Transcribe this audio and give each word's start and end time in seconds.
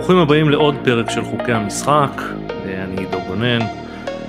ברוכים 0.00 0.18
הבאים 0.18 0.50
לעוד 0.50 0.74
פרק 0.84 1.10
של 1.10 1.24
חוקי 1.24 1.52
המשחק, 1.52 2.22
אני 2.64 3.00
עידו 3.00 3.18
גונן. 3.28 3.58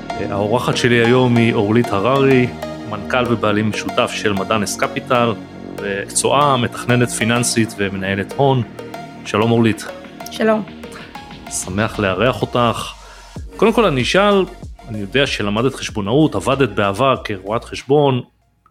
האורחת 0.10 0.78
שלי 0.78 0.96
היום 0.96 1.38
היא 1.38 1.54
אורלית 1.54 1.88
הררי, 1.88 2.48
מנכ"ל 2.90 3.24
ובעלים 3.30 3.70
משותף 3.70 4.12
של 4.14 4.34
מדאנס 4.34 4.78
קפיטל, 4.78 5.34
וקצועה, 5.78 6.58
מתכננת 6.58 7.10
פיננסית 7.10 7.76
ומנהלת 7.78 8.34
הון. 8.34 8.64
שלום 9.26 9.52
אורלית. 9.52 9.86
שלום. 10.32 10.64
שמח 11.50 12.00
לארח 12.00 12.42
אותך. 12.42 12.94
קודם 13.56 13.74
כל 13.74 13.86
אני 13.86 14.02
אשאל, 14.02 14.46
אני 14.90 14.98
יודע 15.00 15.28
שלמדת 15.28 15.76
חשבונאות, 15.76 16.36
עבדת 16.36 16.70
בעבר 16.70 17.16
כרואת 17.24 17.64
חשבון, 17.64 18.22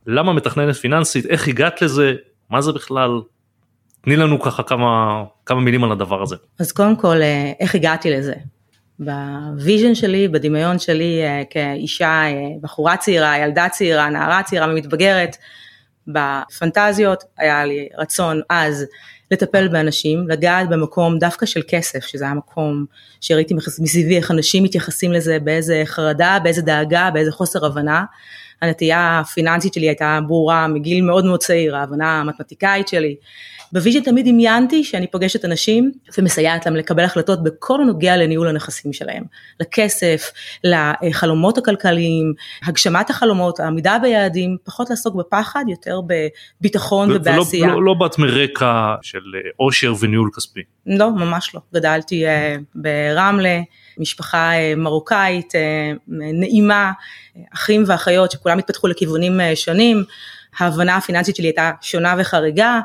למה 0.06 0.32
מתכננת 0.32 0.76
פיננסית, 0.76 1.26
איך 1.26 1.48
הגעת 1.48 1.82
לזה, 1.82 2.14
מה 2.50 2.60
זה 2.60 2.72
בכלל, 2.72 3.20
תני 4.04 4.16
לנו 4.16 4.40
ככה 4.40 4.62
כמה, 4.62 5.24
כמה 5.46 5.60
מילים 5.60 5.84
על 5.84 5.92
הדבר 5.92 6.22
הזה. 6.22 6.36
אז 6.58 6.72
קודם 6.72 6.96
כל, 6.96 7.22
אה, 7.22 7.52
איך 7.60 7.74
הגעתי 7.74 8.10
לזה? 8.10 8.34
ב 8.98 9.12
vision 9.12 9.94
שלי, 9.94 10.28
בדמיון 10.28 10.78
שלי 10.78 11.22
אה, 11.22 11.42
כאישה, 11.50 12.22
אה, 12.24 12.32
בחורה 12.60 12.96
צעירה, 12.96 13.38
ילדה 13.38 13.68
צעירה, 13.68 14.08
נערה 14.08 14.42
צעירה 14.42 14.70
ומתבגרת, 14.70 15.36
בפנטזיות 16.06 17.24
היה 17.38 17.64
לי 17.64 17.88
רצון 17.98 18.40
אז 18.50 18.86
לטפל 19.30 19.68
באנשים, 19.68 20.28
לגעת 20.28 20.68
במקום 20.68 21.18
דווקא 21.18 21.46
של 21.46 21.60
כסף, 21.68 22.06
שזה 22.06 22.24
היה 22.24 22.34
מקום 22.34 22.84
שראיתי 23.20 23.54
מסביבי 23.54 24.16
איך 24.16 24.30
אנשים 24.30 24.64
מתייחסים 24.64 25.12
לזה, 25.12 25.38
באיזה 25.38 25.82
חרדה, 25.84 26.38
באיזה 26.42 26.62
דאגה, 26.62 27.10
באיזה 27.12 27.32
חוסר 27.32 27.66
הבנה. 27.66 28.04
הנטייה 28.62 29.20
הפיננסית 29.20 29.74
שלי 29.74 29.88
הייתה 29.88 30.18
ברורה 30.26 30.66
מגיל 30.66 31.04
מאוד 31.04 31.24
מאוד 31.24 31.40
צעיר, 31.40 31.76
ההבנה 31.76 32.20
המתמטיקאית 32.20 32.88
שלי. 32.88 33.16
ב 33.72 33.76
vision 33.76 34.00
תמיד 34.00 34.28
דמיינתי 34.28 34.84
שאני 34.84 35.06
פוגשת 35.06 35.44
אנשים 35.44 35.92
ומסייעת 36.18 36.66
להם 36.66 36.76
לקבל 36.76 37.04
החלטות 37.04 37.42
בכל 37.42 37.80
הנוגע 37.80 38.16
לניהול 38.16 38.48
הנכסים 38.48 38.92
שלהם, 38.92 39.24
לכסף, 39.60 40.32
לחלומות 40.64 41.58
הכלכליים, 41.58 42.32
הגשמת 42.64 43.10
החלומות, 43.10 43.60
העמידה 43.60 43.98
ביעדים, 44.02 44.56
פחות 44.64 44.90
לעסוק 44.90 45.14
בפחד, 45.14 45.64
יותר 45.68 46.00
בביטחון 46.60 47.10
ובעשייה. 47.12 47.66
ולא 47.66 47.74
לא, 47.74 47.84
לא 47.84 47.94
באת 47.94 48.18
מרקע 48.18 48.94
של 49.02 49.20
עושר 49.56 49.94
וניהול 50.00 50.30
כספי. 50.36 50.60
לא, 50.86 51.10
ממש 51.10 51.54
לא. 51.54 51.60
גדלתי 51.74 52.24
אה, 52.26 52.60
ברמלה. 52.74 53.60
משפחה 54.00 54.52
אה, 54.52 54.74
מרוקאית 54.76 55.54
אה, 55.54 55.92
נעימה, 56.08 56.92
אחים 57.54 57.84
ואחיות 57.86 58.30
שכולם 58.30 58.58
התפתחו 58.58 58.88
לכיוונים 58.88 59.40
שונים, 59.54 60.04
ההבנה 60.58 60.96
הפיננסית 60.96 61.36
שלי 61.36 61.46
הייתה 61.46 61.70
שונה 61.80 62.14
וחריגה, 62.18 62.80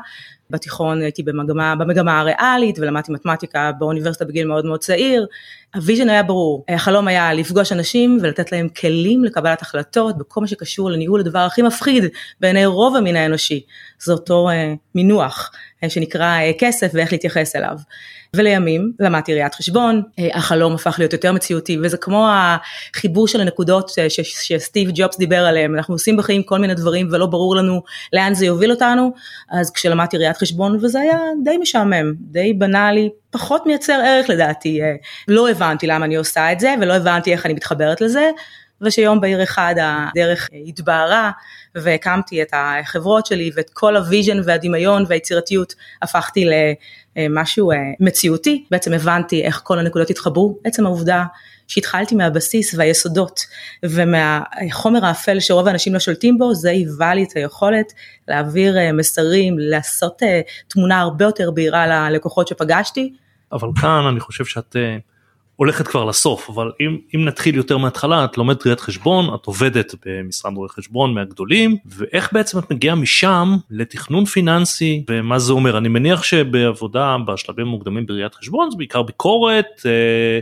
בתיכון 0.50 1.02
הייתי 1.02 1.22
במגמה, 1.22 1.74
במגמה 1.76 2.20
הריאלית 2.20 2.78
ולמדתי 2.78 3.12
מתמטיקה 3.12 3.72
באוניברסיטה 3.78 4.24
בגיל 4.24 4.46
מאוד 4.46 4.64
מאוד 4.64 4.80
צעיר. 4.80 5.26
ה 5.74 5.79
vision 5.79 6.08
היה 6.08 6.22
ברור, 6.22 6.64
החלום 6.68 7.08
היה 7.08 7.34
לפגוש 7.34 7.72
אנשים 7.72 8.18
ולתת 8.22 8.52
להם 8.52 8.68
כלים 8.68 9.24
לקבלת 9.24 9.62
החלטות 9.62 10.18
בכל 10.18 10.40
מה 10.40 10.46
שקשור 10.46 10.90
לניהול 10.90 11.20
הדבר 11.20 11.38
הכי 11.38 11.62
מפחיד 11.62 12.04
בעיני 12.40 12.66
רוב 12.66 12.96
המין 12.96 13.16
האנושי, 13.16 13.62
זה 13.98 14.12
אותו 14.12 14.48
אה, 14.48 14.74
מינוח 14.94 15.50
שנקרא 15.88 16.38
אה, 16.38 16.50
כסף 16.58 16.90
ואיך 16.94 17.12
להתייחס 17.12 17.56
אליו. 17.56 17.76
ולימים 18.34 18.92
למדתי 19.00 19.34
ראיית 19.34 19.54
חשבון, 19.54 20.02
אה, 20.18 20.28
החלום 20.34 20.74
הפך 20.74 20.94
להיות 20.98 21.12
יותר 21.12 21.32
מציאותי 21.32 21.78
וזה 21.82 21.96
כמו 21.96 22.28
החיבור 22.30 23.28
של 23.28 23.40
הנקודות 23.40 23.90
אה, 23.98 24.06
שסטיב 24.10 24.90
ג'ובס 24.94 25.18
דיבר 25.18 25.46
עליהם, 25.46 25.74
אנחנו 25.74 25.94
עושים 25.94 26.16
בחיים 26.16 26.42
כל 26.42 26.58
מיני 26.58 26.74
דברים 26.74 27.08
ולא 27.12 27.26
ברור 27.26 27.56
לנו 27.56 27.82
לאן 28.12 28.34
זה 28.34 28.46
יוביל 28.46 28.70
אותנו, 28.70 29.12
אז 29.50 29.70
כשלמדתי 29.70 30.16
ראיית 30.16 30.36
חשבון 30.36 30.78
וזה 30.82 31.00
היה 31.00 31.18
די 31.44 31.56
משעמם, 31.58 32.14
די 32.20 32.52
בנאלי, 32.52 33.10
פחות 33.30 33.66
מייצר 33.66 34.00
ערך 34.06 34.30
לדעתי, 34.30 34.82
אה, 34.82 34.94
לא 35.28 35.50
הבנתי 35.50 35.86
למה 35.86 36.04
אני 36.04 36.16
עושה 36.16 36.52
את 36.52 36.60
זה 36.60 36.74
ולא 36.80 36.94
הבנתי 36.94 37.32
איך 37.32 37.46
אני 37.46 37.54
מתחברת 37.54 38.00
לזה. 38.00 38.30
ושיום 38.80 39.20
בהיר 39.20 39.42
אחד 39.42 39.74
הדרך 39.80 40.48
התבהרה 40.66 41.30
והקמתי 41.74 42.42
את 42.42 42.50
החברות 42.52 43.26
שלי 43.26 43.50
ואת 43.54 43.70
כל 43.70 43.96
ה 43.96 44.02
vision 44.02 44.40
והדמיון 44.44 45.04
והיצירתיות 45.08 45.74
הפכתי 46.02 46.44
למשהו 47.16 47.70
אה, 47.70 47.76
מציאותי, 48.00 48.64
בעצם 48.70 48.92
הבנתי 48.92 49.42
איך 49.42 49.60
כל 49.64 49.78
הנקודות 49.78 50.10
התחברו, 50.10 50.58
עצם 50.64 50.86
העובדה 50.86 51.24
שהתחלתי 51.68 52.14
מהבסיס 52.14 52.74
והיסודות 52.74 53.40
ומהחומר 53.82 55.04
האפל 55.04 55.40
שרוב 55.40 55.68
האנשים 55.68 55.94
לא 55.94 55.98
שולטים 55.98 56.38
בו, 56.38 56.54
זה 56.54 56.70
היווה 56.70 57.14
לי 57.14 57.22
את 57.22 57.36
היכולת 57.36 57.92
להעביר 58.28 58.78
אה, 58.78 58.92
מסרים, 58.92 59.56
לעשות 59.58 60.22
אה, 60.22 60.40
תמונה 60.68 61.00
הרבה 61.00 61.24
יותר 61.24 61.50
בהירה 61.50 62.10
ללקוחות 62.10 62.48
שפגשתי. 62.48 63.12
אבל 63.52 63.68
כאן 63.80 64.04
אני 64.08 64.20
חושב 64.20 64.44
שאת 64.44 64.76
הולכת 65.56 65.88
כבר 65.88 66.04
לסוף 66.04 66.50
אבל 66.50 66.72
אם 66.80 66.98
אם 67.14 67.24
נתחיל 67.24 67.56
יותר 67.56 67.78
מההתחלה 67.78 68.24
את 68.24 68.38
לומדת 68.38 68.66
ראיית 68.66 68.80
חשבון 68.80 69.34
את 69.34 69.46
עובדת 69.46 69.94
במשרד 70.06 70.56
רואי 70.56 70.68
חשבון 70.68 71.14
מהגדולים 71.14 71.76
ואיך 71.86 72.32
בעצם 72.32 72.58
את 72.58 72.72
מגיעה 72.72 72.94
משם 72.94 73.56
לתכנון 73.70 74.24
פיננסי 74.24 75.04
ומה 75.10 75.38
זה 75.38 75.52
אומר 75.52 75.78
אני 75.78 75.88
מניח 75.88 76.22
שבעבודה 76.22 77.16
בשלבים 77.26 77.66
מוקדמים 77.66 78.06
בראיית 78.06 78.34
חשבון 78.34 78.70
זה 78.70 78.76
בעיקר 78.76 79.02
ביקורת 79.02 79.66
אה, 79.86 80.40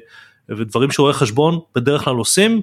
ודברים 0.57 0.91
שרואי 0.91 1.13
חשבון 1.13 1.59
בדרך 1.75 2.05
כלל 2.05 2.17
עושים 2.17 2.61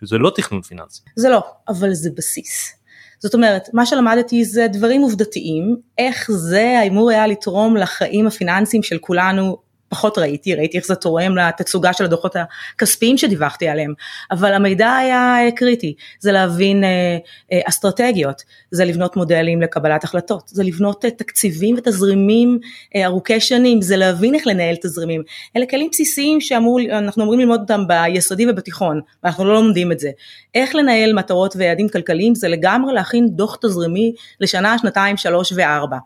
שזה 0.00 0.18
לא 0.18 0.32
תכנון 0.34 0.62
פיננסי. 0.62 1.02
זה 1.16 1.28
לא 1.28 1.42
אבל 1.68 1.94
זה 1.94 2.10
בסיס. 2.16 2.74
זאת 3.18 3.34
אומרת, 3.34 3.68
מה 3.72 3.86
שלמדתי 3.86 4.44
זה 4.44 4.66
דברים 4.72 5.00
עובדתיים, 5.00 5.76
איך 5.98 6.30
זה 6.30 6.82
אמור 6.88 7.10
היה 7.10 7.26
לתרום 7.26 7.76
לחיים 7.76 8.26
הפיננסיים 8.26 8.82
של 8.82 8.98
כולנו 8.98 9.56
פחות 9.88 10.18
ראיתי, 10.18 10.54
ראיתי 10.54 10.76
איך 10.76 10.86
זה 10.86 10.94
תורם 10.94 11.36
לתצוגה 11.36 11.92
של 11.92 12.04
הדוחות 12.04 12.36
הכספיים 12.74 13.18
שדיווחתי 13.18 13.68
עליהם, 13.68 13.92
אבל 14.30 14.52
המידע 14.52 14.92
היה 14.96 15.36
אה, 15.44 15.50
קריטי, 15.50 15.94
זה 16.20 16.32
להבין 16.32 16.84
אה, 16.84 17.18
אה, 17.52 17.60
אסטרטגיות, 17.64 18.42
זה 18.70 18.84
לבנות 18.84 19.16
מודלים 19.16 19.62
לקבלת 19.62 20.04
החלטות, 20.04 20.48
זה 20.48 20.62
לבנות 20.62 21.04
תקציבים 21.16 21.74
ותזרימים 21.78 22.58
ארוכי 22.96 23.40
שנים, 23.40 23.82
זה 23.82 23.96
להבין 23.96 24.34
איך 24.34 24.46
לנהל 24.46 24.76
תזרימים, 24.76 25.22
אלה 25.56 25.66
כלים 25.66 25.88
בסיסיים 25.92 26.40
שאנחנו 26.40 27.22
אמורים 27.22 27.40
ללמוד 27.40 27.60
אותם 27.60 27.84
ביסודי 27.86 28.50
ובתיכון, 28.50 29.00
ואנחנו 29.24 29.44
לא 29.44 29.54
לומדים 29.54 29.92
את 29.92 29.98
זה. 29.98 30.10
איך 30.54 30.74
לנהל 30.74 31.12
מטרות 31.12 31.56
ויעדים 31.56 31.88
כלכליים 31.88 32.34
זה 32.34 32.48
לגמרי 32.48 32.94
להכין 32.94 33.28
דוח 33.30 33.58
תזרימי 33.62 34.12
לשנה, 34.40 34.78
שנתיים, 34.78 35.16
שלוש 35.16 35.52
וארבע. 35.56 35.96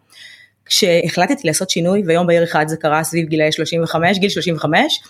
כשהחלטתי 0.66 1.46
לעשות 1.48 1.70
שינוי 1.70 2.02
ויום 2.06 2.26
בהיר 2.26 2.44
אחד 2.44 2.68
זה 2.68 2.76
קרה 2.76 3.04
סביב 3.04 3.28
גילאי 3.28 3.52
35, 3.52 4.18
גיל 4.18 4.30
35, 4.30 5.00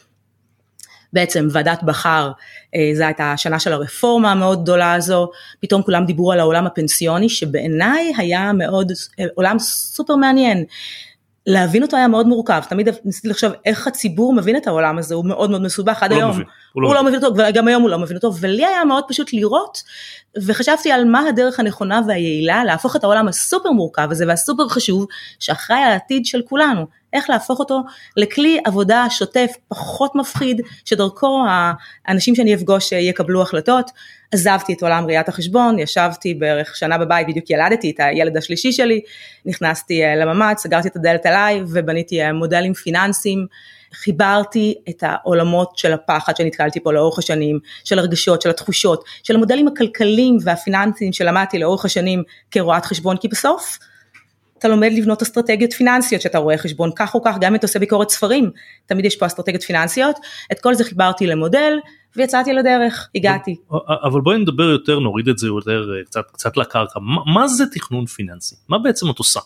בעצם 1.13 1.49
ועדת 1.51 1.83
בכר, 1.83 2.31
אה, 2.75 2.91
זו 2.95 3.05
הייתה 3.05 3.33
השנה 3.33 3.59
של 3.59 3.73
הרפורמה 3.73 4.33
המאוד 4.33 4.63
גדולה 4.63 4.95
הזו, 4.95 5.31
פתאום 5.61 5.83
כולם 5.83 6.05
דיברו 6.05 6.33
על 6.33 6.41
העולם 6.41 6.67
הפנסיוני 6.67 7.29
שבעיניי 7.29 8.13
היה 8.17 8.53
מאוד, 8.53 8.93
אה, 9.21 9.25
עולם 9.35 9.59
סופר 9.59 10.17
מעניין. 10.17 10.65
להבין 11.47 11.83
אותו 11.83 11.97
היה 11.97 12.09
מאוד 12.09 12.27
מורכב, 12.27 12.63
תמיד 12.69 12.89
ניסיתי 13.05 13.29
לחשוב 13.29 13.53
איך 13.65 13.87
הציבור 13.87 14.35
מבין 14.35 14.57
את 14.57 14.67
העולם 14.67 14.99
הזה, 14.99 15.15
הוא 15.15 15.25
מאוד 15.25 15.51
מאוד 15.51 15.63
מסובך 15.63 16.03
עד 16.03 16.13
הוא 16.13 16.19
היום. 16.19 16.31
לא 16.31 16.35
מבין, 16.35 16.47
הוא 16.73 16.83
לא 16.83 16.89
הוא 16.89 16.95
לא 16.95 17.05
מבין 17.05 17.25
אותו, 17.25 17.35
וגם 17.37 17.69
היום 17.69 17.83
הוא 17.83 17.91
לא 17.91 17.99
מבין 17.99 18.17
אותו, 18.17 18.33
ולי 18.41 18.67
היה 18.67 18.85
מאוד 18.85 19.05
פשוט 19.09 19.33
לראות, 19.33 19.83
וחשבתי 20.47 20.93
על 20.93 21.05
מה 21.05 21.29
הדרך 21.29 21.61
הנכונה 21.61 22.01
והיעילה 22.09 22.65
להפוך 22.65 22.97
את 22.97 23.05
העולם 23.05 23.29
הסופר 23.29 23.71
מורכב 23.71 24.09
הזה 24.11 24.25
והסופר 24.29 24.69
חשוב, 24.69 25.07
שאחראי 25.39 25.79
על 25.79 25.93
העתיד 25.93 26.27
של 26.27 26.43
כולנו, 26.49 26.87
איך 27.13 27.31
להפוך 27.31 27.61
אותו 27.61 27.83
לכלי 28.17 28.61
עבודה 28.65 29.07
שוטף 29.11 29.51
פחות 29.69 30.15
מפחיד, 30.15 30.61
שדרכו 30.85 31.45
האנשים 32.07 32.35
שאני 32.35 32.55
אפגוש 32.55 32.93
יקבלו 32.93 33.43
החלטות. 33.43 33.91
עזבתי 34.33 34.73
את 34.73 34.83
עולם 34.83 35.07
ראיית 35.07 35.29
החשבון, 35.29 35.79
ישבתי 35.79 36.35
בערך 36.35 36.77
שנה 36.77 36.99
בבית, 36.99 37.27
בדיוק 37.27 37.51
ילדתי 37.51 37.91
את 37.91 38.01
הילד 38.01 38.37
השלישי 38.37 38.73
שלי, 38.73 39.01
נכנסתי 39.47 40.05
אה, 40.05 40.17
לממ"ד, 40.17 40.55
סגרתי 40.59 40.89
את 40.89 40.97
הדלת 40.97 41.27
עליי 41.27 41.63
ובניתי 41.69 42.23
אה, 42.23 42.33
מודלים 42.33 42.75
פיננסיים. 42.75 43.47
חיברתי 43.95 44.75
את 44.89 45.03
העולמות 45.07 45.79
של 45.79 45.93
הפחד 45.93 46.37
שנתקלתי 46.37 46.81
פה 46.81 46.93
לאורך 46.93 47.19
השנים, 47.19 47.59
של 47.85 47.99
הרגשות, 47.99 48.43
של 48.43 48.51
התחושות, 48.51 49.05
של 49.23 49.35
המודלים 49.35 49.69
הכלכליים 49.69 50.39
והפיננסיים 50.43 51.13
שלמדתי 51.13 51.59
לאורך 51.59 51.85
השנים 51.85 52.23
כרואת 52.51 52.85
חשבון, 52.85 53.17
כי 53.17 53.29
בסוף 53.29 53.79
אתה 54.59 54.69
לומד 54.69 54.93
לבנות 54.93 55.23
אסטרטגיות 55.23 55.73
פיננסיות 55.73 56.23
שאתה 56.23 56.39
רואה 56.39 56.59
חשבון 56.59 56.91
כך 56.97 57.15
או 57.15 57.23
כך, 57.23 57.37
גם 57.41 57.53
אם 57.53 57.55
אתה 57.55 57.67
עושה 57.67 57.79
ביקורת 57.79 58.11
ספרים, 58.11 58.51
תמיד 58.87 59.05
יש 59.05 59.17
פה 59.17 59.27
אסטרטגיות 59.27 59.63
פיננסיות, 59.63 60.17
את 60.53 60.61
כל 60.61 60.75
זה 60.75 60.85
חיברתי 60.85 61.27
למודל 61.27 61.79
ויצאתי 62.17 62.53
לדרך, 62.53 63.09
הגעתי. 63.15 63.57
אבל 64.05 64.21
בואי 64.21 64.39
נדבר 64.39 64.63
יותר, 64.63 64.99
נוריד 64.99 65.29
את 65.29 65.39
זה 65.39 65.47
יותר 65.47 65.91
אה, 65.99 66.05
קצת, 66.05 66.31
קצת 66.33 66.57
לקרקע, 66.57 67.01
מה, 67.01 67.33
מה 67.35 67.49
זה 67.49 67.65
תכנון 67.73 68.07
פיננסי? 68.07 68.57
מה 68.69 68.79
בעצם 68.79 69.11
את 69.11 69.19
עושה? 69.19 69.41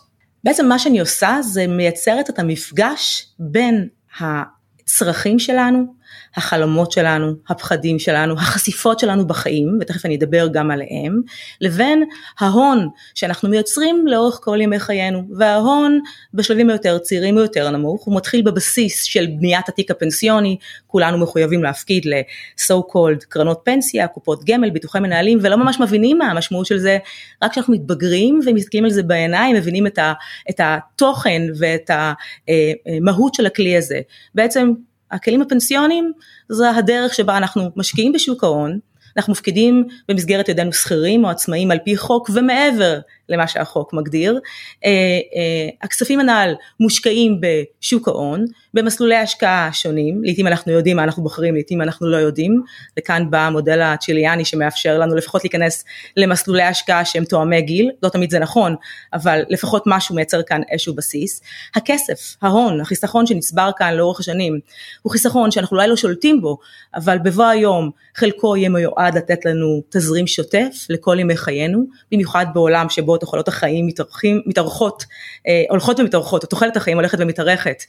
בעצם 0.44 0.68
מה 0.68 0.78
שאני 0.78 1.00
עושה 1.00 1.36
זה 1.42 1.66
מייצרת 1.66 2.30
את 2.30 2.38
המפגש 2.38 3.26
בין 3.38 3.88
הצרכים 4.20 5.38
שלנו, 5.38 5.94
החלומות 6.36 6.92
שלנו, 6.92 7.32
הפחדים 7.48 7.98
שלנו, 7.98 8.34
החשיפות 8.34 8.98
שלנו 8.98 9.26
בחיים, 9.26 9.78
ותכף 9.80 10.06
אני 10.06 10.16
אדבר 10.16 10.48
גם 10.48 10.70
עליהם, 10.70 11.20
לבין 11.60 12.04
ההון 12.40 12.88
שאנחנו 13.14 13.48
מייצרים 13.48 14.06
לאורך 14.06 14.38
כל 14.42 14.58
ימי 14.60 14.78
חיינו, 14.78 15.22
וההון 15.38 16.00
בשלבים 16.34 16.70
היותר 16.70 16.98
צעירים 16.98 17.34
הוא 17.34 17.42
יותר 17.42 17.70
נמוך, 17.70 18.04
הוא 18.04 18.16
מתחיל 18.16 18.42
בבסיס 18.42 19.04
של 19.04 19.26
בניית 19.26 19.68
התיק 19.68 19.90
הפנסיוני, 19.90 20.56
כולנו 20.86 21.18
מחויבים 21.18 21.62
להפקיד 21.62 22.04
ל-so 22.06 22.74
called 22.92 23.24
קרנות 23.28 23.60
פנסיה, 23.64 24.08
קופות 24.08 24.44
גמל, 24.44 24.70
ביטוחי 24.70 25.00
מנהלים, 25.00 25.38
ולא 25.42 25.56
ממש 25.56 25.80
מבינים 25.80 26.18
מה 26.18 26.26
המשמעות 26.26 26.66
של 26.66 26.78
זה, 26.78 26.98
רק 27.42 27.50
כשאנחנו 27.52 27.74
מתבגרים 27.74 28.40
ומסתכלים 28.46 28.84
על 28.84 28.90
זה 28.90 29.02
בעיניים, 29.02 29.56
מבינים 29.56 29.86
את, 29.86 29.98
ה, 29.98 30.12
את 30.50 30.60
התוכן 30.64 31.42
ואת 31.58 31.90
המהות 31.90 33.34
של 33.34 33.46
הכלי 33.46 33.76
הזה. 33.76 34.00
בעצם 34.34 34.72
הכלים 35.10 35.42
הפנסיוניים 35.42 36.12
זה 36.48 36.70
הדרך 36.70 37.14
שבה 37.14 37.36
אנחנו 37.36 37.70
משקיעים 37.76 38.12
בשוק 38.12 38.44
ההון, 38.44 38.78
אנחנו 39.16 39.32
מפקידים 39.32 39.84
במסגרת 40.08 40.48
ידינו 40.48 40.72
שכירים 40.72 41.24
או 41.24 41.30
עצמאים 41.30 41.70
על 41.70 41.78
פי 41.84 41.96
חוק 41.96 42.30
ומעבר 42.34 42.98
למה 43.28 43.46
שהחוק 43.46 43.92
מגדיר. 43.92 44.40
אה, 44.84 44.90
אה, 44.90 45.68
הכספים 45.82 46.20
הנ"ל 46.20 46.54
מושקעים 46.80 47.40
בשוק 47.40 48.08
ההון, 48.08 48.44
במסלולי 48.74 49.16
השקעה 49.16 49.70
שונים, 49.72 50.24
לעיתים 50.24 50.46
אנחנו 50.46 50.72
יודעים 50.72 50.96
מה 50.96 51.04
אנחנו 51.04 51.22
בוחרים, 51.22 51.54
לעיתים 51.54 51.82
אנחנו 51.82 52.06
לא 52.06 52.16
יודעים, 52.16 52.62
וכאן 52.98 53.30
בא 53.30 53.38
המודל 53.38 53.80
הצ'יליאני 53.80 54.44
שמאפשר 54.44 54.98
לנו 54.98 55.14
לפחות 55.14 55.44
להיכנס 55.44 55.84
למסלולי 56.16 56.62
השקעה 56.62 57.04
שהם 57.04 57.24
תואמי 57.24 57.62
גיל, 57.62 57.90
לא 58.02 58.08
תמיד 58.08 58.30
זה 58.30 58.38
נכון, 58.38 58.74
אבל 59.12 59.42
לפחות 59.48 59.82
משהו 59.86 60.14
מייצר 60.14 60.42
כאן 60.42 60.60
איזשהו 60.70 60.94
בסיס. 60.94 61.40
הכסף, 61.74 62.36
ההון, 62.42 62.80
החיסכון 62.80 63.26
שנצבר 63.26 63.70
כאן 63.76 63.94
לאורך 63.94 64.20
השנים, 64.20 64.58
הוא 65.02 65.12
חיסכון 65.12 65.50
שאנחנו 65.50 65.76
אולי 65.76 65.88
לא 65.88 65.96
שולטים 65.96 66.40
בו, 66.40 66.58
אבל 66.94 67.18
בבוא 67.18 67.44
היום 67.44 67.90
חלקו 68.16 68.56
יהיה 68.56 68.68
מיועד 68.68 69.16
לתת 69.16 69.44
לנו 69.44 69.82
תזרים 69.88 70.26
שוטף 70.26 70.86
לכל 70.88 71.16
ימי 71.20 71.36
חיינו, 71.36 71.84
במיוחד 72.12 72.46
בעולם 72.54 72.88
שבו 72.88 73.15
תוחלות 73.20 73.48
החיים 73.48 73.86
מתארחים, 73.86 74.42
מתארכות, 74.46 75.04
אה, 75.46 75.62
הולכות 75.70 76.00
ומתארכות, 76.00 76.44
תוחלת 76.44 76.76
החיים 76.76 76.96
הולכת 76.96 77.18
ומתארכת, 77.20 77.82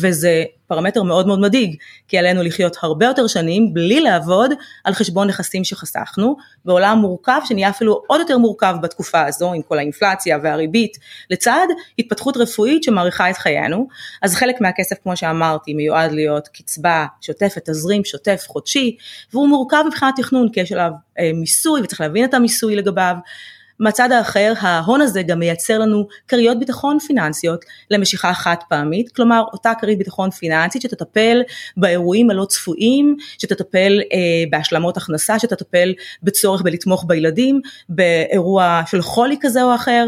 וזה 0.00 0.44
פרמטר 0.66 1.02
מאוד 1.02 1.26
מאוד 1.26 1.38
מדאיג, 1.38 1.76
כי 2.08 2.18
עלינו 2.18 2.42
לחיות 2.42 2.76
הרבה 2.82 3.06
יותר 3.06 3.26
שנים 3.26 3.74
בלי 3.74 4.00
לעבוד 4.00 4.50
על 4.84 4.94
חשבון 4.94 5.28
נכסים 5.28 5.64
שחסכנו, 5.64 6.36
בעולם 6.64 6.98
מורכב 6.98 7.40
שנהיה 7.44 7.68
אפילו 7.68 8.02
עוד 8.06 8.20
יותר 8.20 8.38
מורכב 8.38 8.74
בתקופה 8.82 9.26
הזו 9.26 9.52
עם 9.52 9.62
כל 9.62 9.78
האינפלציה 9.78 10.38
והריבית, 10.42 10.98
לצד 11.30 11.66
התפתחות 11.98 12.36
רפואית 12.36 12.82
שמאריכה 12.82 13.30
את 13.30 13.36
חיינו, 13.36 13.88
אז 14.22 14.34
חלק 14.34 14.60
מהכסף 14.60 14.96
כמו 15.02 15.16
שאמרתי 15.16 15.74
מיועד 15.74 16.12
להיות 16.12 16.48
קצבה 16.48 17.06
שוטפת, 17.20 17.70
תזרים 17.70 18.04
שוטף 18.04 18.44
חודשי, 18.48 18.96
והוא 19.32 19.48
מורכב 19.48 19.84
מבחינת 19.86 20.14
תכנון 20.16 20.48
כי 20.52 20.60
יש 20.60 20.72
עליו 20.72 20.90
אה, 21.18 21.30
מיסוי 21.34 21.80
וצריך 21.82 22.00
להבין 22.00 22.24
את 22.24 22.34
המיסוי 22.34 22.76
לגביו, 22.76 23.16
מהצד 23.80 24.12
האחר 24.12 24.52
ההון 24.60 25.00
הזה 25.00 25.22
גם 25.22 25.38
מייצר 25.38 25.78
לנו 25.78 26.06
כריות 26.28 26.58
ביטחון 26.58 26.98
פיננסיות 26.98 27.64
למשיכה 27.90 28.34
חד 28.34 28.56
פעמית, 28.68 29.08
כלומר 29.12 29.42
אותה 29.52 29.72
כרית 29.80 29.98
ביטחון 29.98 30.30
פיננסית 30.30 30.82
שתטפל 30.82 31.42
באירועים 31.76 32.30
הלא 32.30 32.44
צפויים, 32.44 33.16
שתטפל 33.38 34.00
אה, 34.12 34.18
בהשלמות 34.50 34.96
הכנסה, 34.96 35.38
שתטפל 35.38 35.94
בצורך 36.22 36.62
בלתמוך 36.62 37.04
בילדים, 37.06 37.60
באירוע 37.88 38.82
של 38.86 39.02
חולי 39.02 39.36
כזה 39.40 39.62
או 39.62 39.74
אחר. 39.74 40.06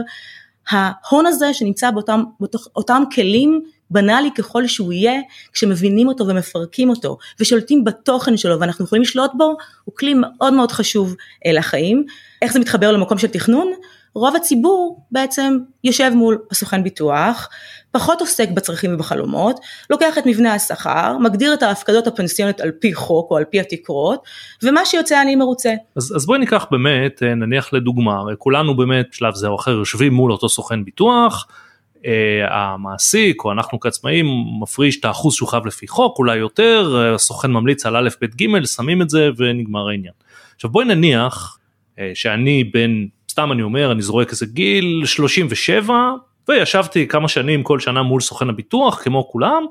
ההון 0.71 1.27
הזה 1.27 1.55
שנמצא 1.55 1.91
באותם, 1.91 2.23
באותם 2.41 3.03
כלים 3.15 3.63
בנאלי 3.91 4.31
ככל 4.39 4.67
שהוא 4.67 4.93
יהיה, 4.93 5.21
כשמבינים 5.53 6.09
אותו 6.09 6.27
ומפרקים 6.29 6.91
אותו 6.91 7.19
ושולטים 7.41 7.85
בתוכן 7.85 8.37
שלו 8.37 8.61
ואנחנו 8.61 8.85
יכולים 8.85 9.03
לשלוט 9.03 9.31
בו, 9.35 9.57
הוא 9.85 9.95
כלי 9.95 10.15
מאוד 10.15 10.53
מאוד 10.53 10.73
חשוב 10.73 11.17
אה, 11.47 11.53
לחיים. 11.53 12.05
איך 12.43 12.53
זה 12.53 12.61
מתחבר 12.61 12.93
למקום 12.93 13.19
של 13.19 13.29
תכנון? 13.29 13.73
רוב 14.15 14.37
הציבור 14.37 15.05
בעצם 15.11 15.59
יושב 15.85 16.11
מול 16.15 16.39
הסוכן 16.51 16.83
ביטוח, 16.83 17.49
פחות 17.91 18.21
עוסק 18.21 18.49
בצרכים 18.49 18.95
ובחלומות, 18.95 19.61
לוקח 19.91 20.19
את 20.19 20.27
מבנה 20.27 20.55
השכר, 20.55 21.19
מגדיר 21.19 21.55
את 21.55 21.63
ההפקדות 21.63 22.07
הפנסיונית 22.07 22.61
על 22.61 22.71
פי 22.71 22.95
חוק 22.95 23.31
או 23.31 23.37
על 23.37 23.45
פי 23.45 23.61
התקרות, 23.61 24.23
ומה 24.63 24.85
שיוצא 24.85 25.23
אני 25.23 25.37
מרוצה. 25.37 25.73
אז, 25.97 26.13
אז 26.17 26.27
בואי 26.27 26.39
ניקח 26.39 26.67
באמת, 26.71 27.23
אה, 27.23 27.35
נניח 27.35 27.73
לדוגמה, 27.73 28.23
כולנו 28.39 28.77
באמת 28.77 29.07
בשלב 29.11 29.35
זה 29.35 29.47
או 29.47 29.57
אחר 29.57 29.71
יושבים 29.71 30.15
מול 30.15 30.33
אותו 30.33 30.49
סוכן 30.49 30.85
ביטוח, 30.85 31.47
המעסיק 32.51 33.45
או 33.45 33.53
אנחנו 33.53 33.81
כעצמאים 33.81 34.27
מפריש 34.63 35.01
את 35.01 35.05
האחוז 35.05 35.35
שהוא 35.35 35.49
חייב 35.49 35.67
לפי 35.67 35.89
חוק 35.89 36.19
אולי 36.19 36.37
יותר 36.37 36.97
אה, 36.97 37.15
הסוכן 37.15 37.51
ממליץ 37.51 37.87
על 37.87 37.97
א' 37.97 38.09
ב' 38.23 38.25
ג' 38.25 38.65
שמים 38.65 39.03
את 39.03 39.11
זה 39.11 39.31
ונגמר 39.37 39.89
העניין. 39.89 40.13
עכשיו 40.55 40.71
בואי 40.71 40.85
נניח 40.85 41.59
אה, 41.99 42.11
שאני 42.15 42.65
בן 42.65 43.07
סתם 43.31 43.53
אני 43.53 43.63
אומר 43.63 43.93
אני 43.93 44.03
זורק 44.03 44.31
איזה 44.31 44.47
גיל 44.47 45.03
37 45.07 46.11
וישבתי 46.49 47.09
כמה 47.09 47.29
שנים 47.29 47.63
כל 47.63 47.81
שנה 47.81 48.03
מול 48.03 48.21
סוכן 48.21 48.49
הביטוח 48.49 49.03
כמו 49.03 49.29
כולם 49.29 49.63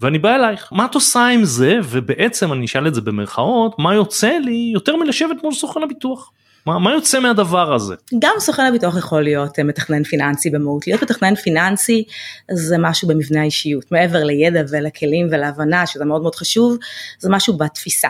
ואני 0.00 0.18
בא 0.18 0.34
אלייך 0.34 0.68
מה 0.72 0.84
את 0.84 0.94
עושה 0.94 1.26
עם 1.26 1.44
זה 1.44 1.78
ובעצם 1.84 2.52
אני 2.52 2.64
אשאל 2.64 2.86
את 2.86 2.94
זה 2.94 3.00
במרכאות 3.00 3.78
מה 3.78 3.94
יוצא 3.94 4.38
לי 4.44 4.70
יותר 4.74 4.96
מלשבת 4.96 5.36
מול 5.42 5.54
סוכן 5.54 5.82
הביטוח. 5.82 6.30
מה, 6.66 6.78
מה 6.78 6.92
יוצא 6.92 7.20
מהדבר 7.20 7.74
הזה? 7.74 7.94
גם 8.18 8.34
סוכן 8.38 8.66
הביטוח 8.66 8.98
יכול 8.98 9.22
להיות 9.22 9.58
אה, 9.58 9.64
מתכנן 9.64 10.04
פיננסי 10.04 10.50
במהות. 10.50 10.86
להיות 10.86 11.02
מתכנן 11.02 11.34
פיננסי 11.34 12.04
זה 12.50 12.76
משהו 12.78 13.08
במבנה 13.08 13.40
האישיות, 13.40 13.92
מעבר 13.92 14.24
לידע 14.24 14.62
ולכלים 14.68 15.26
ולהבנה 15.30 15.86
שזה 15.86 16.04
מאוד 16.04 16.22
מאוד 16.22 16.34
חשוב, 16.34 16.76
זה 17.18 17.30
משהו 17.30 17.56
בתפיסה. 17.56 18.08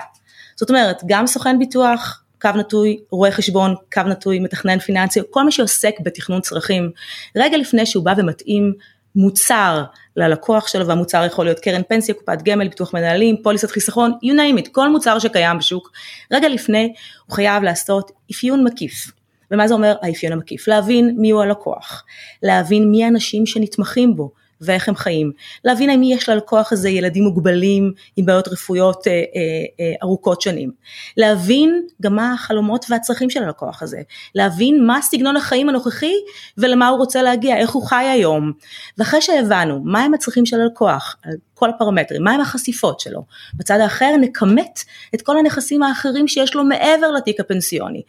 זאת 0.57 0.71
אומרת, 0.71 1.03
גם 1.07 1.27
סוכן 1.27 1.59
ביטוח, 1.59 2.23
קו 2.41 2.49
נטוי, 2.59 2.99
רואה 3.11 3.33
חשבון, 3.33 3.75
קו 3.93 4.03
נטוי, 4.03 4.39
מתכנן 4.39 4.79
פיננסי, 4.79 5.21
כל 5.31 5.45
מי 5.45 5.53
שעוסק 5.53 5.95
בתכנון 6.03 6.41
צרכים, 6.41 6.91
רגע 7.37 7.57
לפני 7.57 7.87
שהוא 7.87 8.05
בא 8.05 8.15
ומתאים 8.17 8.75
מוצר 9.17 9.85
ללקוח 10.17 10.69
שלו 10.69 10.87
והמוצר 10.87 11.25
יכול 11.27 11.45
להיות 11.45 11.61
קרן 11.61 11.83
פנסיה, 11.89 12.15
קופת 12.15 12.43
גמל, 12.43 12.69
ביטוח 12.69 12.95
מנהלים, 12.95 13.37
פוליסת 13.43 13.71
חיסכון, 13.71 14.13
you 14.25 14.35
name 14.37 14.65
it, 14.65 14.69
כל 14.73 14.89
מוצר 14.89 15.19
שקיים 15.19 15.59
בשוק, 15.59 15.93
רגע 16.33 16.49
לפני 16.49 16.93
הוא 17.27 17.35
חייב 17.35 17.63
לעשות 17.63 18.11
אפיון 18.31 18.65
מקיף. 18.65 19.13
ומה 19.51 19.69
זה 19.69 19.75
אומר 19.75 19.97
האפיון 20.03 20.33
המקיף? 20.33 20.69
להבין 20.69 21.15
מי 21.19 21.31
הוא 21.31 21.43
הלקוח, 21.43 22.05
להבין 22.43 22.91
מי 22.91 23.05
האנשים 23.05 23.47
שנתמכים 23.47 24.17
בו, 24.17 24.31
ואיך 24.65 24.89
הם 24.89 24.97
חיים, 24.97 25.33
להבין 25.65 25.91
האם 25.91 26.03
יש 26.03 26.29
ללקוח 26.29 26.73
הזה 26.73 26.89
ילדים 26.89 27.25
מוגבלים 27.25 27.93
עם 28.17 28.27
בעיות 28.27 28.49
רפואיות 28.49 29.07
אה, 29.07 29.13
אה, 29.13 29.19
אה, 29.81 29.93
ארוכות 30.03 30.41
שנים, 30.41 30.71
להבין 31.17 31.87
גם 32.03 32.17
מה 32.17 32.33
החלומות 32.33 32.87
והצרכים 32.91 33.31
של 33.31 33.43
הלקוח 33.43 33.83
הזה, 33.83 34.03
להבין 34.35 34.87
מה 34.87 35.03
סגנון 35.03 35.37
החיים 35.37 35.69
הנוכחי 35.69 36.15
ולמה 36.59 36.89
הוא 36.89 36.99
רוצה 36.99 37.23
להגיע, 37.23 37.57
איך 37.57 37.71
הוא 37.71 37.87
חי 37.87 38.05
היום, 38.05 38.53
ואחרי 38.99 39.21
שהבנו 39.21 39.81
מהם 39.85 40.15
הצרכים 40.15 40.47
של 40.47 40.61
הלקוח, 40.61 41.17
כל 41.65 41.71
הפרמטרים, 41.71 42.25
מהם 42.25 42.41
החשיפות 42.41 43.01
שלו. 43.01 43.25
בצד 43.55 43.81
האחר 43.81 44.17
נכמת 44.21 44.81
את 45.15 45.23
כל 45.23 45.39
הנכסים 45.39 45.83
האחרים 45.83 46.29
שיש 46.29 46.55
לו 46.55 46.65
מעבר 46.65 47.11
לתיק 47.11 47.41
הפנסיוני. 47.41 48.03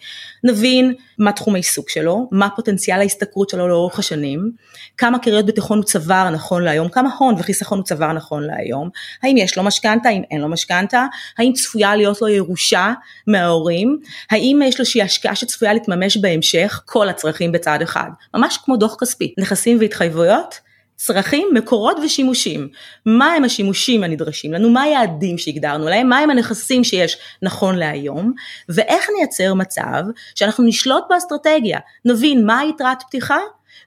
נבין 0.43 0.93
מה 1.19 1.31
תחום 1.31 1.55
העיסוק 1.55 1.89
שלו, 1.89 2.29
מה 2.31 2.49
פוטנציאל 2.55 2.99
ההשתכרות 2.99 3.49
שלו 3.49 3.67
לאורך 3.67 3.99
השנים, 3.99 4.51
כמה 4.97 5.19
קריות 5.19 5.45
ביטחון 5.45 5.77
הוא 5.77 5.85
צבר 5.85 6.29
נכון 6.29 6.63
להיום, 6.63 6.89
כמה 6.89 7.09
הון 7.19 7.35
וחיסכון 7.39 7.77
הוא 7.77 7.85
צבר 7.85 8.13
נכון 8.13 8.43
להיום, 8.43 8.89
האם 9.23 9.37
יש 9.37 9.57
לו 9.57 9.63
משכנתה, 9.63 10.09
האם 10.09 10.21
אין 10.31 10.41
לו 10.41 10.49
משכנתה, 10.49 11.05
האם 11.37 11.53
צפויה 11.53 11.95
להיות 11.95 12.21
לו 12.21 12.27
ירושה 12.27 12.93
מההורים, 13.27 13.99
האם 14.31 14.59
יש 14.65 14.79
לו 14.79 14.81
איזושהי 14.81 15.01
השקעה 15.01 15.35
שצפויה 15.35 15.73
להתממש 15.73 16.17
בהמשך, 16.17 16.81
כל 16.85 17.09
הצרכים 17.09 17.51
בצד 17.51 17.79
אחד, 17.83 18.09
ממש 18.33 18.57
כמו 18.65 18.77
דוח 18.77 18.95
כספי, 18.99 19.33
נכסים 19.37 19.77
והתחייבויות 19.79 20.65
צרכים, 20.95 21.47
מקורות 21.53 21.97
ושימושים. 22.03 22.67
מה 23.05 23.33
הם 23.33 23.43
השימושים 23.43 24.03
הנדרשים 24.03 24.53
לנו, 24.53 24.69
מה 24.69 24.81
היעדים 24.81 25.37
שהגדרנו 25.37 25.89
להם, 25.89 26.09
מה 26.09 26.19
הם 26.19 26.29
הנכסים 26.29 26.83
שיש 26.83 27.17
נכון 27.41 27.75
להיום, 27.75 28.33
ואיך 28.69 29.09
נייצר 29.17 29.53
מצב 29.53 30.03
שאנחנו 30.35 30.63
נשלוט 30.63 31.03
באסטרטגיה, 31.09 31.79
נבין 32.05 32.45
מה 32.45 32.59
היתרת 32.59 33.03
פתיחה 33.07 33.37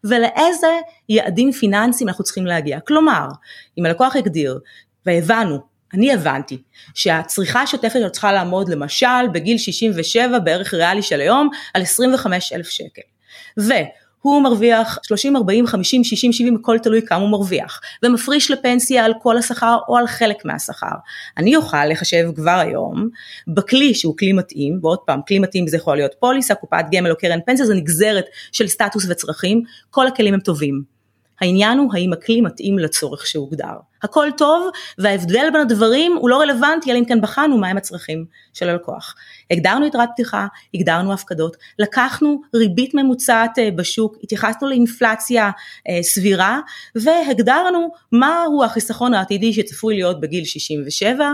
ולאיזה 0.05 0.79
יעדים 1.09 1.53
פיננסיים 1.53 2.09
אנחנו 2.09 2.25
צריכים 2.25 2.47
להגיע. 2.47 2.81
כלומר, 2.81 3.27
אם 3.79 3.87
הלקוח 3.87 4.17
הגדיר 4.17 4.59
והבנו 5.07 5.59
אני 5.95 6.13
הבנתי 6.13 6.63
שהצריכה 6.95 7.63
השוטפת 7.63 7.93
שלו 7.93 8.13
צריכה 8.13 8.33
לעמוד 8.33 8.69
למשל 8.69 9.29
בגיל 9.33 9.59
67 9.59 10.39
בערך 10.39 10.75
ריאלי 10.75 11.03
של 11.03 11.21
היום 11.21 11.49
על 11.75 11.83
25 11.83 12.53
אלף 12.53 12.69
שקל. 12.69 13.03
הוא 14.23 14.43
מרוויח 14.43 14.99
30, 15.03 15.37
40, 15.37 15.67
50, 15.67 16.05
60, 16.05 16.33
70, 16.33 16.57
הכל 16.57 16.79
תלוי 16.79 17.03
כמה 17.07 17.21
הוא 17.21 17.31
מרוויח, 17.31 17.81
ומפריש 18.03 18.51
לפנסיה 18.51 19.05
על 19.05 19.13
כל 19.23 19.39
השכר 19.39 19.79
או 19.89 19.97
על 19.97 20.07
חלק 20.07 20.45
מהשכר. 20.45 20.97
אני 21.37 21.57
אוכל 21.57 21.85
לחשב 21.87 22.29
כבר 22.35 22.59
היום 22.59 23.09
בכלי 23.49 23.95
שהוא 23.95 24.17
כלי 24.17 24.33
מתאים, 24.33 24.79
ועוד 24.83 24.99
פעם, 24.99 25.21
כלי 25.29 25.39
מתאים 25.39 25.67
זה 25.67 25.77
יכול 25.77 25.97
להיות 25.97 26.15
פוליסה, 26.21 26.55
קופת 26.55 26.85
גמל 26.93 27.11
או 27.11 27.17
קרן 27.17 27.39
פנסיה, 27.47 27.67
זה 27.67 27.75
נגזרת 27.75 28.25
של 28.53 28.69
סטטוס 28.69 29.07
וצרכים, 29.09 29.63
כל 29.91 30.07
הכלים 30.07 30.35
הם 30.35 30.41
טובים. 30.41 30.99
העניין 31.41 31.79
הוא 31.79 31.91
האם 31.95 32.13
הכלי 32.13 32.41
מתאים 32.41 32.79
לצורך 32.79 33.27
שהוגדר. 33.27 33.75
הכל 34.03 34.29
טוב 34.37 34.71
וההבדל 34.99 35.49
בין 35.53 35.61
הדברים 35.61 36.17
הוא 36.21 36.31
לא 36.31 36.41
רלוונטי 36.41 36.91
אלא 36.93 36.99
אם 36.99 37.05
כן 37.05 37.21
בחנו 37.21 37.59
מהם 37.59 37.77
הצרכים 37.77 38.25
של 38.53 38.69
הלקוח. 38.69 39.15
הגדרנו 39.51 39.87
יתרת 39.87 40.09
פתיחה, 40.13 40.47
הגדרנו 40.75 41.13
הפקדות, 41.13 41.57
לקחנו 41.79 42.41
ריבית 42.55 42.95
ממוצעת 42.95 43.59
אה, 43.59 43.71
בשוק, 43.71 44.17
התייחסנו 44.23 44.69
לאינפלציה 44.69 45.51
אה, 45.89 46.03
סבירה 46.03 46.61
והגדרנו 46.95 47.89
מהו 48.13 48.65
החיסכון 48.65 49.15
העתידי 49.15 49.53
שצפוי 49.53 49.95
להיות 49.95 50.21
בגיל 50.21 50.45
67. 50.45 51.31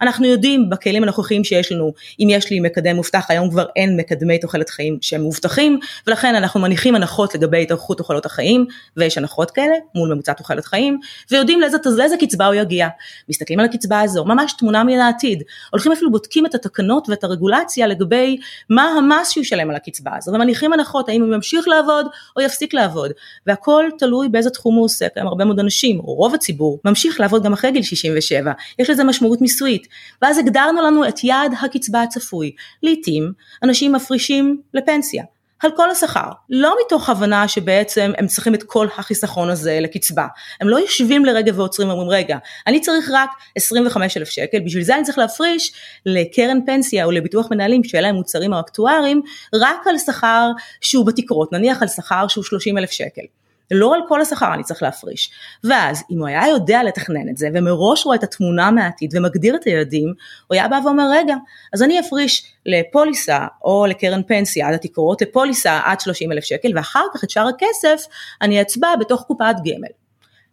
אנחנו 0.00 0.26
יודעים 0.26 0.70
בכלים 0.70 1.02
הנוכחיים 1.02 1.44
שיש 1.44 1.72
לנו, 1.72 1.92
אם 2.20 2.28
יש 2.30 2.50
לי 2.50 2.60
מקדם 2.60 2.96
מובטח, 2.96 3.26
היום 3.30 3.50
כבר 3.50 3.66
אין 3.76 3.96
מקדמי 3.96 4.38
תוחלת 4.38 4.70
חיים 4.70 4.98
שהם 5.00 5.20
מובטחים 5.20 5.78
ולכן 6.06 6.34
אנחנו 6.34 6.60
מניחים 6.60 6.94
הנחות 6.94 7.34
לגבי 7.34 7.62
התארכות 7.62 7.98
תוחלות 7.98 8.26
החיים 8.26 8.66
ויש 8.96 9.18
הנחות 9.18 9.50
כאלה 9.50 9.74
מול 9.94 10.14
ממוצע 10.14 10.32
תוחלת 10.32 10.64
חיים 10.64 11.00
ויודעים 11.30 11.60
לאיזה, 11.60 11.76
לאיזה 11.96 12.16
קצבה 12.20 12.46
הוא 12.46 12.54
יגיע. 12.54 12.88
מסתכלים 13.28 13.60
על 13.60 13.66
הקצבה 13.66 14.00
הזו, 14.00 14.24
ממש 14.24 14.52
תמונה 14.58 14.84
מן 14.84 14.98
העתיד. 14.98 15.42
הולכים 15.70 15.92
אפילו 15.92 16.10
בודקים 16.10 16.46
את 16.46 16.54
התקנות 16.54 17.08
ואת 17.08 17.24
הרגולציה 17.24 17.57
לגבי 17.86 18.38
מה 18.70 18.84
המס 18.84 19.30
שהוא 19.30 19.42
ישלם 19.42 19.70
על 19.70 19.76
הקצבה 19.76 20.10
הזו 20.16 20.32
ומניחים 20.32 20.72
הנחות 20.72 21.08
האם 21.08 21.22
הוא 21.22 21.34
ימשיך 21.34 21.68
לעבוד 21.68 22.06
או 22.36 22.42
יפסיק 22.42 22.74
לעבוד. 22.74 23.10
והכל 23.46 23.84
תלוי 23.98 24.28
באיזה 24.28 24.50
תחום 24.50 24.74
הוא 24.74 24.84
עוסק, 24.84 25.12
היום 25.16 25.28
הרבה 25.28 25.44
מאוד 25.44 25.60
אנשים 25.60 26.00
או 26.00 26.14
רוב 26.14 26.34
הציבור 26.34 26.80
ממשיך 26.84 27.20
לעבוד 27.20 27.44
גם 27.44 27.52
אחרי 27.52 27.70
גיל 27.70 27.82
67, 27.82 28.52
יש 28.78 28.90
לזה 28.90 29.04
משמעות 29.04 29.40
מיסויית 29.40 29.86
ואז 30.22 30.38
הגדרנו 30.38 30.82
לנו 30.82 31.08
את 31.08 31.24
יעד 31.24 31.52
הקצבה 31.62 32.02
הצפוי, 32.02 32.52
לעתים 32.82 33.32
אנשים 33.62 33.92
מפרישים 33.92 34.60
לפנסיה 34.74 35.24
על 35.62 35.70
כל 35.76 35.90
השכר, 35.90 36.28
לא 36.50 36.76
מתוך 36.86 37.08
הבנה 37.08 37.48
שבעצם 37.48 38.12
הם 38.18 38.26
צריכים 38.26 38.54
את 38.54 38.62
כל 38.62 38.86
החיסכון 38.98 39.50
הזה 39.50 39.78
לקצבה, 39.80 40.26
הם 40.60 40.68
לא 40.68 40.76
יושבים 40.76 41.24
לרגע 41.24 41.52
ועוצרים 41.54 41.88
ואומרים 41.88 42.10
רגע, 42.10 42.38
אני 42.66 42.80
צריך 42.80 43.10
רק 43.12 43.30
25 43.56 44.16
אלף 44.16 44.28
שקל, 44.28 44.58
בשביל 44.60 44.82
זה 44.82 44.94
אני 44.94 45.04
צריך 45.04 45.18
להפריש 45.18 45.72
לקרן 46.06 46.66
פנסיה 46.66 47.04
או 47.04 47.10
לביטוח 47.10 47.46
מנהלים 47.50 47.84
שאלה 47.84 48.00
להם 48.00 48.14
מוצרים 48.14 48.52
או 48.52 48.60
אקטוארים, 48.60 49.22
רק 49.54 49.86
על 49.86 49.98
שכר 49.98 50.50
שהוא 50.80 51.06
בתקרות, 51.06 51.52
נניח 51.52 51.82
על 51.82 51.88
שכר 51.88 52.28
שהוא 52.28 52.44
30 52.44 52.78
אלף 52.78 52.90
שקל. 52.90 53.22
לא 53.70 53.94
על 53.94 54.00
כל 54.08 54.20
השכר 54.20 54.54
אני 54.54 54.62
צריך 54.62 54.82
להפריש. 54.82 55.30
ואז 55.64 56.04
אם 56.10 56.18
הוא 56.18 56.28
היה 56.28 56.48
יודע 56.48 56.82
לתכנן 56.82 57.28
את 57.28 57.36
זה 57.36 57.48
ומראש 57.54 58.06
רואה 58.06 58.16
את 58.16 58.22
התמונה 58.22 58.70
מהעתיד 58.70 59.16
ומגדיר 59.16 59.56
את 59.56 59.64
היעדים, 59.64 60.14
הוא 60.46 60.54
היה 60.54 60.68
בא 60.68 60.78
ואומר 60.84 61.10
רגע, 61.12 61.34
אז 61.72 61.82
אני 61.82 62.00
אפריש 62.00 62.52
לפוליסה 62.66 63.46
או 63.64 63.86
לקרן 63.86 64.22
פנסיה 64.22 64.68
עד 64.68 64.74
התקרות, 64.74 65.22
לפוליסה 65.22 65.80
עד 65.84 66.00
30 66.00 66.32
אלף 66.32 66.44
שקל 66.44 66.68
ואחר 66.74 67.04
כך 67.14 67.24
את 67.24 67.30
שאר 67.30 67.48
הכסף 67.48 68.06
אני 68.42 68.62
אצבע 68.62 68.96
בתוך 69.00 69.22
קופת 69.22 69.54
גמל. 69.64 69.88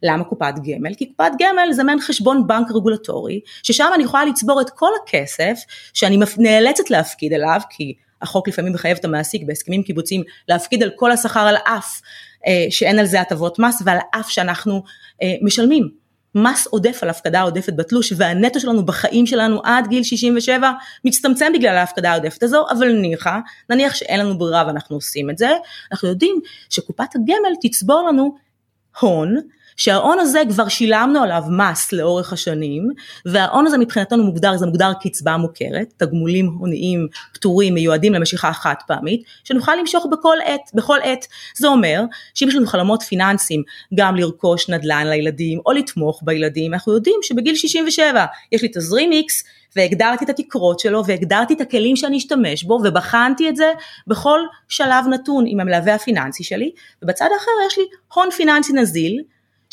למה 0.04 0.24
קופת 0.24 0.54
גמל? 0.64 0.94
כי 0.94 1.06
קופת 1.06 1.32
גמל 1.40 1.72
זה 1.72 1.84
מעין 1.84 2.00
חשבון 2.00 2.48
בנק 2.48 2.72
רגולטורי, 2.72 3.40
ששם 3.64 3.92
אני 3.96 4.04
יכולה 4.04 4.26
לצבור 4.26 4.62
את 4.62 4.70
כל 4.70 4.92
הכסף 5.04 5.60
שאני 5.94 6.20
נאלצת 6.38 6.90
להפקיד 6.90 7.34
אליו, 7.34 7.62
כי 7.70 7.94
החוק 8.22 8.48
לפעמים 8.48 8.74
מחייב 8.74 8.98
את 8.98 9.06
המעסיק 9.06 9.44
בהסכמים 9.48 9.84
קיבוציים 9.84 10.24
להפקיד 10.50 10.84
על 10.84 10.90
כל 10.96 11.12
השכר 11.12 11.40
על 11.40 11.56
אף 11.56 12.02
שאין 12.70 13.00
על 13.00 13.06
זה 13.06 13.22
הטבות 13.22 13.60
מס 13.60 13.82
ועל 13.86 13.98
אף 14.20 14.30
שאנחנו 14.30 14.84
אה, 15.22 15.34
משלמים. 15.42 16.06
מס 16.36 16.68
עודף 16.68 17.00
על 17.02 17.10
הפקדה 17.10 17.42
עודפת 17.42 17.74
בתלוש 17.76 18.14
והנטו 18.18 18.60
שלנו 18.60 18.86
בחיים 18.86 19.26
שלנו 19.26 19.62
עד 19.64 19.88
גיל 19.88 20.04
67 20.04 20.72
מצטמצם 21.06 21.52
בגלל 21.54 21.78
ההפקדה 21.78 22.12
העודפת 22.12 22.44
הזו 22.44 22.66
אבל 22.72 22.92
ניחא 22.92 23.40
נניח 23.70 23.96
שאין 23.96 24.20
לנו 24.20 24.38
ברירה 24.38 24.64
ואנחנו 24.68 24.96
עושים 24.96 25.30
את 25.30 25.38
זה 25.38 25.50
אנחנו 25.92 26.08
יודעים 26.10 26.42
שקופת 26.70 27.16
הגמל 27.16 27.56
תצבור 27.62 28.08
לנו 28.10 28.36
הון 29.00 29.36
שההון 29.76 30.20
הזה 30.20 30.42
כבר 30.50 30.68
שילמנו 30.68 31.24
עליו 31.24 31.44
מס 31.50 31.92
לאורך 31.92 32.34
השנים 32.34 32.90
וההון 33.26 33.68
הזה 33.68 33.78
מבחינתנו 33.78 34.24
מוגדר, 34.24 34.58
זה 34.58 34.66
מוגדר 34.66 34.92
קצבה 35.02 35.38
מוכרת, 35.38 35.94
תגמולים 35.98 36.46
הוניים 36.60 37.08
פטורים 37.34 37.74
מיועדים 37.74 38.14
למשיכה 38.14 38.54
חד 38.54 38.76
פעמית, 38.88 39.24
שנוכל 39.44 39.76
למשוך 39.76 40.06
בכל 40.12 40.38
עת, 40.46 40.72
בכל 40.74 40.98
עת. 41.04 41.26
זה 41.58 41.68
אומר 41.68 42.02
שאם 42.34 42.48
יש 42.48 42.56
לנו 42.56 42.68
חלומות 42.68 43.04
פיננסיים 43.04 43.64
גם 43.96 44.16
לרכוש 44.16 44.70
נדל"ן 44.70 45.08
לילדים 45.08 45.60
או 45.66 45.72
לתמוך 45.72 46.22
בילדים, 46.24 46.74
אנחנו 46.74 46.94
יודעים 46.94 47.20
שבגיל 47.22 47.56
67 47.56 48.26
יש 48.52 48.62
לי 48.62 48.68
תזרים 48.68 49.12
X 49.12 49.48
והגדרתי 49.76 50.26
את 50.26 50.30
התקרות 50.30 50.80
שלו 50.80 51.06
והגדרתי 51.06 51.54
את 51.54 51.62
הכלים 51.62 51.96
שאני 51.96 52.18
אשתמש 52.18 52.64
בו 52.64 52.74
ובחנתי 52.84 53.50
את 53.50 53.56
זה 53.56 53.72
בכל 54.08 54.40
שלב 54.68 55.06
נתון 55.10 55.46
עם 55.48 55.60
המלווה 55.60 55.96
הפיננסי 55.96 56.44
שלי 56.44 56.72
ובצד 57.02 57.28
האחר 57.34 57.52
יש 57.68 57.78
לי 57.78 57.84
הון 58.14 58.32
פיננסי 58.32 58.74
נזיל 58.74 59.22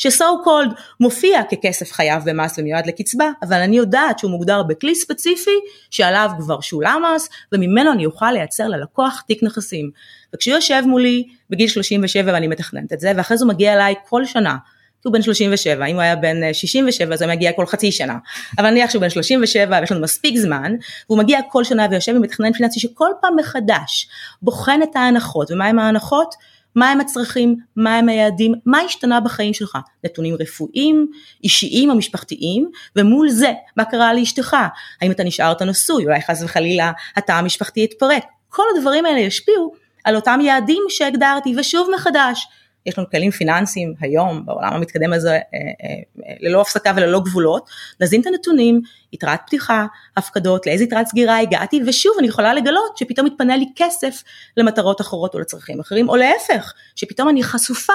שסו 0.03 0.41
קולד 0.43 0.73
מופיע 0.99 1.41
ככסף 1.51 1.91
חייב 1.91 2.23
במס 2.25 2.59
ומיועד 2.59 2.87
לקצבה, 2.87 3.29
אבל 3.43 3.61
אני 3.61 3.77
יודעת 3.77 4.19
שהוא 4.19 4.31
מוגדר 4.31 4.63
בכלי 4.63 4.95
ספציפי 4.95 5.59
שעליו 5.91 6.29
כבר 6.39 6.61
שולם 6.61 7.03
מס 7.15 7.29
וממנו 7.51 7.91
אני 7.91 8.05
אוכל 8.05 8.31
לייצר 8.31 8.67
ללקוח 8.67 9.23
תיק 9.27 9.43
נכסים. 9.43 9.91
וכשהוא 10.35 10.55
יושב 10.55 10.83
מולי 10.85 11.23
בגיל 11.49 11.67
37 11.67 12.33
ואני 12.33 12.47
מתכננת 12.47 12.93
את 12.93 12.99
זה, 12.99 13.11
ואחרי 13.15 13.37
זה 13.37 13.45
הוא 13.45 13.53
מגיע 13.53 13.73
אליי 13.73 13.95
כל 14.09 14.25
שנה, 14.25 14.55
הוא 15.03 15.13
בן 15.13 15.21
37, 15.21 15.85
אם 15.85 15.95
הוא 15.95 16.01
היה 16.01 16.15
בן 16.15 16.53
67 16.53 17.13
אז 17.13 17.21
הוא 17.21 17.31
מגיע 17.31 17.51
כל 17.51 17.65
חצי 17.65 17.91
שנה, 17.91 18.17
אבל 18.57 18.69
נניח 18.69 18.89
שהוא 18.89 19.01
בן 19.01 19.09
37 19.09 19.79
ויש 19.79 19.91
לנו 19.91 20.01
מספיק 20.01 20.37
זמן, 20.37 20.75
והוא 21.09 21.19
מגיע 21.19 21.39
כל 21.49 21.63
שנה 21.63 21.87
ויושב 21.91 22.15
עם 22.15 22.21
מתכנן 22.21 22.53
פיננסי 22.53 22.79
שכל 22.79 23.09
פעם 23.21 23.35
מחדש 23.35 24.07
בוחן 24.41 24.79
את 24.83 24.95
ההנחות, 24.95 25.51
ומהם 25.51 25.79
ההנחות? 25.79 26.35
מהם 26.75 27.01
הצרכים, 27.01 27.55
מהם 27.75 28.09
היעדים, 28.09 28.53
מה 28.65 28.79
השתנה 28.79 29.19
בחיים 29.19 29.53
שלך, 29.53 29.77
נתונים 30.03 30.35
רפואיים, 30.39 31.07
אישיים 31.43 31.89
או 31.89 31.95
משפחתיים, 31.95 32.69
ומול 32.95 33.29
זה, 33.29 33.53
מה 33.77 33.85
קרה 33.85 34.13
לאשתך, 34.13 34.55
האם 35.01 35.11
אתה 35.11 35.23
נשארת 35.23 35.61
נשוי, 35.61 36.05
אולי 36.05 36.21
חס 36.21 36.43
וחלילה 36.43 36.91
התא 37.15 37.31
המשפחתי 37.31 37.79
יתפרק, 37.83 38.23
כל 38.49 38.63
הדברים 38.75 39.05
האלה 39.05 39.19
ישפיעו 39.19 39.73
על 40.03 40.15
אותם 40.15 40.39
יעדים 40.43 40.83
שהגדרתי, 40.89 41.53
ושוב 41.57 41.89
מחדש, 41.95 42.47
יש 42.85 42.97
לנו 42.97 43.09
כלים 43.09 43.31
פיננסיים 43.31 43.93
היום 43.99 44.45
בעולם 44.45 44.73
המתקדם 44.73 45.13
הזה 45.13 45.31
אה, 45.33 45.39
אה, 45.53 46.33
ללא 46.39 46.61
הפסקה 46.61 46.91
וללא 46.95 47.19
גבולות, 47.19 47.69
נזין 48.01 48.21
את 48.21 48.27
הנתונים, 48.27 48.81
יתרת 49.13 49.39
פתיחה, 49.45 49.85
הפקדות, 50.17 50.65
לאיזה 50.65 50.83
יתרת 50.83 51.07
סגירה 51.07 51.39
הגעתי, 51.39 51.79
ושוב 51.87 52.13
אני 52.19 52.27
יכולה 52.27 52.53
לגלות 52.53 52.97
שפתאום 52.97 53.27
מתפנה 53.27 53.57
לי 53.57 53.65
כסף 53.75 54.23
למטרות 54.57 55.01
אחרות 55.01 55.33
או 55.33 55.39
לצרכים 55.39 55.79
אחרים, 55.79 56.09
או 56.09 56.15
להפך, 56.15 56.73
שפתאום 56.95 57.29
אני 57.29 57.43
חשופה 57.43 57.93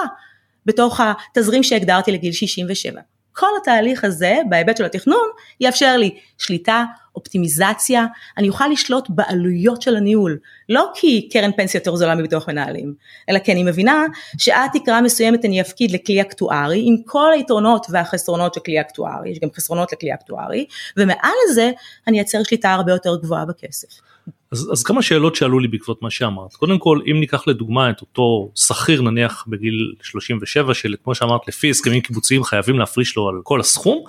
בתוך 0.66 1.00
התזרים 1.00 1.62
שהגדרתי 1.62 2.12
לגיל 2.12 2.32
67. 2.32 3.00
כל 3.38 3.46
התהליך 3.62 4.04
הזה 4.04 4.38
בהיבט 4.48 4.76
של 4.76 4.84
התכנון 4.84 5.28
יאפשר 5.60 5.96
לי 5.96 6.18
שליטה, 6.38 6.84
אופטימיזציה, 7.16 8.06
אני 8.38 8.48
אוכל 8.48 8.68
לשלוט 8.68 9.06
בעלויות 9.08 9.82
של 9.82 9.96
הניהול, 9.96 10.38
לא 10.68 10.90
כי 10.94 11.28
קרן 11.32 11.52
פנסיה 11.52 11.78
יותר 11.78 11.96
זולה 11.96 12.14
מביטוח 12.14 12.48
מנהלים, 12.48 12.94
אלא 13.28 13.38
כי 13.38 13.52
אני 13.52 13.62
מבינה 13.62 14.04
שעד 14.38 14.70
תקרה 14.72 15.00
מסוימת 15.00 15.44
אני 15.44 15.60
אפקיד 15.60 15.90
לכלי 15.90 16.20
אקטוארי 16.20 16.82
עם 16.86 16.96
כל 17.06 17.32
היתרונות 17.32 17.86
והחסרונות 17.90 18.54
של 18.54 18.60
כלי 18.60 18.80
אקטוארי, 18.80 19.30
יש 19.30 19.38
גם 19.38 19.48
חסרונות 19.56 19.92
לכלי 19.92 20.14
אקטוארי, 20.14 20.66
ומעל 20.96 21.32
לזה 21.50 21.70
אני 22.06 22.18
אייצר 22.18 22.42
שליטה 22.42 22.72
הרבה 22.72 22.92
יותר 22.92 23.16
גבוהה 23.16 23.44
בכסף. 23.44 24.07
אז, 24.52 24.70
אז 24.72 24.82
כמה 24.82 25.02
שאלות 25.02 25.36
שעלו 25.36 25.58
לי 25.58 25.68
בעקבות 25.68 26.02
מה 26.02 26.10
שאמרת 26.10 26.54
קודם 26.54 26.78
כל 26.78 27.00
אם 27.10 27.20
ניקח 27.20 27.48
לדוגמה 27.48 27.90
את 27.90 28.00
אותו 28.00 28.52
שכיר 28.54 29.02
נניח 29.02 29.44
בגיל 29.48 29.94
37 30.02 30.74
שכמו 30.74 31.14
שאמרת 31.14 31.48
לפי 31.48 31.70
הסכמים 31.70 32.00
קיבוציים 32.00 32.44
חייבים 32.44 32.78
להפריש 32.78 33.16
לו 33.16 33.28
על 33.28 33.34
כל 33.42 33.60
הסכום. 33.60 34.04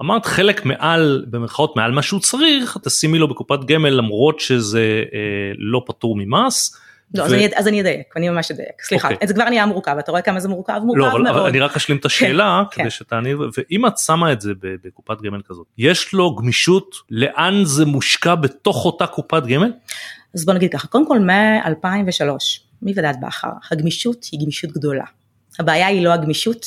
אמרת 0.00 0.26
חלק 0.26 0.66
מעל 0.66 1.24
במרכאות 1.30 1.76
מעל 1.76 1.92
מה 1.92 2.02
שהוא 2.02 2.20
צריך 2.20 2.76
תשימי 2.82 3.18
לו 3.18 3.28
בקופת 3.28 3.64
גמל 3.64 3.90
למרות 3.90 4.40
שזה 4.40 5.04
אה, 5.14 5.52
לא 5.58 5.82
פטור 5.86 6.16
ממס. 6.18 6.76
לא, 7.14 7.22
ו... 7.22 7.26
אז, 7.26 7.32
אני, 7.32 7.48
אז 7.56 7.68
אני 7.68 7.80
אדייק, 7.80 8.14
אני 8.16 8.28
ממש 8.28 8.50
אדייק, 8.50 8.82
סליחה, 8.82 9.08
okay. 9.08 9.12
אוקיי. 9.12 9.28
זה 9.28 9.34
כבר 9.34 9.48
נהיה 9.48 9.66
מורכב, 9.66 9.96
אתה 9.98 10.10
רואה 10.10 10.22
כמה 10.22 10.40
זה 10.40 10.48
מורכב? 10.48 10.80
מורכב 10.84 11.00
לא, 11.00 11.10
אבל, 11.12 11.22
מאוד. 11.22 11.36
אבל 11.36 11.46
אני 11.46 11.60
רק 11.60 11.76
אשלים 11.76 11.98
את 11.98 12.04
השאלה 12.04 12.62
כן, 12.70 12.74
כדי 12.74 12.84
כן. 12.84 12.90
שתעני, 12.90 13.34
ואם 13.34 13.86
את 13.86 13.98
שמה 13.98 14.32
את 14.32 14.40
זה 14.40 14.52
בקופת 14.84 15.20
גמל 15.22 15.40
כזאת, 15.48 15.66
יש 15.78 16.12
לו 16.12 16.34
גמישות 16.34 16.94
לאן 17.10 17.64
זה 17.64 17.86
מושקע 17.86 18.34
בתוך 18.34 18.84
אותה 18.84 19.06
קופת 19.06 19.42
גמל? 19.46 19.72
אז 20.34 20.44
בוא 20.44 20.54
נגיד 20.54 20.72
ככה, 20.72 20.88
קודם 20.88 21.08
כל 21.08 21.18
מ-2003, 21.18 22.24
מוועדת 22.82 23.16
בכר, 23.22 23.48
הגמישות 23.70 24.24
היא 24.32 24.40
גמישות 24.42 24.70
גדולה. 24.70 25.04
הבעיה 25.58 25.86
היא 25.86 26.04
לא 26.04 26.12
הגמישות, 26.12 26.66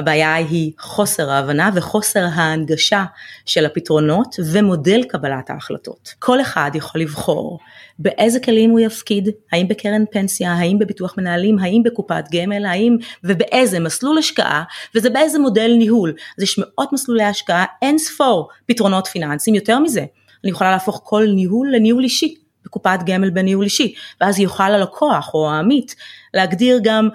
הבעיה 0.00 0.34
היא 0.34 0.72
חוסר 0.78 1.30
ההבנה 1.30 1.70
וחוסר 1.74 2.26
ההנגשה 2.34 3.04
של 3.46 3.66
הפתרונות 3.66 4.36
ומודל 4.52 5.02
קבלת 5.08 5.50
ההחלטות. 5.50 6.14
כל 6.18 6.40
אחד 6.40 6.70
יכול 6.74 7.00
לבחור 7.00 7.58
באיזה 7.98 8.40
כלים 8.40 8.70
הוא 8.70 8.80
יפקיד, 8.80 9.28
האם 9.52 9.68
בקרן 9.68 10.04
פנסיה, 10.12 10.52
האם 10.52 10.78
בביטוח 10.78 11.14
מנהלים, 11.18 11.58
האם 11.58 11.82
בקופת 11.84 12.24
גמל, 12.32 12.66
האם 12.66 12.96
ובאיזה 13.24 13.80
מסלול 13.80 14.18
השקעה, 14.18 14.62
וזה 14.94 15.10
באיזה 15.10 15.38
מודל 15.38 15.70
ניהול. 15.78 16.14
אז 16.38 16.42
יש 16.42 16.58
מאות 16.58 16.92
מסלולי 16.92 17.24
השקעה, 17.24 17.64
אין 17.82 17.98
ספור 17.98 18.48
פתרונות 18.66 19.06
פיננסיים, 19.06 19.54
יותר 19.54 19.78
מזה, 19.78 20.04
אני 20.44 20.50
יכולה 20.50 20.70
להפוך 20.70 21.00
כל 21.04 21.26
ניהול 21.34 21.68
לניהול 21.72 22.04
אישי. 22.04 22.34
בקופת 22.64 22.98
גמל 23.06 23.30
בניהול 23.30 23.64
אישי, 23.64 23.94
ואז 24.20 24.38
יוכל 24.38 24.62
הלקוח 24.62 25.34
או 25.34 25.50
העמית 25.50 25.94
להגדיר 26.34 26.80
גם 26.82 27.08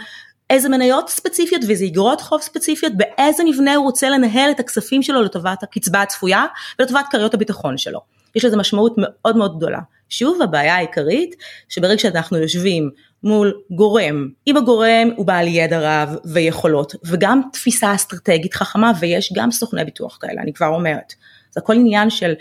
איזה 0.50 0.70
מניות 0.70 1.10
ספציפיות 1.10 1.62
ואיזה 1.68 1.86
אגרות 1.86 2.22
חוב 2.22 2.42
ספציפיות, 2.42 2.94
באיזה 2.98 3.44
מבנה 3.44 3.75
הוא 3.75 3.86
רוצה 3.86 4.10
לנהל 4.10 4.52
את 4.52 4.60
הכספים 4.60 5.04
שלו 5.04 5.22
לטובת 5.22 5.64
הקצבה 5.64 6.02
הצפויה 6.02 6.46
ולטובת 6.80 7.06
כריות 7.12 7.34
הביטחון 7.34 7.78
שלו. 7.78 8.00
יש 8.36 8.46
לזה 8.46 8.58
משמעות 8.58 8.94
מאוד 8.98 9.38
מאוד 9.38 9.58
גדולה. 9.58 9.80
שוב 10.10 10.42
הבעיה 10.42 10.75
העיקרית 10.75 11.36
שברגע 11.70 12.00
שאנחנו 12.00 12.38
יושבים 12.38 12.90
מול 13.24 13.54
גורם, 13.72 14.30
אם 14.48 14.58
הגורם 14.58 15.10
הוא 15.16 15.25
בעל 15.25 15.48
ידע 15.48 15.80
רב 15.82 16.16
ויכולות 16.25 16.96
וגם 17.06 17.42
תפיסה 17.54 17.96
אסטרטגית 17.96 18.54
חכמה 18.54 18.92
ויש 19.00 19.34
גם 19.36 19.52
סוכני 19.52 19.86
ביטוח 19.86 20.18
כאלה 20.22 20.42
אני 20.42 20.54
כבר 20.54 20.68
אומרת. 20.68 21.14
זה 21.56 21.62
הכל 21.64 21.74
עניין 21.74 22.10
של 22.10 22.34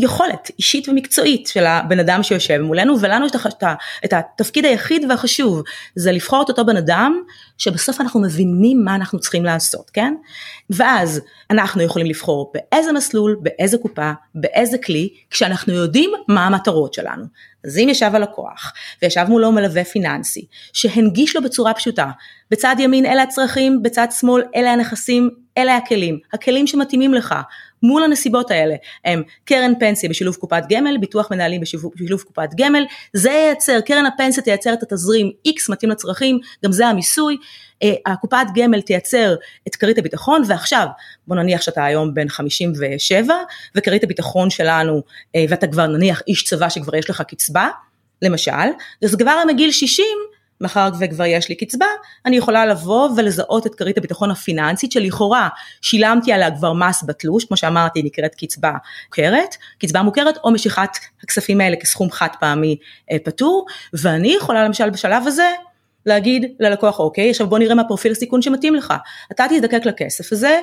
יכולת 0.00 0.50
אישית 0.58 0.88
ומקצועית 0.88 1.46
של 1.46 1.66
הבן 1.66 2.00
אדם 2.00 2.22
שיושב 2.22 2.58
מולנו 2.58 3.00
ולנו 3.00 3.26
יש 3.26 3.32
את, 3.36 3.64
את 4.04 4.12
התפקיד 4.12 4.64
היחיד 4.64 5.04
והחשוב 5.08 5.62
זה 5.94 6.12
לבחור 6.12 6.42
את 6.42 6.48
אותו 6.48 6.64
בן 6.64 6.76
אדם 6.76 7.20
שבסוף 7.58 8.00
אנחנו 8.00 8.20
מבינים 8.20 8.84
מה 8.84 8.94
אנחנו 8.94 9.18
צריכים 9.18 9.44
לעשות 9.44 9.90
כן? 9.90 10.14
ואז 10.70 11.20
אנחנו 11.50 11.82
יכולים 11.82 12.06
לבחור 12.06 12.52
באיזה 12.54 12.92
מסלול 12.92 13.36
באיזה 13.42 13.78
קופה 13.78 14.12
באיזה 14.34 14.78
כלי 14.78 15.08
כשאנחנו 15.30 15.72
יודעים 15.72 16.10
מה 16.28 16.46
המטרות 16.46 16.94
שלנו. 16.94 17.24
אז 17.64 17.78
אם 17.78 17.88
ישב 17.90 18.10
הלקוח 18.14 18.72
וישב 19.02 19.24
מולו 19.28 19.52
מלווה 19.52 19.84
פיננסי 19.84 20.46
שהנגיש 20.72 21.36
לו 21.36 21.42
בצורה 21.42 21.74
פשוטה 21.74 22.10
בצד 22.50 22.76
ימין 22.78 23.06
אלה 23.06 23.22
הצרכים 23.22 23.82
בצד 23.82 24.06
שמאל 24.20 24.42
אלה 24.56 24.72
הנכסים 24.72 25.30
אלה 25.58 25.76
הכלים 25.76 26.18
הכלים 26.32 26.66
שמתאימים 26.66 27.14
לך 27.14 27.34
מול 27.82 28.04
הנסיבות 28.04 28.50
האלה. 28.50 28.74
הם 29.04 29.22
קרן 29.44 29.72
פנסיה 29.80 30.10
בשילוב 30.10 30.36
קופת 30.36 30.62
גמל, 30.68 30.98
ביטוח 30.98 31.30
מנהלים 31.30 31.60
בשילוב, 31.60 32.22
קופת 32.22 32.48
גמל, 32.56 32.84
זה 33.12 33.30
ייצר, 33.30 33.80
קרן 33.80 34.06
הפנסיה 34.06 34.42
תייצר 34.42 34.72
את 34.72 34.82
התזרים 34.82 35.30
X 35.48 35.52
מתאים 35.68 35.90
לצרכים, 35.90 36.38
גם 36.64 36.72
זה 36.72 36.86
המיסוי, 36.86 37.36
אה, 37.82 37.94
הקופת 38.06 38.46
גמל 38.54 38.80
תייצר 38.80 39.34
את 39.68 39.76
כרית 39.76 39.98
הביטחון 39.98 40.42
ועכשיו 40.46 40.86
בוא 41.26 41.36
נניח 41.36 41.62
שאתה 41.62 41.84
היום 41.84 42.14
בן 42.14 42.28
57 42.28 43.34
וכרית 43.74 44.04
הביטחון 44.04 44.50
שלנו 44.50 45.02
אה, 45.36 45.44
ואתה 45.48 45.66
כבר 45.66 45.86
נניח 45.86 46.22
איש 46.28 46.44
צבא 46.44 46.68
שכבר 46.68 46.96
יש 46.96 47.10
לך 47.10 47.22
קצבה 47.28 47.68
למשל, 48.22 48.50
אז 49.04 49.14
כבר 49.14 49.42
מגיל 49.46 49.70
60 49.70 50.06
מאחר 50.60 50.88
וכבר 51.00 51.24
יש 51.24 51.48
לי 51.48 51.54
קצבה, 51.54 51.86
אני 52.26 52.36
יכולה 52.36 52.66
לבוא 52.66 53.08
ולזהות 53.16 53.66
את 53.66 53.74
כרית 53.74 53.98
הביטחון 53.98 54.30
הפיננסית 54.30 54.92
שלכאורה 54.92 55.48
שילמתי 55.82 56.32
עליה 56.32 56.56
כבר 56.56 56.72
מס 56.72 57.04
בתלוש, 57.06 57.44
כמו 57.44 57.56
שאמרתי 57.56 58.02
נקראת 58.02 58.34
קצבה 58.34 58.72
מוכרת, 59.06 59.56
קצבה 59.78 60.02
מוכרת 60.02 60.38
או 60.44 60.50
משיכת 60.50 60.90
הכספים 61.22 61.60
האלה 61.60 61.76
כסכום 61.76 62.10
חד 62.10 62.28
פעמי 62.40 62.76
אה, 63.12 63.16
פטור, 63.24 63.66
ואני 63.94 64.34
יכולה 64.34 64.64
למשל 64.64 64.90
בשלב 64.90 65.26
הזה 65.26 65.50
להגיד 66.06 66.52
ללקוח 66.60 66.98
אוקיי 66.98 67.30
עכשיו 67.30 67.46
בוא 67.46 67.58
נראה 67.58 67.74
מה 67.74 67.84
פרופיל 67.84 68.12
הסיכון 68.12 68.42
שמתאים 68.42 68.74
לך. 68.74 68.94
אתה 69.32 69.44
תזדקק 69.50 69.86
לכסף 69.86 70.32
הזה 70.32 70.60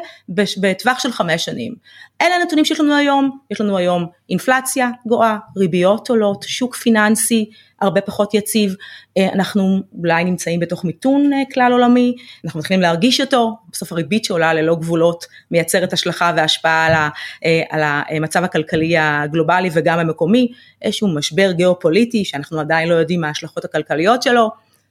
בטווח 0.58 1.00
של 1.00 1.12
חמש 1.12 1.46
שנים. 1.46 1.75
אלה 2.22 2.36
הנתונים 2.36 2.66
שיש 2.66 2.80
לנו 2.80 2.96
היום. 2.96 3.38
יש 3.51 3.62
לנו 3.62 3.77
היום 3.77 4.06
אינפלציה 4.30 4.89
גואה 5.06 5.38
ריביות 5.58 6.10
עולות 6.10 6.46
שוק 6.48 6.75
פיננסי 6.75 7.50
הרבה 7.81 8.01
פחות 8.01 8.34
יציב. 8.34 8.75
אה, 9.17 9.29
אנחנו 9.34 9.81
אולי 10.00 10.24
נמצאים 10.24 10.60
בתוך 10.60 10.86
מיתון 10.86 11.34
אה, 11.34 11.41
כלל 11.53 11.72
עולמי 11.72 12.15
אנחנו 12.46 12.60
מתחילים 12.60 12.81
להרגיש 12.81 13.22
אותו. 13.22 13.57
בסוף 13.72 13.91
הריבית 13.91 14.25
שעולה 14.25 14.53
ללא 14.53 14.75
גבולות 14.75 15.25
מייצרת 15.51 15.93
השלכה 15.93 16.34
והשפעה 16.38 17.10
אה, 17.46 17.63
על 17.69 17.81
המצב 17.84 18.43
הכלכלי 18.43 18.98
הגלובלי 18.98 19.69
וגם 19.74 20.00
המקומי. 20.00 20.51
איזשהו 20.81 21.07
משבר 21.07 21.51
גיאופוליטי 21.51 22.25
שאנחנו 22.25 22.60
עדיין 22.60 22.89
לא 22.89 22.96
יודעים 22.96 23.22
מה 23.22 23.27
ההשלכות 23.27 23.65
הכלכליות 23.65 24.24
שלו. 24.24 24.50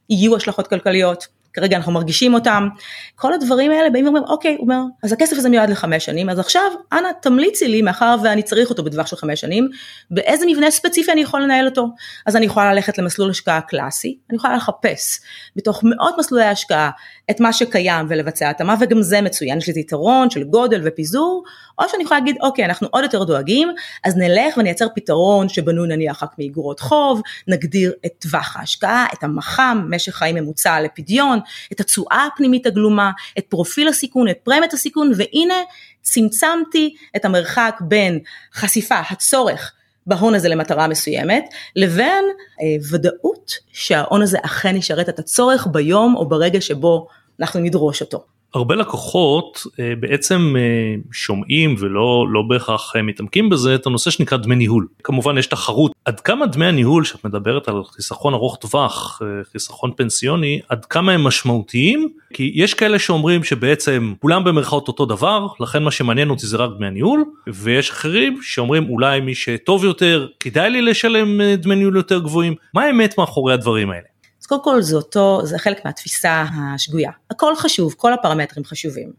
יהיו 0.09 0.35
השלכות 0.35 0.67
כלכליות, 0.67 1.27
כרגע 1.57 1.77
אנחנו 1.77 1.91
מרגישים 1.91 2.33
אותם, 2.33 2.67
כל 3.15 3.33
הדברים 3.33 3.71
האלה 3.71 3.89
באים 3.89 4.05
ואומרים 4.05 4.23
אוקיי, 4.23 4.55
הוא 4.55 4.63
אומר, 4.63 4.81
אז 5.03 5.13
הכסף 5.13 5.37
הזה 5.37 5.49
מיועד 5.49 5.69
לחמש 5.69 6.05
שנים, 6.05 6.29
אז 6.29 6.39
עכשיו 6.39 6.71
אנא 6.93 7.07
תמליצי 7.21 7.67
לי 7.67 7.81
מאחר 7.81 8.15
ואני 8.23 8.43
צריך 8.43 8.69
אותו 8.69 8.83
בטווח 8.83 9.07
של 9.07 9.15
חמש 9.15 9.41
שנים, 9.41 9.69
באיזה 10.11 10.45
מבנה 10.45 10.71
ספציפי 10.71 11.11
אני 11.11 11.21
יכול 11.21 11.41
לנהל 11.41 11.65
אותו, 11.65 11.87
אז 12.25 12.35
אני 12.35 12.45
יכולה 12.45 12.73
ללכת 12.73 12.97
למסלול 12.97 13.29
השקעה 13.29 13.61
קלאסי, 13.61 14.17
אני 14.29 14.35
יכולה 14.35 14.55
לחפש 14.55 15.19
בתוך 15.55 15.83
מאות 15.83 16.15
מסלולי 16.19 16.45
השקעה 16.45 16.89
את 17.31 17.39
מה 17.39 17.53
שקיים 17.53 18.05
ולבצע 18.09 18.49
התאמה 18.49 18.75
וגם 18.79 19.01
זה 19.01 19.21
מצוין, 19.21 19.57
יש 19.57 19.69
לזה 19.69 19.79
יתרון 19.79 20.29
של 20.29 20.43
גודל 20.43 20.81
ופיזור, 20.85 21.43
או 21.79 21.89
שאני 21.89 22.03
יכולה 22.03 22.19
להגיד 22.19 22.35
אוקיי 22.41 22.65
אנחנו 22.65 22.87
עוד 22.91 23.03
יותר 23.03 23.23
דואגים 23.23 23.69
אז 24.03 24.17
נלך 24.17 24.57
ונייצר 24.57 24.87
פתרון 24.95 25.49
שבנוי 25.49 25.87
נניח 25.87 26.23
רק 26.23 26.35
מאגרות 26.39 26.79
חוב, 26.79 27.21
נגדיר 27.47 27.93
את 28.05 28.11
טווח 28.19 28.57
ההשקעה, 28.57 29.05
את 29.13 29.23
המח"מ, 29.23 29.87
משך 29.89 30.15
חיים 30.15 30.35
ממוצע 30.35 30.81
לפדיון, 30.81 31.39
את 31.71 31.79
התשואה 31.79 32.27
הפנימית 32.33 32.65
הגלומה, 32.65 33.11
את 33.37 33.45
פרופיל 33.49 33.87
הסיכון, 33.87 34.29
את 34.29 34.37
פרמיית 34.43 34.73
הסיכון 34.73 35.11
והנה 35.15 35.55
צמצמתי 36.01 36.95
את 37.15 37.25
המרחק 37.25 37.75
בין 37.81 38.19
חשיפה, 38.53 38.99
הצורך 39.09 39.73
בהון 40.07 40.35
הזה 40.35 40.49
למטרה 40.49 40.87
מסוימת, 40.87 41.43
לבין 41.75 42.25
אה, 42.61 42.65
ודאות 42.91 43.51
שההון 43.73 44.21
הזה 44.21 44.37
אכן 44.41 44.75
ישרת 44.75 45.09
את 45.09 45.19
הצורך 45.19 45.67
ביום 45.71 46.15
או 46.15 46.29
ברגע 46.29 46.61
שבו 46.61 47.07
אנחנו 47.39 47.59
נדרוש 47.59 48.01
אותו. 48.01 48.36
הרבה 48.53 48.75
לקוחות 48.75 49.63
אה, 49.79 49.93
בעצם 49.99 50.55
אה, 50.57 50.95
שומעים 51.11 51.75
ולא 51.79 52.25
לא 52.29 52.41
בהכרח 52.41 52.95
אה, 52.95 53.01
מתעמקים 53.01 53.49
בזה 53.49 53.75
את 53.75 53.85
הנושא 53.85 54.11
שנקרא 54.11 54.37
דמי 54.37 54.55
ניהול. 54.55 54.87
כמובן 55.03 55.37
יש 55.37 55.47
תחרות 55.47 55.91
עד 56.05 56.19
כמה 56.19 56.45
דמי 56.45 56.65
הניהול 56.65 57.03
שאת 57.03 57.25
מדברת 57.25 57.67
על 57.67 57.83
חיסכון 57.83 58.33
ארוך 58.33 58.57
טווח 58.61 59.21
חיסכון 59.51 59.91
פנסיוני 59.95 60.59
עד 60.69 60.85
כמה 60.85 61.11
הם 61.11 61.23
משמעותיים 61.23 62.09
כי 62.33 62.51
יש 62.55 62.73
כאלה 62.73 62.99
שאומרים 62.99 63.43
שבעצם 63.43 64.13
כולם 64.21 64.43
במרכאות 64.43 64.87
אותו 64.87 65.05
דבר 65.05 65.47
לכן 65.59 65.83
מה 65.83 65.91
שמעניין 65.91 66.29
אותי 66.29 66.47
זה 66.47 66.57
רק 66.57 66.69
דמי 66.77 66.87
הניהול 66.87 67.25
ויש 67.47 67.89
אחרים 67.89 68.39
שאומרים 68.41 68.89
אולי 68.89 69.19
מי 69.19 69.35
שטוב 69.35 69.85
יותר 69.85 70.27
כדאי 70.39 70.69
לי 70.69 70.81
לשלם 70.81 71.41
דמי 71.53 71.75
ניהול 71.75 71.95
יותר 71.95 72.19
גבוהים 72.19 72.55
מה 72.73 72.83
האמת 72.83 73.17
מאחורי 73.17 73.53
הדברים 73.53 73.89
האלה. 73.91 74.16
אז 74.47 74.49
קודם 74.49 74.63
כל 74.63 74.81
זה 74.81 74.95
אותו, 74.95 75.41
זה 75.43 75.57
חלק 75.57 75.85
מהתפיסה 75.85 76.45
השגויה. 76.57 77.11
הכל 77.31 77.55
חשוב, 77.55 77.93
כל 77.97 78.13
הפרמטרים 78.13 78.65
חשובים. 78.65 79.11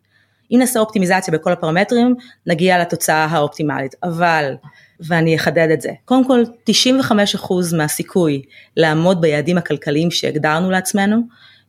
אם 0.51 0.57
נעשה 0.59 0.81
אופטימיזציה 0.81 1.35
בכל 1.35 1.53
הפרמטרים, 1.53 2.15
נגיע 2.47 2.79
לתוצאה 2.79 3.25
האופטימלית, 3.25 3.95
אבל, 4.03 4.55
ואני 5.01 5.37
אחדד 5.37 5.69
את 5.73 5.81
זה, 5.81 5.91
קודם 6.05 6.27
כל 6.27 6.43
95% 6.71 7.77
מהסיכוי 7.77 8.43
לעמוד 8.77 9.21
ביעדים 9.21 9.59
הכלכליים 9.59 10.11
שהגדרנו 10.11 10.71
לעצמנו, 10.71 11.21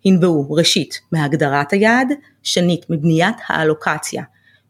ינבעו 0.05 0.51
ראשית 0.51 0.99
מהגדרת 1.11 1.71
היעד, 1.71 2.07
שנית 2.43 2.85
מבניית 2.89 3.35
האלוקציה, 3.47 4.23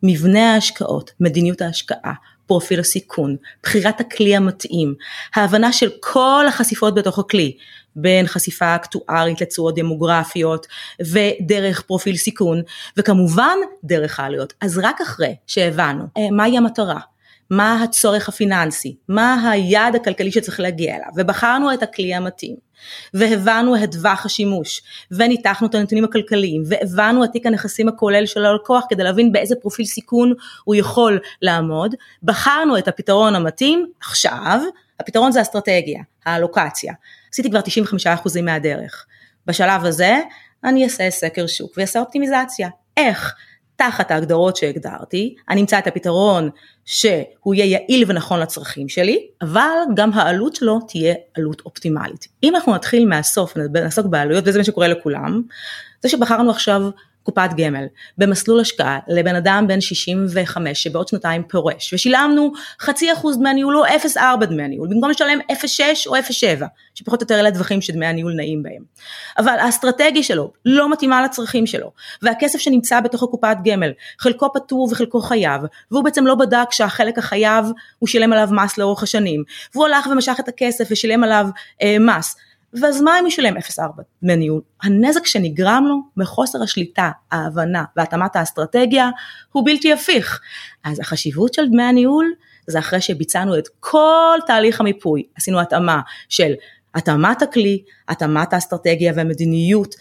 מבנה 0.04 0.54
ההשקעות, 0.54 1.12
מדיניות 1.20 1.62
ההשקעה, 1.62 2.14
פרופיל 2.50 2.80
הסיכון, 2.80 3.36
בחירת 3.64 4.00
הכלי 4.00 4.36
המתאים, 4.36 4.94
ההבנה 5.36 5.74
של 5.74 5.90
כל 6.00 6.46
החשיפות 6.48 6.96
בתוך 6.96 7.20
הכלי, 7.20 7.58
בין 7.96 8.28
חשיפה 8.28 8.76
אקטוארית 8.76 9.42
לתשואות 9.42 9.76
דמוגרפיות 9.76 10.68
ודרך 11.00 11.82
פרופיל 11.82 12.16
סיכון 12.16 12.62
וכמובן 12.98 13.58
דרך 13.84 14.20
העלויות. 14.20 14.54
אז 14.62 14.78
רק 14.78 15.02
אחרי 15.02 15.36
שהבנו 15.48 16.04
אה, 16.18 16.32
מהי 16.32 16.58
המטרה, 16.58 17.00
מה 17.50 17.84
הצורך 17.84 18.30
הפיננסי, 18.30 18.96
מה 19.08 19.52
היעד 19.52 19.96
הכלכלי 19.96 20.32
שצריך 20.32 20.60
להגיע 20.60 20.96
אליו 20.96 21.08
ובחרנו 21.16 21.74
את 21.74 21.84
הכלי 21.84 22.14
המתאים 22.14 22.56
והבנו 23.14 23.84
את 23.84 23.92
טווח 23.92 24.26
השימוש 24.26 24.82
וניתחנו 25.12 25.68
את 25.68 25.76
הנתונים 25.76 26.04
הכלכליים 26.04 26.64
והבנו 26.66 27.24
את 27.24 27.30
תיק 27.32 27.46
הנכסים 27.46 27.88
הכולל 27.88 28.26
של 28.26 28.46
הלקוח 28.46 28.84
כדי 28.90 29.04
להבין 29.04 29.32
באיזה 29.32 29.56
פרופיל 29.62 29.86
סיכון 29.86 30.34
הוא 30.64 30.76
יכול 30.76 31.20
לעמוד, 31.42 31.96
בחרנו 32.24 32.78
את 32.78 32.88
הפתרון 32.88 33.36
המתאים 33.36 33.86
עכשיו 34.02 34.62
הפתרון 35.00 35.32
זה 35.32 35.42
אסטרטגיה, 35.42 36.04
האלוקציה. 36.26 36.94
עשיתי 37.34 37.50
כבר 37.50 37.60
95% 37.60 38.42
מהדרך. 38.42 39.06
בשלב 39.46 39.86
הזה 39.86 40.20
אני 40.64 40.84
אעשה 40.84 41.10
סקר 41.10 41.48
שוק 41.48 41.78
ואעשה 41.78 42.00
אופטימיזציה. 42.00 42.70
איך? 42.98 43.36
תחת 43.76 44.12
ההגדרות 44.12 44.56
שהגדרתי, 44.56 45.36
אני 45.50 45.62
אמצא 45.62 45.80
את 45.80 45.88
הפתרון 45.88 46.50
שהוא 46.86 47.54
יהיה 47.54 47.66
יעיל 47.66 48.06
ונכון 48.08 48.40
לצרכים 48.40 48.90
שלי, 48.90 49.28
אבל 49.42 49.78
גם 49.96 50.14
העלות 50.14 50.56
שלו 50.56 50.80
תהיה 50.80 51.16
עלות 51.38 51.62
אופטימלית. 51.66 52.28
אם 52.44 52.56
אנחנו 52.56 52.76
נתחיל 52.76 53.08
מהסוף, 53.08 53.58
נעסוק 53.58 54.06
בעלויות, 54.06 54.44
וזה 54.48 54.58
מה 54.58 54.64
שקורה 54.64 54.88
לכולם, 54.88 55.42
זה 56.02 56.10
שבחרנו 56.10 56.52
עכשיו 56.52 56.82
קופת 57.30 57.50
גמל 57.58 57.86
במסלול 58.18 58.60
השקעה 58.60 59.00
לבן 59.08 59.36
אדם 59.36 59.66
בן 59.68 59.82
65 59.82 60.84
שבעוד 60.84 61.08
שנתיים 61.08 61.44
פורש 61.44 61.94
ושילמנו 61.94 62.52
חצי 62.82 63.14
אחוז 63.14 63.38
דמי 63.38 63.54
ניהול 63.54 63.78
או 63.78 63.86
0.4 63.86 64.46
דמי 64.46 64.68
ניהול 64.68 64.88
במקום 64.92 65.10
לשלם 65.10 65.40
0.6 65.52 65.82
או 66.08 66.16
0.7 66.16 66.22
שפחות 66.96 67.22
או 67.22 67.24
יותר 67.24 67.40
אלה 67.40 67.48
הדברים 67.48 67.82
שדמי 67.82 68.06
הניהול 68.06 68.34
נעים 68.34 68.64
בהם. 68.64 68.84
אבל 69.38 69.60
האסטרטגיה 69.60 70.24
שלו 70.24 70.52
לא 70.66 70.92
מתאימה 70.92 71.22
לצרכים 71.22 71.68
שלו 71.68 71.92
והכסף 72.22 72.60
שנמצא 72.60 73.00
בתוך 73.00 73.24
הקופת 73.24 73.58
גמל 73.64 73.92
חלקו 74.20 74.54
פטור 74.54 74.90
וחלקו 74.92 75.22
חייב 75.22 75.62
והוא 75.92 76.04
בעצם 76.04 76.28
לא 76.28 76.36
בדק 76.36 76.72
שהחלק 76.72 77.18
החייב 77.18 77.66
הוא 78.00 78.08
שילם 78.08 78.34
עליו 78.34 78.50
מס 78.52 78.78
לאורך 78.78 79.04
השנים 79.04 79.44
והוא 79.74 79.86
הלך 79.86 80.08
ומשך 80.12 80.36
את 80.40 80.48
הכסף 80.48 80.88
ושילם 80.92 81.24
עליו 81.24 81.48
אה, 81.82 81.98
מס 82.00 82.36
ואז 82.74 83.02
מה 83.02 83.20
אם 83.20 83.28
ישלם 83.28 83.58
0.4 83.58 83.82
דמי 84.24 84.36
ניהול? 84.36 84.62
הנזק 84.84 85.26
שנגרם 85.26 85.86
לו 85.88 85.96
מחוסר 86.18 86.64
השליטה, 86.64 87.12
ההבנה 87.32 87.84
והתאמת 87.96 88.36
האסטרטגיה 88.36 89.10
הוא 89.52 89.66
בלתי 89.66 89.94
הפיך. 89.94 90.42
אז 90.84 91.00
החשיבות 91.00 91.54
של 91.54 91.68
דמי 91.68 91.84
הניהול 91.84 92.34
זה 92.68 92.80
אחרי 92.80 93.02
שביצענו 93.02 93.58
את 93.58 93.68
כל 93.80 94.40
תהליך 94.48 94.80
המיפוי, 94.80 95.24
עשינו 95.36 95.60
התאמה 95.60 96.02
של 96.30 96.54
התאמת 96.96 97.42
הכלי, 97.42 97.84
התאמת 98.08 98.54
האסטרטגיה 98.54 99.14
והמדיניות, 99.16 99.96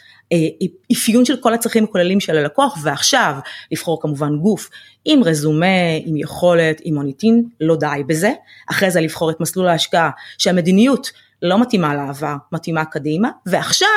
אפיון 0.92 1.24
של 1.24 1.36
כל 1.36 1.54
הצרכים 1.54 1.84
הכוללים 1.84 2.20
של 2.20 2.36
הלקוח 2.36 2.78
ועכשיו 2.82 3.34
לבחור 3.72 4.02
כמובן 4.02 4.38
גוף 4.38 4.70
עם 5.04 5.24
רזומה, 5.24 5.66
עם 6.04 6.16
יכולת, 6.16 6.80
עם 6.84 6.94
מוניטין, 6.94 7.44
לא 7.60 7.76
די 7.76 8.02
בזה, 8.06 8.32
אחרי 8.70 8.90
זה 8.90 9.00
לבחור 9.00 9.30
את 9.30 9.40
מסלול 9.40 9.68
ההשקעה 9.68 10.10
שהמדיניות 10.38 11.10
לא 11.42 11.60
מתאימה 11.60 11.94
לעבר, 11.94 12.34
מתאימה 12.52 12.84
קדימה, 12.84 13.30
ועכשיו 13.46 13.88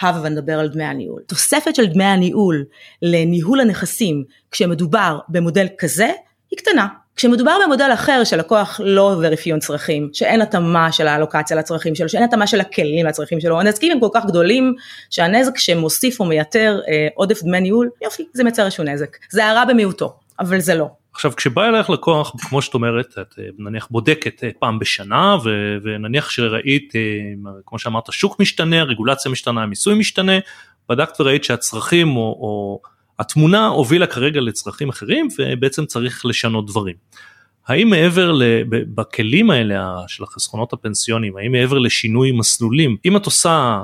הבה 0.00 0.20
ונדבר 0.22 0.58
על 0.58 0.68
דמי 0.68 0.84
הניהול. 0.84 1.22
תוספת 1.26 1.74
של 1.74 1.86
דמי 1.86 2.04
הניהול 2.04 2.64
לניהול 3.02 3.60
הנכסים 3.60 4.24
כשמדובר 4.50 5.18
במודל 5.28 5.66
כזה 5.78 6.12
היא 6.50 6.58
קטנה. 6.58 6.86
כשמדובר 7.16 7.56
במודל 7.64 7.90
אחר 7.94 8.24
שלקוח 8.24 8.80
לא 8.84 9.12
עובר 9.12 9.34
אפיון 9.34 9.58
צרכים, 9.58 10.10
שאין 10.12 10.42
התאמה 10.42 10.92
של 10.92 11.08
האלוקציה 11.08 11.56
לצרכים 11.56 11.94
שלו, 11.94 12.08
שאין 12.08 12.22
התאמה 12.22 12.46
של 12.46 12.60
הכלים 12.60 13.06
לצרכים 13.06 13.40
שלו, 13.40 13.60
הנזקים 13.60 13.92
הם 13.92 14.00
כל 14.00 14.08
כך 14.14 14.26
גדולים 14.26 14.74
שהנזק 15.10 15.58
שמוסיף 15.58 16.20
או 16.20 16.24
מייתר 16.24 16.80
אה, 16.88 17.08
עודף 17.14 17.42
דמי 17.42 17.60
ניהול, 17.60 17.88
יופי, 18.02 18.26
זה 18.32 18.44
מייצר 18.44 18.64
איזשהו 18.64 18.84
נזק. 18.84 19.16
זה 19.30 19.46
הרע 19.46 19.64
במיעוטו, 19.64 20.12
אבל 20.40 20.60
זה 20.60 20.74
לא. 20.74 20.88
עכשיו 21.14 21.36
כשבא 21.36 21.68
אלייך 21.68 21.90
לקוח 21.90 22.32
כמו 22.48 22.62
שאת 22.62 22.74
אומרת 22.74 23.14
את 23.20 23.34
אה, 23.38 23.44
נניח 23.58 23.88
בודקת 23.90 24.44
אה, 24.44 24.50
פעם 24.58 24.78
בשנה 24.78 25.36
ו- 25.44 25.76
ונניח 25.82 26.30
שראית 26.30 26.92
אה, 26.96 27.00
כמו 27.66 27.78
שאמרת 27.78 28.12
שוק 28.12 28.40
משתנה 28.40 28.82
רגולציה 28.82 29.32
משתנה 29.32 29.66
מיסוי 29.66 29.94
משתנה 29.94 30.32
בדקת 30.88 31.20
וראית 31.20 31.44
שהצרכים 31.44 32.16
או, 32.16 32.22
או 32.22 32.80
התמונה 33.18 33.66
הובילה 33.66 34.06
כרגע 34.06 34.40
לצרכים 34.40 34.88
אחרים 34.88 35.28
ובעצם 35.38 35.86
צריך 35.86 36.26
לשנות 36.26 36.66
דברים. 36.66 36.94
האם 37.66 37.90
מעבר 37.90 38.38
בכלים 38.68 39.50
האלה 39.50 39.94
של 40.08 40.24
החסכונות 40.24 40.72
הפנסיוניים 40.72 41.36
האם 41.36 41.52
מעבר 41.52 41.78
לשינוי 41.78 42.32
מסלולים 42.32 42.96
אם 43.04 43.16
את 43.16 43.26
עושה 43.26 43.82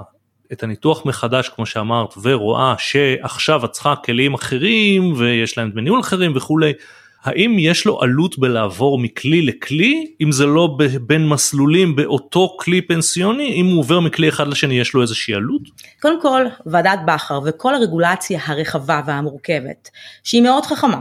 את 0.53 0.63
הניתוח 0.63 1.07
מחדש 1.07 1.49
כמו 1.49 1.67
שאמרת 1.67 2.15
ורואה 2.23 2.75
שעכשיו 2.79 3.65
את 3.65 3.71
צריכה 3.71 3.97
כלים 3.97 4.35
אחרים 4.35 5.13
ויש 5.17 5.59
להם 5.59 5.71
דמי 5.71 5.83
ניהול 5.83 6.01
אחרים 6.01 6.33
וכולי 6.37 6.73
האם 7.23 7.57
יש 7.59 7.87
לו 7.87 8.01
עלות 8.01 8.39
בלעבור 8.39 8.99
מכלי 8.99 9.43
לכלי 9.43 10.13
אם 10.21 10.33
זה 10.33 10.47
לא 10.47 10.79
בין 11.01 11.29
מסלולים 11.29 11.97
באותו 11.97 12.57
כלי 12.59 12.83
פנסיוני 12.83 13.53
אם 13.53 13.67
הוא 13.67 13.79
עובר 13.79 14.01
מכלי 14.01 14.29
אחד 14.29 14.49
לשני 14.49 14.81
יש 14.81 14.95
לו 14.95 15.03
איזושהי 15.03 15.35
עלות? 15.35 15.63
קודם 16.01 16.23
כל 16.23 16.45
ועדת 16.67 16.99
בכר 17.07 17.41
וכל 17.45 17.75
הרגולציה 17.75 18.41
הרחבה 18.47 19.01
והמורכבת 19.07 19.89
שהיא 20.25 20.43
מאוד 20.43 20.67
חכמה 20.67 21.01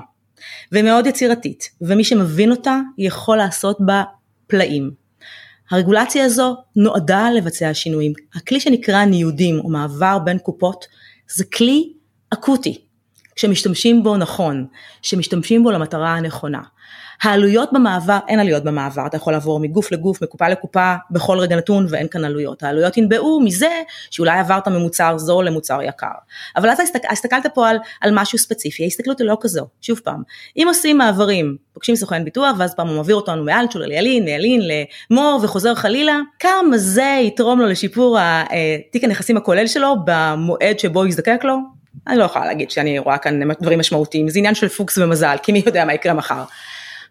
ומאוד 0.72 1.08
יצירתית 1.08 1.70
ומי 1.82 2.04
שמבין 2.04 2.52
אותה 2.52 2.80
יכול 2.98 3.38
לעשות 3.38 3.78
בה 3.80 4.04
פלאים. 4.48 4.92
הרגולציה 5.72 6.26
הזו 6.26 6.56
נועדה 6.76 7.30
לבצע 7.32 7.74
שינויים. 7.74 8.14
הכלי 8.36 8.60
שנקרא 8.60 9.06
ניודים 9.06 9.60
או 9.60 9.70
מעבר 9.70 10.20
בין 10.20 10.38
קופות 10.38 10.86
זה 11.36 11.46
כלי 11.46 11.94
אקוטי. 12.34 12.87
שמשתמשים 13.38 14.04
בו 14.04 14.18
נכון, 14.18 14.66
שמשתמשים 15.02 15.64
בו 15.64 15.72
למטרה 15.72 16.16
הנכונה. 16.16 16.62
העלויות 17.22 17.70
במעבר, 17.74 18.20
אין 18.28 18.40
עלויות 18.40 18.64
במעבר, 18.64 19.06
אתה 19.06 19.18
יכול 19.18 19.34
לעבור 19.34 19.60
מגוף 19.60 19.92
לגוף, 19.92 20.24
מקופה 20.24 20.50
לקופה, 20.50 20.96
בכל 21.12 21.40
רגע 21.40 21.56
נתון 21.56 21.86
ואין 21.90 22.08
כאן 22.08 22.26
עלויות. 22.26 22.64
העלויות 22.64 22.98
ינבעו 22.98 23.42
מזה 23.42 23.82
שאולי 24.10 24.40
עברת 24.40 24.68
ממוצר 24.68 25.18
זול 25.18 25.46
למוצר 25.46 25.82
יקר. 25.82 26.08
אבל 26.56 26.70
אז 26.70 26.80
הסתכל, 26.80 27.08
הסתכלת 27.12 27.46
פה 27.54 27.70
על, 27.70 27.78
על 28.02 28.12
משהו 28.14 28.38
ספציפי, 28.38 28.84
ההסתכלות 28.84 29.20
היא 29.20 29.28
לא 29.28 29.38
כזו. 29.42 29.68
שוב 29.82 30.00
פעם, 30.04 30.22
אם 30.58 30.66
עושים 30.68 30.98
מעברים, 30.98 31.58
פוגשים 31.74 31.96
סוכן 31.96 32.24
ביטוח 32.24 32.56
ואז 32.58 32.76
פעם 32.76 32.88
הוא 32.88 32.96
מעביר 32.96 33.16
אותנו 33.16 33.44
מאלצ'ו 33.44 33.80
לילין, 33.80 34.26
מאלין 34.26 34.62
למור 35.12 35.40
וחוזר 35.44 35.76
חלילה, 35.76 36.20
כמה 36.40 36.78
זה 36.78 37.18
יתרום 37.22 37.60
לו 37.60 37.68
לשיפור 37.68 38.20
אה, 38.20 38.46
תיק 38.92 39.04
הנכסים 39.04 39.38
הכולל 39.38 39.68
שלו 39.68 39.96
במועד 40.06 40.80
שבו 40.80 41.06
יזדקק 41.06 41.44
לו? 41.44 41.77
אני 42.08 42.18
לא 42.18 42.24
יכולה 42.24 42.46
להגיד 42.46 42.72
שאני 42.72 43.00
רואה 43.00 43.18
כאן 43.18 43.40
דברים 43.62 43.80
משמעותיים, 43.80 44.30
זה 44.30 44.40
עניין 44.40 44.56
של 44.56 44.70
פוקס 44.70 44.98
ומזל, 44.98 45.36
כי 45.44 45.52
מי 45.52 45.64
יודע 45.66 45.86
מה 45.86 45.94
יקרה 45.94 46.14
מחר. 46.14 46.44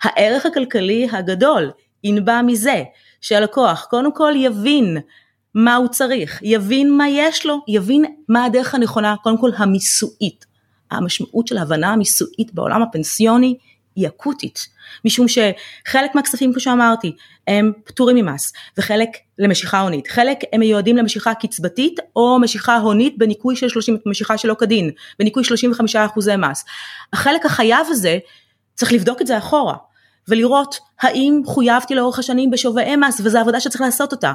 הערך 0.03 0.47
הכלכלי 0.47 1.09
הגדול 1.13 1.71
ינבע 2.05 2.43
מזה 2.43 2.83
שהלקוח 3.21 3.87
קודם 3.91 4.15
כל 4.15 4.33
יבין 4.37 4.99
מה 5.55 5.77
הוא 5.77 5.89
צריך, 5.89 6.41
יבין 6.43 6.93
מה 6.93 7.09
יש 7.09 7.47
לו, 7.47 7.61
יבין 7.69 8.05
מה 8.29 8.45
הדרך 8.45 8.75
הנכונה, 8.75 9.15
קודם 9.23 9.41
כל 9.41 9.51
המיסויית. 9.57 10.47
המשמעות 10.91 11.47
של 11.47 11.59
ההבנה 11.59 11.93
המיסויית 11.93 12.55
בעולם 12.55 12.83
הפנסיוני 12.83 13.57
היא 13.97 14.09
אקוטית, 14.09 14.69
משום 15.05 15.27
שחלק 15.29 16.15
מהכספים 16.15 16.53
כמו 16.53 16.61
שאמרתי 16.61 17.17
הם 17.47 17.73
פטורים 17.85 18.17
ממס 18.17 18.53
וחלק 18.79 19.09
למשיכה 19.39 19.81
הונית, 19.81 20.09
חלק 20.09 20.39
הם 20.53 20.61
מיועדים 20.61 20.97
למשיכה 20.97 21.35
קצבתית 21.35 22.01
או 22.17 22.39
משיכה 22.41 22.77
הונית 22.77 23.19
בניכוי 23.19 23.57
של 23.57 23.69
30, 23.69 23.97
משיכה 24.07 24.39
שלא 24.39 24.55
כדין, 24.55 24.91
בניכוי 25.19 25.45
35 25.45 25.97
אחוזי 25.97 26.37
מס. 26.37 26.65
החלק 27.13 27.47
החייב 27.47 27.87
הזה 27.91 28.19
צריך 28.75 28.93
לבדוק 28.93 29.23
את 29.23 29.27
זה 29.27 29.39
אחורה 29.39 29.77
ולראות 30.29 30.79
האם 31.01 31.41
חויבתי 31.45 31.95
לאורך 31.95 32.19
השנים 32.19 32.51
בשוויי 32.51 32.97
מס 32.97 33.21
וזו 33.25 33.39
עבודה 33.39 33.61
שצריך 33.61 33.81
לעשות 33.81 34.13
אותה. 34.13 34.33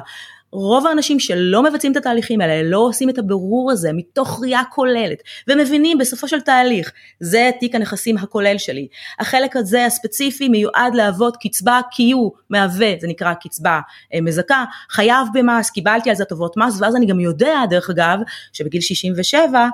רוב 0.52 0.86
האנשים 0.86 1.20
שלא 1.20 1.62
מבצעים 1.62 1.92
את 1.92 1.96
התהליכים 1.96 2.40
האלה, 2.40 2.70
לא 2.70 2.78
עושים 2.78 3.10
את 3.10 3.18
הבירור 3.18 3.70
הזה 3.70 3.90
מתוך 3.92 4.40
ראייה 4.42 4.60
כוללת, 4.70 5.22
ומבינים 5.48 5.98
בסופו 5.98 6.28
של 6.28 6.40
תהליך, 6.40 6.92
זה 7.20 7.50
תיק 7.60 7.74
הנכסים 7.74 8.18
הכולל 8.18 8.58
שלי. 8.58 8.88
החלק 9.18 9.56
הזה 9.56 9.86
הספציפי 9.86 10.48
מיועד 10.48 10.94
להוות 10.94 11.36
קצבה 11.36 11.80
כי 11.90 12.12
הוא 12.12 12.32
מהווה, 12.50 12.92
זה 13.00 13.08
נקרא 13.08 13.34
קצבה 13.34 13.80
אה, 14.14 14.20
מזכה, 14.20 14.64
חייב 14.90 15.26
במס, 15.34 15.70
קיבלתי 15.70 16.10
על 16.10 16.16
זה 16.16 16.24
טובות 16.24 16.56
מס, 16.56 16.80
ואז 16.80 16.96
אני 16.96 17.06
גם 17.06 17.20
יודע, 17.20 17.58
דרך 17.70 17.90
אגב, 17.90 18.18
שבגיל 18.52 18.80
67 18.80 19.58
אה, 19.58 19.68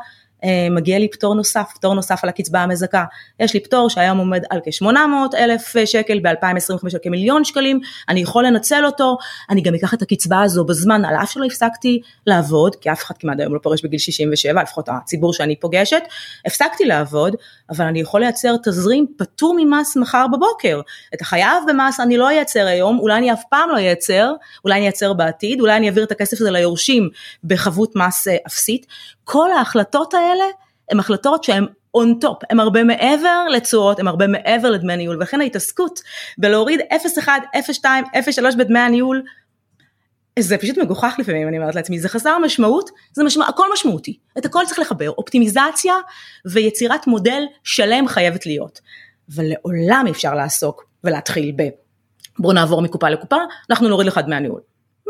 מגיע 0.71 0.99
לי 0.99 1.09
פטור 1.09 1.35
נוסף, 1.35 1.73
פטור 1.75 1.95
נוסף 1.95 2.21
על 2.23 2.29
הקצבה 2.29 2.61
המזכה. 2.61 3.05
יש 3.41 3.55
לי 3.55 3.61
פטור 3.61 3.91
שהיום 3.91 4.19
עומד 4.19 4.43
על 4.51 4.61
כ-800 4.65 5.37
אלף 5.37 5.75
שקל, 5.85 6.21
ב-2025 6.23 6.73
על 6.93 6.99
כמיליון 7.03 7.45
שקלים, 7.45 7.81
אני 8.09 8.21
יכול 8.21 8.47
לנצל 8.47 8.87
אותו, 8.87 9.19
אני 9.51 9.61
גם 9.61 9.75
אקח 9.75 9.95
את 9.95 10.03
הקצבה 10.03 10.43
הזו 10.43 10.65
בזמן, 10.65 11.05
על 11.05 11.15
אף 11.15 11.31
שלא 11.31 11.45
הפסקתי 11.45 12.01
לעבוד, 12.27 12.77
כי 12.77 12.93
אף 12.93 13.05
אחד 13.05 13.15
כמעט 13.19 13.41
היום 13.41 13.55
לא 13.55 13.59
פורש 13.63 13.83
בגיל 13.85 13.99
67, 13.99 14.63
לפחות 14.63 14.89
הציבור 14.89 15.33
שאני 15.33 15.57
פוגשת, 15.57 16.03
הפסקתי 16.47 16.85
לעבוד, 16.85 17.35
אבל 17.71 17.85
אני 17.85 18.01
יכול 18.01 18.21
לייצר 18.21 18.57
תזרים 18.65 19.07
פטור 19.19 19.57
ממס 19.59 19.97
מחר 19.97 20.27
בבוקר. 20.33 20.81
את 21.15 21.21
החייב 21.21 21.65
במס 21.69 22.01
אני 22.01 22.17
לא 22.17 22.29
אייצר 22.29 22.67
היום, 22.67 22.99
אולי 22.99 23.15
אני 23.15 23.33
אף 23.33 23.43
פעם 23.51 23.71
לא 23.71 23.77
אייצר, 23.77 24.33
אולי 24.65 24.75
אני 24.75 24.85
אייצר 24.85 25.13
בעתיד, 25.13 25.61
אולי 25.61 25.77
אני 25.77 25.87
אעביר 25.87 26.05
את 26.05 26.13
הכסף 26.13 26.41
הזה 26.41 26.51
ליורשים 26.51 27.09
בחבות 27.45 27.97
מס 27.97 28.29
אה, 28.29 28.37
אפסית. 28.47 28.87
כל 29.31 29.53
ההחלטות 29.53 30.15
האלה 30.15 30.45
הן 30.91 31.01
החלטות 31.01 31.45
שהן 31.45 31.67
on 31.97 32.25
top, 32.25 32.37
הן 32.51 32.61
הרבה 32.61 32.85
מעבר 32.85 33.45
לתשואות, 33.51 33.99
הן 33.99 34.07
הרבה 34.07 34.27
מעבר 34.27 34.71
לדמי 34.71 34.97
ניהול, 34.97 35.17
ולכן 35.17 35.41
ההתעסקות 35.41 36.01
בלהוריד 36.39 36.81
0.1, 36.81 37.25
0.2, 37.25 37.85
0.3 38.53 38.57
בדמי 38.59 38.79
הניהול, 38.79 39.23
זה 40.39 40.59
פשוט 40.59 40.79
מגוחך 40.79 41.15
לפעמים, 41.19 41.49
אני 41.49 41.59
אומרת 41.59 41.75
לעצמי, 41.75 42.01
זה 42.01 42.09
חסר 42.09 42.39
משמעות, 42.39 42.91
זה 43.13 43.25
משמע, 43.25 43.49
הכל 43.49 43.67
משמעותי, 43.73 44.19
את 44.39 44.45
הכל 44.45 44.63
צריך 44.67 44.79
לחבר, 44.79 45.11
אופטימיזציה 45.11 45.95
ויצירת 46.53 47.07
מודל 47.07 47.43
שלם 47.65 48.09
חייבת 48.09 48.47
להיות, 48.47 48.81
ולעולם 49.29 50.05
אפשר 50.11 50.35
לעסוק 50.35 50.85
ולהתחיל 51.05 51.53
ב... 51.57 51.63
בואו 52.39 52.53
נעבור 52.53 52.83
מקופה 52.83 53.09
לקופה, 53.09 53.37
אנחנו 53.71 53.89
נוריד 53.89 54.07
לך 54.07 54.19
דמי 54.19 54.37
הניהול. 54.37 54.61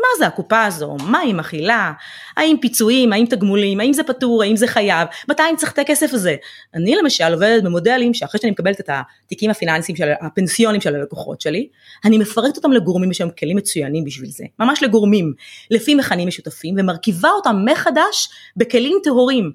מה 0.01 0.07
זה 0.17 0.27
הקופה 0.27 0.65
הזו, 0.65 0.97
מה 1.03 1.19
היא 1.19 1.35
מכילה, 1.35 1.91
האם 2.37 2.55
פיצויים, 2.61 3.13
האם 3.13 3.25
תגמולים, 3.25 3.79
האם 3.79 3.93
זה 3.93 4.03
פטור, 4.03 4.43
האם 4.43 4.55
זה 4.55 4.67
חייב, 4.67 5.07
מתי 5.29 5.43
אני 5.49 5.57
צריך 5.57 5.71
את 5.71 5.79
הכסף 5.79 6.13
הזה. 6.13 6.35
אני 6.73 6.95
למשל 6.95 7.33
עובדת 7.33 7.63
במודלים 7.63 8.13
שאחרי 8.13 8.41
שאני 8.41 8.51
מקבלת 8.51 8.79
את 8.79 8.89
התיקים 8.93 9.51
הפיננסיים, 9.51 9.95
של, 9.95 10.11
הפנסיונים 10.21 10.81
של 10.81 10.95
הלקוחות 10.95 11.41
שלי, 11.41 11.67
אני 12.05 12.17
מפרקת 12.17 12.57
אותם 12.57 12.71
לגורמים, 12.71 13.11
יש 13.11 13.21
היום 13.21 13.31
כלים 13.39 13.57
מצוינים 13.57 14.03
בשביל 14.03 14.29
זה, 14.29 14.45
ממש 14.59 14.83
לגורמים, 14.83 15.33
לפי 15.71 15.95
מכנים 15.95 16.27
משותפים, 16.27 16.75
ומרכיבה 16.79 17.29
אותם 17.29 17.65
מחדש 17.65 18.29
בכלים 18.57 18.97
טהורים. 19.03 19.51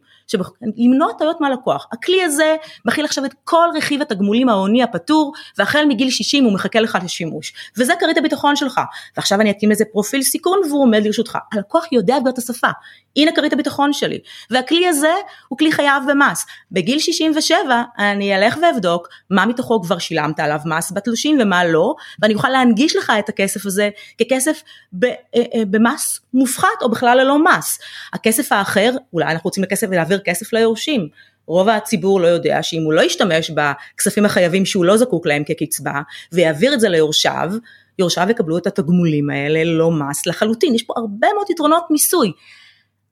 למנוע 0.77 1.09
טעויות 1.19 1.41
מהלקוח. 1.41 1.87
הכלי 1.93 2.23
הזה 2.23 2.57
מכיל 2.85 3.05
עכשיו 3.05 3.25
את 3.25 3.35
כל 3.45 3.69
רכיב 3.77 4.03
התגמולים 4.03 4.49
ההוני 4.49 4.83
הפטור, 4.83 5.33
והחל 5.59 5.85
מגיל 5.89 6.11
60 6.11 6.45
הוא 6.45 6.53
מחכה 6.53 6.81
לך 6.81 6.99
לשימוש. 7.05 7.53
וזה 7.79 7.93
כרית 8.01 8.19
הביטחון 8.19 8.57
שלך. 8.57 8.81
ועכשיו 9.17 9.41
אני 9.41 9.51
אקים 9.51 9.71
לזה 9.71 9.85
פרופיל 9.93 10.23
סיכון 10.23 10.61
והוא 10.69 10.83
עומד 10.83 11.05
לרשותך. 11.05 11.39
הלקוח 11.53 11.85
יודע 11.93 12.17
כבר 12.21 12.31
את 12.31 12.39
השפה. 12.39 12.69
הנה 13.17 13.33
כרית 13.33 13.53
הביטחון 13.53 13.93
שלי. 13.93 14.19
והכלי 14.51 14.89
הזה 14.89 15.13
הוא 15.49 15.59
כלי 15.59 15.73
חייב 15.73 16.03
במס. 16.09 16.47
בגיל 16.73 16.99
67 16.99 17.83
אני 17.99 18.37
אלך 18.37 18.59
ואבדוק 18.63 19.09
מה 19.31 19.47
מתוכו 19.47 19.83
כבר 19.83 19.99
שילמת 19.99 20.41
עליו 20.41 20.59
מס 20.65 20.93
בתלושים 20.93 21.39
ומה 21.41 21.65
לא, 21.65 21.95
ואני 22.23 22.35
אוכל 22.35 22.49
להנגיש 22.49 22.97
לך 22.97 23.13
את 23.19 23.29
הכסף 23.29 23.67
הזה 23.67 23.91
ככסף 24.21 24.63
אה, 25.05 25.09
אה, 25.37 25.43
במס 25.71 26.21
מופחת 26.35 26.83
או 26.83 26.91
בכלל 26.91 27.19
ללא 27.21 27.39
מס. 27.45 27.79
הכסף 28.13 28.53
האחר, 28.53 28.91
אולי 29.13 29.33
אנחנו 29.33 29.49
רוצים 29.49 29.65
לכסף 29.65 29.87
ולהעביר 29.91 30.14
כסף 30.25 30.53
ליורשים. 30.53 31.09
רוב 31.47 31.69
הציבור 31.69 32.21
לא 32.21 32.27
יודע 32.27 32.63
שאם 32.63 32.83
הוא 32.83 32.93
לא 32.93 33.01
ישתמש 33.01 33.51
בכספים 33.51 34.25
החייבים 34.25 34.67
שהוא 34.67 34.85
לא 34.85 34.97
זקוק 34.97 35.27
להם 35.27 35.45
כקצבה 35.45 36.01
ויעביר 36.33 36.75
את 36.75 36.81
זה 36.81 36.89
ליורשיו, 36.89 37.51
יורשיו 37.99 38.27
יקבלו 38.31 38.59
את 38.59 38.67
התגמולים 38.67 39.31
האלה 39.31 39.65
ללא 39.65 39.91
מס 39.91 40.27
לחלוטין, 40.27 40.75
יש 40.75 40.83
פה 40.83 40.95
הרבה 40.97 41.29
מאוד 41.35 41.47
יתרונות 41.51 41.85
מיסוי. 41.91 42.33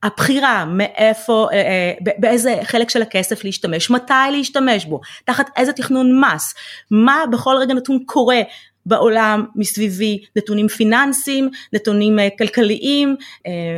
הבחירה 0.03 0.65
מאיפה, 0.65 1.47
אה, 1.53 1.57
אה, 1.57 1.93
באיזה 2.17 2.59
חלק 2.63 2.89
של 2.89 3.01
הכסף 3.01 3.43
להשתמש, 3.43 3.89
מתי 3.89 4.13
להשתמש 4.31 4.85
בו, 4.85 5.01
תחת 5.25 5.49
איזה 5.57 5.73
תכנון 5.73 6.21
מס, 6.21 6.53
מה 6.91 7.23
בכל 7.31 7.55
רגע 7.59 7.73
נתון 7.73 7.99
קורה 8.05 8.41
בעולם 8.85 9.45
מסביבי, 9.55 10.23
נתונים 10.35 10.67
פיננסיים, 10.67 11.49
נתונים 11.73 12.19
אה, 12.19 12.27
כלכליים, 12.37 13.15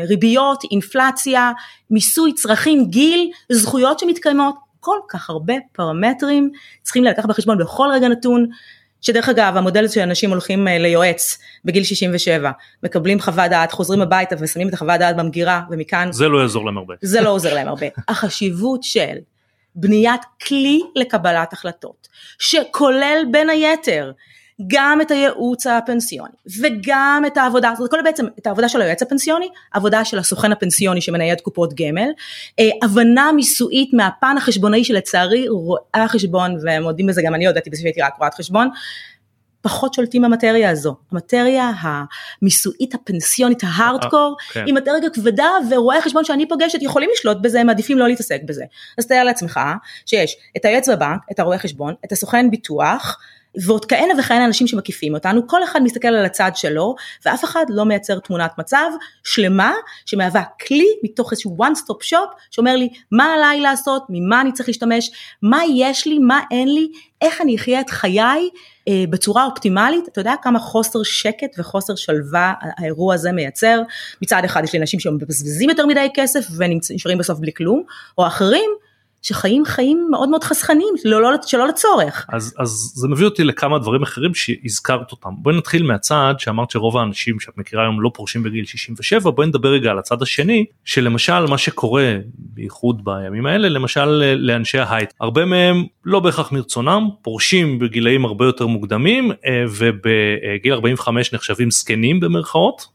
ריביות, 0.07 0.63
אינפלציה, 0.71 1.51
מיסוי, 1.89 2.33
צרכים, 2.33 2.85
גיל, 2.85 3.31
זכויות 3.51 3.99
שמתקיימות, 3.99 4.55
כל 4.79 4.97
כך 5.09 5.29
הרבה 5.29 5.53
פרמטרים 5.71 6.51
צריכים 6.81 7.03
לקחת 7.03 7.25
בחשבון 7.25 7.57
בכל 7.57 7.87
רגע 7.93 8.07
נתון 8.07 8.45
שדרך 9.01 9.29
אגב 9.29 9.57
המודל 9.57 9.87
של 9.87 10.01
אנשים 10.01 10.29
הולכים 10.29 10.67
אה, 10.67 10.77
ליועץ 10.77 11.37
בגיל 11.65 11.83
67 11.83 12.51
מקבלים 12.83 13.19
חוות 13.19 13.49
דעת 13.49 13.71
חוזרים 13.71 14.01
הביתה 14.01 14.35
ושמים 14.39 14.69
את 14.69 14.73
החוות 14.73 14.99
דעת 14.99 15.15
במגירה 15.15 15.61
ומכאן 15.69 16.11
זה 16.11 16.27
לא 16.27 16.41
יעזור 16.41 16.65
להם 16.65 16.77
הרבה. 16.77 16.93
זה 17.01 17.21
לא 17.21 17.29
עוזר 17.29 17.53
להם 17.53 17.67
הרבה. 17.67 17.85
החשיבות 18.07 18.83
של 18.83 19.15
בניית 19.75 20.21
כלי 20.47 20.81
לקבלת 20.95 21.53
החלטות 21.53 22.07
שכולל 22.39 23.25
בין 23.31 23.49
היתר 23.49 24.11
גם 24.67 25.01
את 25.01 25.11
הייעוץ 25.11 25.67
הפנסיוני 25.67 26.33
וגם 26.61 27.23
את 27.27 27.37
העבודה, 27.37 27.73
זאת 27.77 27.93
אומרת 27.93 28.05
בעצם 28.05 28.25
את 28.39 28.47
העבודה 28.47 28.69
של 28.69 28.81
היועץ 28.81 29.01
הפנסיוני, 29.01 29.49
עבודה 29.73 30.05
של 30.05 30.19
הסוכן 30.19 30.51
הפנסיוני 30.51 31.01
שמנייד 31.01 31.41
קופות 31.41 31.73
גמל, 31.73 32.09
אה, 32.59 32.69
הבנה 32.83 33.31
מיסויית 33.31 33.93
מהפן 33.93 34.35
החשבונאי 34.37 34.83
שלצערי 34.83 35.47
רואי 35.47 35.79
החשבון 35.93 36.57
והם 36.63 36.83
מודים 36.83 37.07
בזה 37.07 37.21
גם 37.25 37.35
אני 37.35 37.47
הודעתי 37.47 37.69
בזה 37.69 37.81
שהייתי 37.81 38.01
רק 38.01 38.13
רואת 38.19 38.33
חשבון 38.33 38.69
פחות 39.61 39.93
שולטים 39.93 40.21
במטריה 40.21 40.69
הזו. 40.69 40.95
המטריה 41.11 41.71
המיסויית 41.81 42.93
הפנסיונית 42.93 43.63
ההארדקור 43.63 44.37
אה, 44.39 44.53
כן. 44.53 44.65
היא 44.65 44.73
מטריה 44.73 45.09
כבדה 45.13 45.49
ורואי 45.69 46.01
חשבון 46.01 46.25
שאני 46.25 46.47
פוגשת 46.47 46.79
יכולים 46.81 47.09
לשלוט 47.13 47.37
בזה, 47.41 47.61
הם 47.61 47.67
מעדיפים 47.67 47.97
לא 47.97 48.07
להתעסק 48.07 48.39
בזה. 48.45 48.63
אז 48.97 49.07
תאר 49.07 49.23
לעצמך 49.23 49.59
שיש 50.05 50.37
את 50.57 50.65
היועץ 50.65 50.89
בבנק, 50.89 51.19
את 51.31 51.39
הרואה 51.39 51.57
חשבון, 51.57 51.93
את 52.05 52.11
הסוכן 52.11 52.51
ביטוח, 52.51 53.19
ועוד 53.65 53.85
כהנה 53.85 54.13
וכהנה 54.19 54.45
אנשים 54.45 54.67
שמקיפים 54.67 55.13
אותנו, 55.13 55.47
כל 55.47 55.63
אחד 55.63 55.83
מסתכל 55.83 56.07
על 56.07 56.25
הצד 56.25 56.51
שלו, 56.55 56.95
ואף 57.25 57.43
אחד 57.43 57.65
לא 57.69 57.85
מייצר 57.85 58.19
תמונת 58.19 58.51
מצב 58.57 58.89
שלמה, 59.23 59.73
שמהווה 60.05 60.43
כלי 60.67 60.87
מתוך 61.03 61.31
איזשהו 61.31 61.57
one 61.59 61.77
stop 61.77 62.05
shop, 62.09 62.39
שאומר 62.51 62.75
לי 62.75 62.89
מה 63.11 63.33
עליי 63.33 63.61
לעשות, 63.61 64.03
ממה 64.09 64.41
אני 64.41 64.51
צריך 64.51 64.69
להשתמש, 64.69 65.11
מה 65.41 65.61
יש 65.75 66.07
לי, 66.07 66.19
מה 66.19 66.41
אין 66.51 66.73
לי, 66.73 66.87
איך 67.21 67.41
אני 67.41 67.55
אחיה 67.55 67.81
את 67.81 67.89
חיי 67.89 68.49
אה, 68.87 69.03
בצורה 69.09 69.45
אופטימלית, 69.45 70.07
אתה 70.07 70.21
יודע 70.21 70.33
כמה 70.41 70.59
חוסר 70.59 70.99
שקט 71.03 71.55
וחוסר 71.57 71.95
שלווה 71.95 72.53
האירוע 72.61 73.13
הזה 73.13 73.31
מייצר, 73.31 73.81
מצד 74.21 74.41
אחד 74.45 74.63
יש 74.63 74.73
לי 74.73 74.79
אנשים 74.79 74.99
שמבזבזים 74.99 75.69
יותר 75.69 75.85
מדי 75.85 76.07
כסף 76.13 76.47
ונשארים 76.57 77.17
בסוף 77.17 77.39
בלי 77.39 77.53
כלום, 77.53 77.83
או 78.17 78.27
אחרים 78.27 78.71
שחיים 79.25 79.65
חיים 79.65 80.07
מאוד 80.11 80.29
מאוד 80.29 80.43
חסכנים, 80.43 80.93
לא, 81.05 81.21
לא, 81.21 81.29
שלא 81.45 81.67
לצורך. 81.67 82.25
אז, 82.29 82.55
אז 82.57 82.69
זה 82.95 83.07
מביא 83.07 83.25
אותי 83.25 83.43
לכמה 83.43 83.79
דברים 83.79 84.03
אחרים 84.03 84.33
שהזכרת 84.33 85.11
אותם. 85.11 85.29
בואי 85.37 85.57
נתחיל 85.57 85.83
מהצד 85.83 86.33
שאמרת 86.37 86.71
שרוב 86.71 86.97
האנשים 86.97 87.39
שאת 87.39 87.57
מכירה 87.57 87.83
היום 87.83 88.01
לא 88.01 88.11
פורשים 88.13 88.43
בגיל 88.43 88.65
67, 88.65 89.31
בואי 89.31 89.47
נדבר 89.47 89.69
רגע 89.69 89.91
על 89.91 89.99
הצד 89.99 90.21
השני, 90.21 90.65
שלמשל 90.85 91.45
מה 91.45 91.57
שקורה, 91.57 92.17
בייחוד 92.37 93.05
בימים 93.05 93.45
האלה, 93.45 93.69
למשל 93.69 94.05
לאנשי 94.35 94.79
ההייט, 94.79 95.13
הרבה 95.19 95.45
מהם 95.45 95.83
לא 96.05 96.19
בהכרח 96.19 96.51
מרצונם, 96.51 97.09
פורשים 97.21 97.79
בגילאים 97.79 98.25
הרבה 98.25 98.45
יותר 98.45 98.67
מוקדמים 98.67 99.31
אה, 99.31 99.63
ובגיל 99.69 100.73
45 100.73 101.33
נחשבים 101.33 101.71
זקנים 101.71 102.19
במרכאות, 102.19 102.85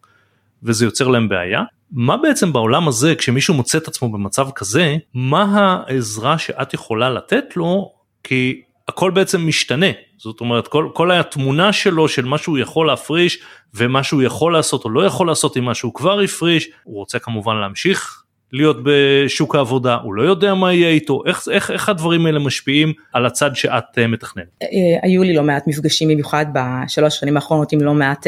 וזה 0.63 0.85
יוצר 0.85 1.09
להם 1.09 1.29
בעיה. 1.29 1.63
מה 1.93 2.17
בעצם 2.17 2.53
בעולם 2.53 2.89
הזה 2.89 3.15
כשמישהו 3.15 3.55
מוצא 3.55 3.79
את 3.79 3.89
עצמו 3.89 4.13
במצב 4.13 4.49
כזה 4.55 4.97
מה 5.15 5.75
העזרה 5.89 6.39
שאת 6.39 6.75
יכולה 6.75 7.11
לתת 7.11 7.57
לו 7.57 7.93
כי 8.25 8.63
הכל 8.89 9.11
בעצם 9.11 9.47
משתנה. 9.47 9.87
זאת 10.19 10.41
אומרת 10.41 10.69
כל, 10.69 10.89
כל 10.95 11.11
התמונה 11.11 11.73
שלו 11.73 12.09
של 12.09 12.25
מה 12.25 12.39
שהוא 12.39 12.59
יכול 12.59 12.87
להפריש 12.87 13.39
ומה 13.75 14.03
שהוא 14.03 14.23
יכול 14.23 14.53
לעשות 14.53 14.85
או 14.85 14.91
לא 14.91 15.07
יכול 15.07 15.27
לעשות 15.27 15.57
עם 15.57 15.65
מה 15.65 15.75
שהוא 15.75 15.95
כבר 15.95 16.21
הפריש 16.21 16.69
הוא 16.85 16.97
רוצה 16.97 17.19
כמובן 17.19 17.57
להמשיך 17.57 18.23
להיות 18.53 18.77
בשוק 18.85 19.55
העבודה, 19.55 19.95
הוא 19.95 20.15
לא 20.15 20.23
יודע 20.23 20.55
מה 20.55 20.73
יהיה 20.73 20.89
איתו, 20.89 21.23
איך, 21.27 21.49
איך, 21.51 21.71
איך 21.71 21.89
הדברים 21.89 22.27
האלה 22.27 22.39
משפיעים 22.39 22.93
על 23.13 23.27
הצד 23.27 23.57
שאת 23.57 23.99
uh, 23.99 24.07
מתכננת? 24.09 24.47
אה, 24.63 24.69
היו 25.03 25.23
לי 25.23 25.35
לא 25.35 25.43
מעט 25.43 25.67
מפגשים 25.67 26.09
במיוחד 26.09 26.47
בשלוש 26.53 27.19
שנים 27.21 27.37
האחרונות 27.37 27.73
עם 27.73 27.81
לא 27.81 27.95
מעט 27.95 28.27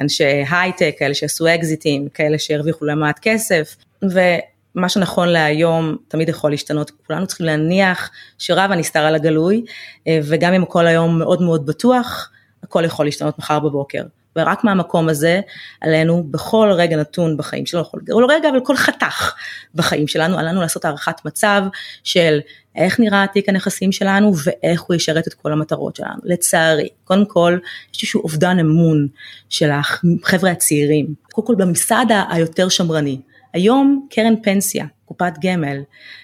אנשי 0.00 0.44
הייטק, 0.50 0.94
כאלה 0.98 1.14
שעשו 1.14 1.46
אקזיטים, 1.54 2.08
כאלה 2.08 2.38
שהרוויחו 2.38 2.84
לא 2.84 2.94
מעט 2.94 3.18
כסף, 3.22 3.76
ומה 4.02 4.88
שנכון 4.88 5.28
להיום 5.28 5.96
תמיד 6.08 6.28
יכול 6.28 6.50
להשתנות, 6.50 6.92
כולנו 7.06 7.26
צריכים 7.26 7.46
להניח 7.46 8.10
שרב 8.38 8.72
הנסתר 8.72 9.00
על 9.00 9.14
הגלוי, 9.14 9.64
וגם 10.08 10.52
אם 10.52 10.62
הכל 10.62 10.86
היום 10.86 11.18
מאוד 11.18 11.42
מאוד 11.42 11.66
בטוח, 11.66 12.30
הכל 12.62 12.84
יכול 12.84 13.06
להשתנות 13.06 13.38
מחר 13.38 13.58
בבוקר. 13.58 14.02
ורק 14.36 14.64
מהמקום 14.64 15.08
הזה 15.08 15.40
עלינו 15.80 16.24
בכל 16.30 16.70
רגע 16.72 16.96
נתון 16.96 17.36
בחיים 17.36 17.66
שלנו, 17.66 17.84
כל 18.10 18.26
רגע 18.28 18.48
אבל 18.48 18.60
כל 18.64 18.76
חתך 18.76 19.34
בחיים 19.74 20.08
שלנו, 20.08 20.38
עלינו 20.38 20.60
לעשות 20.60 20.84
הערכת 20.84 21.24
מצב 21.24 21.62
של 22.04 22.40
איך 22.76 23.00
נראה 23.00 23.26
תיק 23.32 23.48
הנכסים 23.48 23.92
שלנו 23.92 24.32
ואיך 24.44 24.82
הוא 24.82 24.94
ישרת 24.94 25.28
את 25.28 25.34
כל 25.34 25.52
המטרות 25.52 25.96
שלנו. 25.96 26.20
לצערי, 26.24 26.88
קודם 27.04 27.26
כל 27.26 27.58
יש 27.94 28.02
איזשהו 28.02 28.22
אובדן 28.22 28.58
אמון 28.58 29.08
של 29.48 29.70
החבר'ה 29.70 30.50
הצעירים, 30.50 31.14
קודם 31.32 31.46
כל 31.46 31.54
בממסד 31.54 32.06
היותר 32.30 32.68
שמרני. 32.68 33.20
היום 33.52 34.06
קרן 34.10 34.34
פנסיה, 34.42 34.86
קופת 35.04 35.32
גמל, 35.40 35.80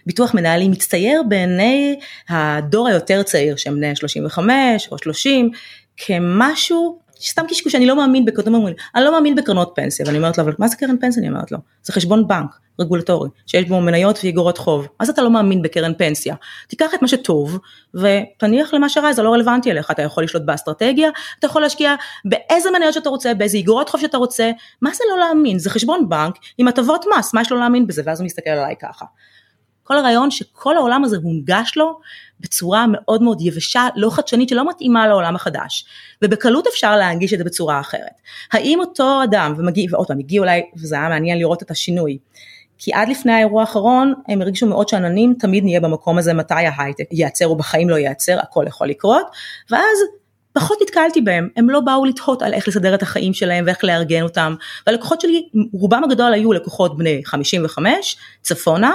ביטוח 0.06 0.34
מנהלים 0.34 0.70
מצטייר 0.70 1.22
בעיני 1.28 1.98
הדור 2.28 2.88
היותר 2.88 3.22
צעיר 3.22 3.56
שהם 3.56 3.76
בני 3.76 3.96
35 3.96 4.88
או 4.92 4.98
30 4.98 5.50
כמשהו 5.96 6.98
סתם 7.28 7.42
קשקוש, 7.48 7.74
אני 7.74 7.86
לא 7.86 7.96
מאמין 7.96 8.24
בקרנות, 8.24 8.54
אומרים, 8.54 8.74
אני 8.94 9.04
לא 9.04 9.12
מאמין 9.12 9.34
בקרנות 9.34 9.72
פנסיה, 9.74 10.06
ואני 10.06 10.18
אומרת 10.18 10.38
לו, 10.38 10.44
אבל 10.44 10.52
מה 10.58 10.68
זה 10.68 10.76
קרן 10.76 10.96
פנסיה? 11.00 11.20
אני 11.20 11.28
אומרת 11.28 11.52
לו, 11.52 11.58
זה 11.82 11.92
חשבון 11.92 12.28
בנק 12.28 12.58
רגולטורי, 12.80 13.28
שיש 13.46 13.68
בו 13.68 13.80
מניות 13.80 14.18
ואיגרות 14.22 14.58
חוב, 14.58 14.86
אז 14.98 15.10
אתה 15.10 15.22
לא 15.22 15.30
מאמין 15.30 15.62
בקרן 15.62 15.92
פנסיה, 15.98 16.34
תיקח 16.68 16.94
את 16.94 17.02
מה 17.02 17.08
שטוב, 17.08 17.58
ותניח 17.94 18.74
למה 18.74 18.88
שרע, 18.88 19.12
זה 19.12 19.22
לא 19.22 19.32
רלוונטי 19.32 19.70
אליך, 19.70 19.90
אתה 19.90 20.02
יכול 20.02 20.24
לשלוט 20.24 20.42
באסטרטגיה, 20.42 21.10
אתה 21.38 21.46
יכול 21.46 21.62
להשקיע 21.62 21.94
באיזה 22.24 22.70
מניות 22.70 22.94
שאתה 22.94 23.08
רוצה, 23.08 23.34
באיזה 23.34 23.56
איגרות 23.56 23.88
חוב 23.88 24.00
שאתה 24.00 24.16
רוצה, 24.18 24.50
מה 24.82 24.90
זה 24.94 25.04
לא 25.10 25.18
להאמין? 25.18 25.58
זה 25.58 25.70
חשבון 25.70 26.08
בנק 26.08 26.34
עם 26.58 26.68
הטבות 26.68 27.04
מס, 27.18 27.34
מה 27.34 27.40
יש 27.40 27.52
לו 27.52 27.58
להאמין 27.58 27.86
בזה? 27.86 28.02
ואז 28.04 28.20
הוא 28.20 28.26
מסתכל 28.26 28.50
עליי 28.50 28.74
ככה. 28.82 29.04
כל 29.84 29.98
הרעיון 29.98 30.30
שכל 30.30 30.76
העולם 30.76 31.04
הזה 31.04 31.16
הונגש 31.22 31.72
לו 31.76 32.00
בצורה 32.42 32.86
מאוד 32.88 33.22
מאוד 33.22 33.40
יבשה, 33.40 33.88
לא 33.96 34.10
חדשנית, 34.10 34.48
שלא 34.48 34.68
מתאימה 34.68 35.06
לעולם 35.06 35.36
החדש. 35.36 35.84
ובקלות 36.22 36.66
אפשר 36.66 36.96
להנגיש 36.96 37.32
את 37.32 37.38
זה 37.38 37.44
בצורה 37.44 37.80
אחרת. 37.80 38.20
האם 38.52 38.80
אותו 38.80 39.20
אדם, 39.24 39.54
ומגיע, 39.58 39.86
ועוד 39.90 40.06
פעם, 40.06 40.18
הגיע 40.18 40.40
אולי, 40.40 40.62
וזה 40.76 40.94
היה 40.94 41.08
מעניין 41.08 41.38
לראות 41.38 41.62
את 41.62 41.70
השינוי, 41.70 42.18
כי 42.78 42.92
עד 42.94 43.08
לפני 43.08 43.32
האירוע 43.32 43.60
האחרון 43.60 44.14
הם 44.28 44.42
הרגישו 44.42 44.66
מאוד 44.66 44.88
שעננים, 44.88 45.34
תמיד 45.38 45.64
נהיה 45.64 45.80
במקום 45.80 46.18
הזה 46.18 46.34
מתי 46.34 46.54
ההייטק 46.54 47.04
ייעצר 47.10 47.46
או 47.46 47.56
בחיים 47.56 47.90
לא 47.90 47.96
ייעצר, 47.96 48.38
הכל 48.40 48.64
יכול 48.68 48.88
לקרות, 48.88 49.26
ואז 49.70 49.98
פחות 50.52 50.78
נתקלתי 50.82 51.20
בהם, 51.20 51.48
הם 51.56 51.70
לא 51.70 51.80
באו 51.80 52.04
לתהות 52.04 52.42
על 52.42 52.54
איך 52.54 52.68
לסדר 52.68 52.94
את 52.94 53.02
החיים 53.02 53.34
שלהם 53.34 53.64
ואיך 53.66 53.84
לארגן 53.84 54.22
אותם, 54.22 54.54
והלקוחות 54.86 55.20
שלי, 55.20 55.48
רובם 55.72 56.04
הגדול 56.04 56.32
היו 56.32 56.52
לקוחות 56.52 56.98
בני 56.98 57.22
55, 57.24 58.16
צפונה, 58.42 58.92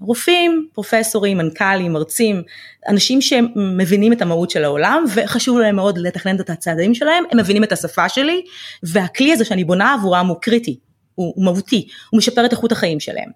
רופאים, 0.00 0.68
פרופסורים, 0.72 1.38
מנכ"לים, 1.38 1.92
מרצים, 1.92 2.42
אנשים 2.88 3.20
שמבינים 3.20 4.12
את 4.12 4.22
המהות 4.22 4.50
של 4.50 4.64
העולם 4.64 5.04
וחשוב 5.14 5.58
להם 5.58 5.76
מאוד 5.76 5.98
לתכנן 5.98 6.40
את 6.40 6.50
הצעדים 6.50 6.94
שלהם, 6.94 7.24
הם 7.30 7.38
מבינים 7.38 7.64
את 7.64 7.72
השפה 7.72 8.08
שלי, 8.08 8.44
והכלי 8.82 9.32
הזה 9.32 9.44
שאני 9.44 9.64
בונה 9.64 9.94
עבורם 9.94 10.26
הוא 10.26 10.36
קריטי, 10.40 10.78
הוא, 11.14 11.32
הוא 11.36 11.44
מהותי, 11.44 11.88
הוא 12.10 12.18
משפר 12.18 12.46
את 12.46 12.52
איכות 12.52 12.72
החיים 12.72 13.00
שלהם. 13.00 13.30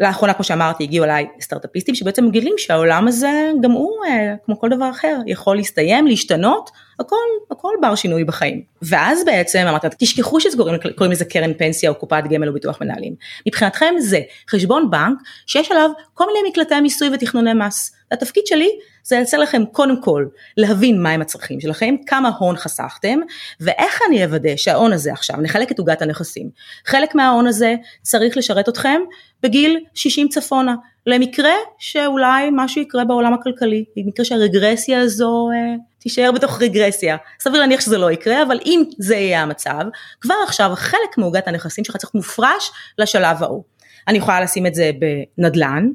לאחרונה 0.00 0.34
כמו 0.34 0.44
שאמרתי 0.44 0.84
הגיעו 0.84 1.04
אליי 1.04 1.26
סטארטאפיסטים 1.40 1.94
שבעצם 1.94 2.24
מגלים 2.24 2.54
שהעולם 2.58 3.08
הזה 3.08 3.50
גם 3.60 3.70
הוא 3.70 3.92
אה, 4.06 4.34
כמו 4.44 4.60
כל 4.60 4.68
דבר 4.70 4.90
אחר 4.90 5.16
יכול 5.26 5.56
להסתיים 5.56 6.06
להשתנות 6.06 6.70
הכל 7.00 7.16
הכל 7.50 7.72
בר 7.80 7.94
שינוי 7.94 8.24
בחיים. 8.24 8.62
ואז 8.82 9.24
בעצם 9.24 9.66
אמרתי 9.68 9.86
תשכחו 9.98 10.40
שקוראים 10.40 11.12
לזה 11.12 11.24
קרן 11.24 11.54
פנסיה 11.54 11.90
או 11.90 11.94
קופת 11.94 12.22
גמל 12.30 12.48
או 12.48 12.54
ביטוח 12.54 12.80
מנהלים. 12.80 13.14
מבחינתכם 13.46 13.94
זה 13.98 14.20
חשבון 14.50 14.90
בנק 14.90 15.18
שיש 15.46 15.70
עליו 15.70 15.90
כל 16.14 16.24
מיני 16.26 16.50
מקלטי 16.50 16.80
מיסוי 16.80 17.08
ותכנוני 17.14 17.52
מס 17.54 17.94
התפקיד 18.14 18.46
שלי 18.46 18.70
זה 19.04 19.16
לייצר 19.16 19.38
לכם 19.38 19.62
קודם 19.72 20.02
כל 20.02 20.26
להבין 20.56 21.02
מהם 21.02 21.20
הצרכים 21.20 21.60
שלכם, 21.60 21.94
כמה 22.06 22.30
הון 22.38 22.56
חסכתם 22.56 23.18
ואיך 23.60 24.00
אני 24.08 24.24
אוודא 24.24 24.56
שההון 24.56 24.92
הזה 24.92 25.12
עכשיו, 25.12 25.36
נחלק 25.36 25.72
את 25.72 25.78
עוגת 25.78 26.02
הנכסים, 26.02 26.50
חלק 26.86 27.14
מההון 27.14 27.46
הזה 27.46 27.74
צריך 28.02 28.36
לשרת 28.36 28.68
אתכם 28.68 29.00
בגיל 29.42 29.78
60 29.94 30.28
צפונה, 30.28 30.74
למקרה 31.06 31.52
שאולי 31.78 32.48
משהו 32.52 32.82
יקרה 32.82 33.04
בעולם 33.04 33.34
הכלכלי, 33.34 33.84
במקרה 33.96 34.24
שהרגרסיה 34.24 35.00
הזו 35.00 35.48
אה, 35.54 35.74
תישאר 35.98 36.32
בתוך 36.32 36.62
רגרסיה, 36.62 37.16
סביר 37.40 37.60
להניח 37.60 37.80
שזה 37.80 37.98
לא 37.98 38.10
יקרה, 38.10 38.42
אבל 38.42 38.58
אם 38.66 38.82
זה 38.98 39.16
יהיה 39.16 39.42
המצב, 39.42 39.80
כבר 40.20 40.34
עכשיו 40.44 40.70
חלק 40.74 41.18
מעוגת 41.18 41.48
הנכסים 41.48 41.84
שלך 41.84 41.96
צריך 41.96 42.14
מופרש 42.14 42.70
לשלב 42.98 43.42
ההוא. 43.42 43.64
אני 44.08 44.18
יכולה 44.18 44.40
לשים 44.40 44.66
את 44.66 44.74
זה 44.74 44.90
בנדל"ן, 45.38 45.90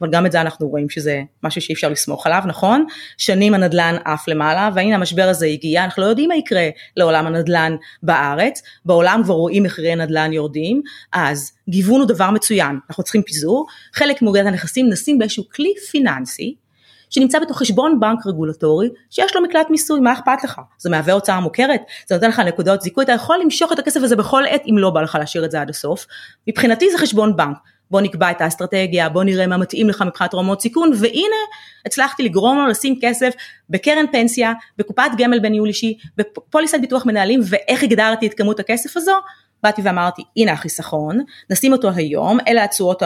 אבל 0.00 0.10
גם 0.10 0.26
את 0.26 0.32
זה 0.32 0.40
אנחנו 0.40 0.68
רואים 0.68 0.90
שזה 0.90 1.22
משהו 1.42 1.60
שאי 1.60 1.74
אפשר 1.74 1.88
לסמוך 1.88 2.26
עליו, 2.26 2.42
נכון? 2.46 2.84
שנים 3.18 3.54
הנדל"ן 3.54 3.96
עף 4.04 4.28
למעלה, 4.28 4.70
והנה 4.74 4.94
המשבר 4.94 5.28
הזה 5.28 5.46
הגיע, 5.46 5.84
אנחנו 5.84 6.02
לא 6.02 6.06
יודעים 6.06 6.28
מה 6.28 6.36
יקרה 6.36 6.68
לעולם 6.96 7.26
הנדל"ן 7.26 7.76
בארץ, 8.02 8.62
בעולם 8.84 9.20
כבר 9.24 9.34
רואים 9.34 9.62
מחירי 9.62 9.96
נדל"ן 9.96 10.32
יורדים, 10.32 10.82
אז 11.12 11.52
גיוון 11.68 12.00
הוא 12.00 12.08
דבר 12.08 12.30
מצוין, 12.30 12.78
אנחנו 12.90 13.02
צריכים 13.02 13.22
פיזור, 13.22 13.66
חלק 13.94 14.22
מאוגדת 14.22 14.46
הנכסים 14.46 14.88
נשים 14.90 15.18
באיזשהו 15.18 15.44
כלי 15.54 15.72
פיננסי, 15.90 16.54
שנמצא 17.10 17.38
בתוך 17.38 17.58
חשבון 17.58 18.00
בנק 18.00 18.26
רגולטורי 18.26 18.88
שיש 19.10 19.36
לו 19.36 19.42
מקלט 19.42 19.70
מיסוי, 19.70 20.00
מה 20.00 20.12
אכפת 20.12 20.44
לך? 20.44 20.60
זה 20.78 20.90
מהווה 20.90 21.12
הוצאה 21.12 21.40
מוכרת, 21.40 21.80
זה 22.06 22.14
נותן 22.14 22.28
לך 22.28 22.38
נקודות 22.38 22.82
זיכוי, 22.82 23.04
אתה 23.04 23.12
יכול 23.12 23.38
למשוך 23.44 23.72
את 23.72 23.78
הכסף 23.78 24.02
הזה 24.02 24.16
בכל 24.16 24.42
עת 24.48 24.62
אם 24.70 24.78
לא 24.78 24.90
בא 24.90 25.00
לך 25.00 25.14
להשאיר 25.20 25.44
את 25.44 25.50
זה 25.50 25.60
עד 25.60 25.70
הסוף. 25.70 26.06
מבחינתי 26.48 26.90
זה 26.90 26.98
חשבון 26.98 27.36
בנק, 27.36 27.56
בוא 27.90 28.00
נקבע 28.00 28.30
את 28.30 28.40
האסטרטגיה, 28.40 29.08
בוא 29.08 29.24
נראה 29.24 29.46
מה 29.46 29.56
מתאים 29.56 29.88
לך 29.88 30.02
מבחינת 30.02 30.34
רמות 30.34 30.60
סיכון, 30.60 30.90
והנה 31.00 31.36
הצלחתי 31.86 32.22
לגרום 32.22 32.58
לו 32.58 32.66
לשים 32.66 32.98
כסף 33.00 33.32
בקרן 33.70 34.04
פנסיה, 34.12 34.52
בקופת 34.78 35.10
גמל 35.18 35.38
בניהול 35.38 35.68
אישי, 35.68 35.98
בפוליסת 36.16 36.80
ביטוח 36.80 37.06
מנהלים, 37.06 37.40
ואיך 37.44 37.82
הגדרתי 37.82 38.26
את 38.26 38.34
כמות 38.34 38.60
הכסף 38.60 38.96
הזו? 38.96 39.12
באתי 39.62 39.82
ואמרתי, 39.82 40.22
הנה 40.36 40.52
החיסכון, 40.52 41.18
נשים 41.50 41.72
אותו 41.72 41.90
היום, 41.90 42.38
אלה 42.48 42.64
התשואות 42.64 43.02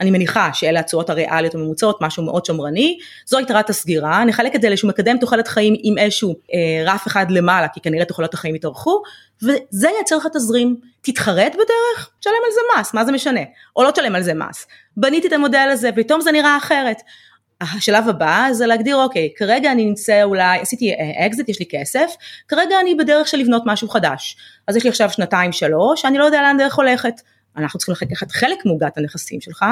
אני 0.00 0.10
מניחה 0.10 0.50
שאלה 0.52 0.80
התשואות 0.80 1.10
הריאליות 1.10 1.54
הממוצעות, 1.54 1.98
משהו 2.00 2.22
מאוד 2.22 2.44
שמרני, 2.44 2.98
זו 3.26 3.40
יתרת 3.40 3.70
הסגירה, 3.70 4.24
נחלק 4.24 4.54
את 4.54 4.62
זה 4.62 4.68
לאיזשהו 4.68 4.88
מקדם 4.88 5.18
תוחלת 5.18 5.48
חיים 5.48 5.74
עם 5.82 5.98
איזשהו 5.98 6.34
אה, 6.54 6.92
רף 6.92 7.06
אחד 7.06 7.30
למעלה, 7.30 7.68
כי 7.68 7.80
כנראה 7.80 8.04
תוחלת 8.04 8.34
החיים 8.34 8.54
יתארכו, 8.54 9.02
וזה 9.42 9.88
ייצר 9.98 10.16
לך 10.16 10.26
תזרים, 10.34 10.76
תתחרט 11.00 11.54
בדרך, 11.54 12.10
תשלם 12.20 12.32
על 12.44 12.52
זה 12.52 12.60
מס, 12.80 12.94
מה 12.94 13.04
זה 13.04 13.12
משנה, 13.12 13.40
או 13.76 13.84
לא 13.84 13.90
תשלם 13.90 14.14
על 14.14 14.22
זה 14.22 14.34
מס, 14.34 14.66
בניתי 14.96 15.28
את 15.28 15.32
המודל 15.32 15.68
הזה, 15.72 15.90
פתאום 15.92 16.20
זה 16.20 16.32
נראה 16.32 16.56
אחרת. 16.56 17.02
השלב 17.60 18.08
הבא 18.08 18.48
זה 18.52 18.66
להגדיר 18.66 18.96
אוקיי 18.96 19.32
כרגע 19.36 19.72
אני 19.72 19.84
נמצא 19.84 20.22
אולי 20.22 20.58
עשיתי 20.60 20.92
אקזיט 21.26 21.48
יש 21.48 21.58
לי 21.60 21.66
כסף. 21.70 22.12
כרגע 22.48 22.80
אני 22.80 22.94
בדרך 22.94 23.28
של 23.28 23.38
לבנות 23.38 23.62
משהו 23.66 23.88
חדש. 23.88 24.36
אז 24.66 24.76
יש 24.76 24.84
לי 24.84 24.90
עכשיו 24.90 25.10
שנתיים 25.10 25.52
שלוש 25.52 26.04
אני 26.04 26.18
לא 26.18 26.24
יודע 26.24 26.42
לאן 26.42 26.58
דרך 26.58 26.74
הולכת 26.74 27.20
אנחנו 27.56 27.78
צריכים 27.78 28.08
לקחת 28.10 28.30
חלק 28.30 28.66
מעוגת 28.66 28.98
הנכסים 28.98 29.40
שלך 29.40 29.64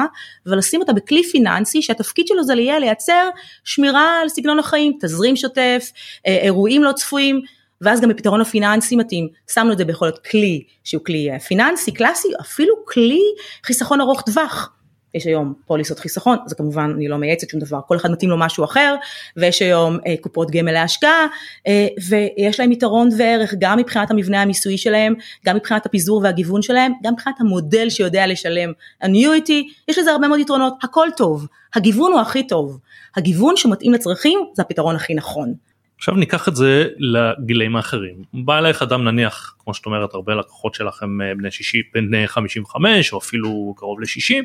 ולשים 0.45 0.81
אותה 0.81 0.93
בכלי 0.93 1.23
פיננסי 1.23 1.81
שהתפקיד 1.81 2.27
שלו 2.27 2.43
זה 2.43 2.53
יהיה 2.53 2.79
לייצר 2.79 3.29
שמירה 3.63 4.21
על 4.21 4.29
סגנון 4.29 4.59
החיים, 4.59 4.97
תזרים 5.01 5.35
שוטף, 5.35 5.91
אה, 6.27 6.37
אירועים 6.41 6.83
לא 6.83 6.91
צפויים 6.91 7.41
ואז 7.81 8.01
גם 8.01 8.09
בפתרון 8.09 8.41
הפיננסי 8.41 8.95
מתאים, 8.95 9.27
שמנו 9.53 9.73
את 9.73 9.77
זה 9.77 9.85
ביכול 9.85 10.07
להיות 10.07 10.27
כלי 10.27 10.63
שהוא 10.83 11.03
כלי 11.05 11.31
אה, 11.31 11.39
פיננסי 11.39 11.91
קלאסי, 11.91 12.27
אפילו 12.41 12.73
כלי 12.87 13.21
חיסכון 13.63 14.01
ארוך 14.01 14.21
טווח. 14.21 14.74
יש 15.15 15.25
היום 15.25 15.53
פוליסות 15.65 15.99
חיסכון, 15.99 16.37
זה 16.45 16.55
כמובן 16.55 16.91
אני 16.95 17.07
לא 17.07 17.17
מייעצת 17.17 17.49
שום 17.49 17.59
דבר, 17.59 17.79
כל 17.87 17.97
אחד 17.97 18.11
מתאים 18.11 18.29
לו 18.29 18.37
משהו 18.37 18.63
אחר, 18.63 18.95
ויש 19.37 19.61
היום 19.61 19.97
אה, 20.07 20.15
קופות 20.21 20.51
גמל 20.51 20.71
להשקעה, 20.71 21.27
אה, 21.67 21.87
ויש 22.09 22.59
להם 22.59 22.71
יתרון 22.71 23.09
וערך 23.17 23.53
גם 23.59 23.77
מבחינת 23.77 24.11
המבנה 24.11 24.41
המיסויי 24.41 24.77
שלהם, 24.77 25.13
גם 25.45 25.55
מבחינת 25.55 25.85
הפיזור 25.85 26.21
והגיוון 26.23 26.61
שלהם, 26.61 26.91
גם 27.03 27.13
מבחינת 27.13 27.35
המודל 27.39 27.89
שיודע 27.89 28.27
לשלם 28.27 28.71
annuity, 29.03 29.63
יש 29.87 29.97
לזה 29.97 30.11
הרבה 30.11 30.27
מאוד 30.27 30.39
יתרונות, 30.39 30.73
הכל 30.83 31.07
טוב, 31.17 31.47
הגיוון 31.75 32.11
הוא 32.11 32.21
הכי 32.21 32.47
טוב, 32.47 32.79
הגיוון 33.15 33.57
שמתאים 33.57 33.93
לצרכים 33.93 34.39
זה 34.53 34.61
הפתרון 34.61 34.95
הכי 34.95 35.13
נכון. 35.13 35.53
עכשיו 35.97 36.15
ניקח 36.15 36.47
את 36.47 36.55
זה 36.55 36.87
לגילאים 36.97 37.75
האחרים. 37.75 38.15
בא 38.33 38.57
אליך 38.57 38.81
אדם 38.81 39.03
נניח, 39.03 39.55
כמו 39.59 39.73
שאת 39.73 39.85
אומרת, 39.85 40.13
הרבה 40.13 40.35
לקוחות 40.35 40.75
שלכם 40.75 41.21
אה, 41.21 41.35
בני 41.35 41.51
60, 41.51 41.81
בני 41.93 42.27
55 42.27 43.13
או 43.13 43.17
אפילו 43.17 43.73
קרוב 43.77 43.99
ל-60, 43.99 44.43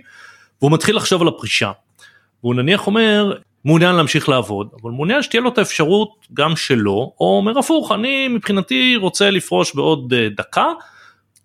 והוא 0.62 0.72
מתחיל 0.72 0.96
לחשוב 0.96 1.22
על 1.22 1.28
הפרישה. 1.28 1.72
והוא 2.42 2.54
נניח 2.54 2.86
אומר 2.86 3.32
מעוניין 3.64 3.94
להמשיך 3.94 4.28
לעבוד 4.28 4.68
אבל 4.82 4.90
מעוניין 4.90 5.22
שתהיה 5.22 5.40
לו 5.40 5.48
את 5.48 5.58
האפשרות 5.58 6.26
גם 6.34 6.56
שלו 6.56 7.12
או 7.20 7.36
אומר 7.36 7.58
הפוך 7.58 7.92
אני 7.92 8.28
מבחינתי 8.28 8.96
רוצה 8.96 9.30
לפרוש 9.30 9.74
בעוד 9.74 10.12
אה, 10.16 10.28
דקה 10.36 10.66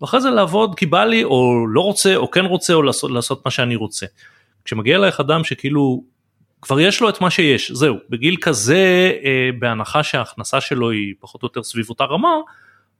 ואחרי 0.00 0.20
זה 0.20 0.30
לעבוד 0.30 0.74
כי 0.74 0.86
בא 0.86 1.04
לי 1.04 1.24
או 1.24 1.66
לא 1.68 1.80
רוצה 1.80 2.16
או 2.16 2.30
כן 2.30 2.44
רוצה 2.44 2.74
או 2.74 2.82
לעשות, 2.82 3.10
לעשות 3.10 3.44
מה 3.44 3.50
שאני 3.50 3.76
רוצה. 3.76 4.06
כשמגיע 4.64 4.96
אלייך 4.96 5.20
אדם 5.20 5.44
שכאילו 5.44 6.02
כבר 6.62 6.80
יש 6.80 7.00
לו 7.00 7.08
את 7.08 7.20
מה 7.20 7.30
שיש 7.30 7.70
זהו 7.70 7.96
בגיל 8.10 8.36
כזה 8.40 9.12
אה, 9.24 9.50
בהנחה 9.58 10.02
שההכנסה 10.02 10.60
שלו 10.60 10.90
היא 10.90 11.14
פחות 11.20 11.42
או 11.42 11.46
יותר 11.46 11.62
סביב 11.62 11.90
אותה 11.90 12.04
רמה 12.04 12.34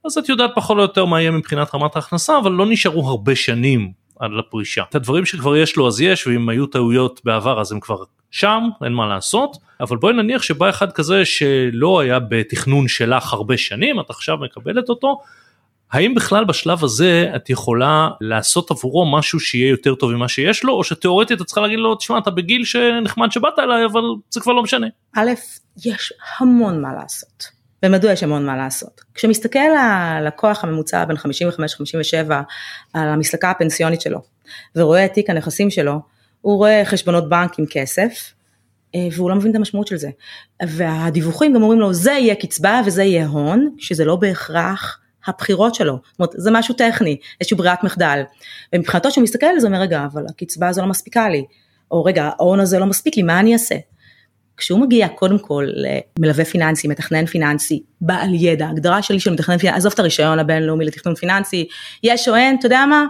אז 0.05 0.17
את 0.17 0.29
יודעת 0.29 0.51
פחות 0.55 0.77
או 0.77 0.81
יותר 0.81 1.05
מה 1.05 1.21
יהיה 1.21 1.31
מבחינת 1.31 1.75
רמת 1.75 1.95
ההכנסה 1.95 2.37
אבל 2.37 2.51
לא 2.51 2.65
נשארו 2.65 3.07
הרבה 3.07 3.35
שנים 3.35 3.91
על 4.19 4.39
הפרישה. 4.39 4.83
את 4.89 4.95
הדברים 4.95 5.25
שכבר 5.25 5.57
יש 5.57 5.75
לו 5.75 5.87
אז 5.87 6.01
יש 6.01 6.27
ואם 6.27 6.49
היו 6.49 6.65
טעויות 6.65 7.21
בעבר 7.23 7.61
אז 7.61 7.71
הם 7.71 7.79
כבר 7.79 8.03
שם 8.31 8.63
אין 8.83 8.93
מה 8.93 9.07
לעשות 9.07 9.57
אבל 9.79 9.97
בואי 9.97 10.13
נניח 10.13 10.41
שבא 10.41 10.69
אחד 10.69 10.91
כזה 10.91 11.25
שלא 11.25 11.99
היה 11.99 12.19
בתכנון 12.19 12.87
שלך 12.87 13.33
הרבה 13.33 13.57
שנים 13.57 13.99
את 13.99 14.09
עכשיו 14.09 14.37
מקבלת 14.37 14.89
אותו 14.89 15.21
האם 15.91 16.15
בכלל 16.15 16.45
בשלב 16.45 16.83
הזה 16.83 17.31
את 17.35 17.49
יכולה 17.49 18.09
לעשות 18.21 18.71
עבורו 18.71 19.11
משהו 19.11 19.39
שיהיה 19.39 19.69
יותר 19.69 19.95
טוב 19.95 20.11
ממה 20.11 20.27
שיש 20.27 20.63
לו 20.63 20.73
או 20.73 20.83
שתאורטית 20.83 21.41
את 21.41 21.45
צריכה 21.45 21.61
להגיד 21.61 21.79
לו 21.79 21.95
תשמע 21.95 22.17
אתה 22.17 22.31
בגיל 22.31 22.65
שנחמד 22.65 23.31
שבאת 23.31 23.59
אליי 23.59 23.85
אבל 23.85 24.01
זה 24.29 24.41
כבר 24.41 24.53
לא 24.53 24.63
משנה. 24.63 24.87
א' 25.15 25.29
יש 25.85 26.13
המון 26.39 26.81
מה 26.81 26.93
לעשות. 27.01 27.56
ומדוע 27.83 28.11
יש 28.11 28.23
המון 28.23 28.45
מה 28.45 28.57
לעשות. 28.57 29.01
כשמסתכל 29.13 29.75
הלקוח 29.79 30.63
הממוצע 30.63 31.05
בין 31.05 31.17
55-57 31.17 31.19
על 32.93 33.09
המסלקה 33.09 33.51
הפנסיונית 33.51 34.01
שלו 34.01 34.19
ורואה 34.75 35.05
את 35.05 35.13
תיק 35.13 35.29
הנכסים 35.29 35.69
שלו, 35.69 35.99
הוא 36.41 36.57
רואה 36.57 36.81
חשבונות 36.85 37.29
בנק 37.29 37.59
עם 37.59 37.65
כסף 37.69 38.33
אה, 38.95 39.07
והוא 39.11 39.29
לא 39.29 39.35
מבין 39.35 39.51
את 39.51 39.55
המשמעות 39.55 39.87
של 39.87 39.97
זה. 39.97 40.09
והדיווחים 40.63 41.53
גם 41.53 41.63
אומרים 41.63 41.79
לו 41.79 41.93
זה 41.93 42.11
יהיה 42.11 42.35
קצבה 42.35 42.81
וזה 42.85 43.03
יהיה 43.03 43.27
הון, 43.27 43.75
שזה 43.77 44.05
לא 44.05 44.15
בהכרח 44.15 44.99
הבחירות 45.27 45.75
שלו, 45.75 45.99
זאת 46.11 46.19
אומרת 46.19 46.31
זה 46.35 46.51
משהו 46.51 46.75
טכני, 46.75 47.17
איזושהי 47.41 47.57
ברירת 47.57 47.83
מחדל. 47.83 48.21
ומבחינתו 48.73 49.11
שהוא 49.11 49.23
מסתכל 49.23 49.45
על 49.45 49.59
זה, 49.59 49.67
אומר 49.67 49.79
רגע 49.79 50.05
אבל 50.05 50.25
הקצבה 50.29 50.67
הזו 50.67 50.81
לא 50.81 50.87
מספיקה 50.87 51.29
לי, 51.29 51.45
או 51.91 52.03
רגע 52.03 52.23
ההון 52.23 52.59
הזה 52.59 52.79
לא 52.79 52.85
מספיק 52.85 53.17
לי, 53.17 53.23
מה 53.23 53.39
אני 53.39 53.53
אעשה? 53.53 53.75
כשהוא 54.57 54.79
מגיע 54.79 55.07
קודם 55.07 55.39
כל 55.39 55.67
למלווה 56.17 56.45
פיננסי, 56.45 56.87
מתכנן 56.87 57.25
פיננסי, 57.25 57.83
בעל 58.01 58.33
ידע, 58.33 58.67
הגדרה 58.67 59.01
שלי 59.01 59.19
של 59.19 59.33
מתכנן 59.33 59.57
פיננסי, 59.57 59.77
עזוב 59.77 59.93
את 59.93 59.99
הרישיון 59.99 60.39
הבינלאומי 60.39 60.85
לתכנון 60.85 61.15
פיננסי, 61.15 61.67
יש 62.03 62.27
או 62.27 62.35
אין, 62.35 62.55
אתה 62.59 62.65
יודע 62.65 62.85
מה? 62.85 63.05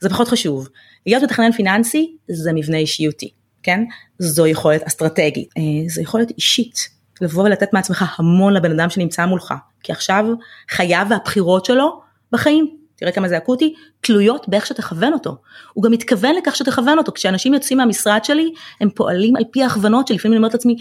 זה 0.00 0.08
פחות 0.08 0.28
חשוב. 0.28 0.68
להיות 1.06 1.22
מתכנן 1.22 1.52
פיננסי 1.52 2.16
זה 2.28 2.52
מבנה 2.52 2.76
אישיותי, 2.76 3.30
כן? 3.62 3.84
זו 4.18 4.46
יכולת 4.46 4.82
אסטרטגית, 4.82 5.48
אה, 5.58 5.88
זו 5.88 6.00
יכולת 6.00 6.30
אישית, 6.30 6.88
לבוא 7.20 7.44
ולתת 7.44 7.72
מעצמך 7.72 8.14
המון 8.18 8.54
לבן 8.54 8.80
אדם 8.80 8.90
שנמצא 8.90 9.26
מולך, 9.26 9.54
כי 9.82 9.92
עכשיו 9.92 10.24
חייו 10.70 11.06
והבחירות 11.10 11.64
שלו 11.64 12.00
בחיים 12.32 12.76
תראה 12.96 13.12
כמה 13.12 13.28
זה 13.28 13.36
אקוטי, 13.36 13.74
תלויות 14.00 14.48
באיך 14.48 14.66
שתכוון 14.66 15.12
אותו. 15.12 15.36
הוא 15.72 15.84
גם 15.84 15.92
מתכוון 15.92 16.34
לכך 16.34 16.56
שתכוון 16.56 16.98
אותו. 16.98 17.12
כשאנשים 17.12 17.54
יוצאים 17.54 17.78
מהמשרד 17.78 18.24
שלי, 18.24 18.52
הם 18.80 18.90
פועלים 18.90 19.36
על 19.36 19.44
פי 19.50 19.62
ההכוונות 19.62 20.08
שלפעמים 20.08 20.32
אני 20.32 20.38
אומרת 20.38 20.54
לעצמי, 20.54 20.76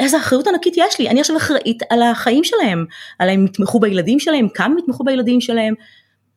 איזה 0.00 0.16
אחריות 0.16 0.46
ענקית 0.46 0.74
יש 0.76 1.00
לי, 1.00 1.08
אני 1.08 1.20
עכשיו 1.20 1.36
אחראית 1.36 1.82
על 1.90 2.02
החיים 2.02 2.44
שלהם, 2.44 2.86
על 3.18 3.28
הם 3.28 3.44
יתמכו 3.44 3.80
בילדים 3.80 4.20
שלהם, 4.20 4.48
כמה 4.48 4.66
הם 4.66 4.78
יתמכו 4.78 5.04
בילדים 5.04 5.40
שלהם, 5.40 5.74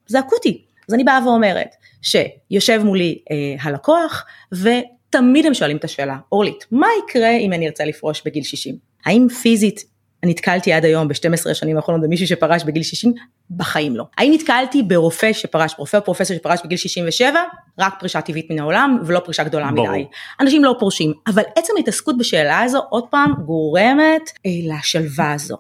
זה 0.08 0.20
אקוטי. 0.20 0.66
אז 0.90 0.94
אני 0.94 1.04
באה 1.04 1.28
ואומרת, 1.28 1.76
שיושב 2.02 2.82
מולי 2.84 3.20
אה, 3.32 3.64
הלקוח, 3.64 4.26
ותמיד 4.52 5.46
הם 5.46 5.54
שואלים 5.54 5.78
את 5.78 5.84
השאלה, 5.84 6.18
אורלית, 6.32 6.66
מה 6.72 6.88
יקרה 7.04 7.38
אם 7.38 7.54
אני 7.54 7.68
ארצה 7.68 7.86
לפרוש 7.86 8.22
בגיל 8.26 8.44
60? 8.44 8.76
האם 9.06 9.28
פיזית 9.42 9.91
נתקלתי 10.26 10.74
עד 10.74 10.86
היום 10.86 11.08
ב-12 11.08 11.50
השנים 11.52 11.78
האחרונות 11.78 12.04
במישהו 12.04 12.28
שפרש 12.28 12.64
בגיל 12.64 12.84
60? 12.84 13.14
בחיים 13.52 13.96
לא. 13.96 14.04
האם 14.18 14.32
נתקלתי 14.34 14.84
ברופא 14.84 15.34
שפרש, 15.34 15.76
רופא 15.78 15.98
או 15.98 16.04
פרופסור 16.04 16.38
שפרש 16.38 16.60
בגיל 16.64 16.78
67? 16.78 17.40
רק 17.80 18.00
פרישה 18.00 18.22
טבעית 18.22 18.52
מן 18.52 18.60
העולם 18.60 19.00
ולא 19.06 19.20
פרישה 19.20 19.44
גדולה 19.44 19.72
ברור. 19.72 19.90
מדי. 19.90 20.06
אנשים 20.40 20.64
לא 20.64 20.76
פורשים, 20.80 21.14
אבל 21.28 21.44
עצם 21.56 21.74
ההתעסקות 21.78 22.18
בשאלה 22.18 22.62
הזו 22.62 22.80
עוד 22.90 23.04
פעם 23.10 23.34
גורמת 23.46 24.32
אה, 24.46 24.52
לשלווה 24.64 25.34
הזו. 25.34 25.58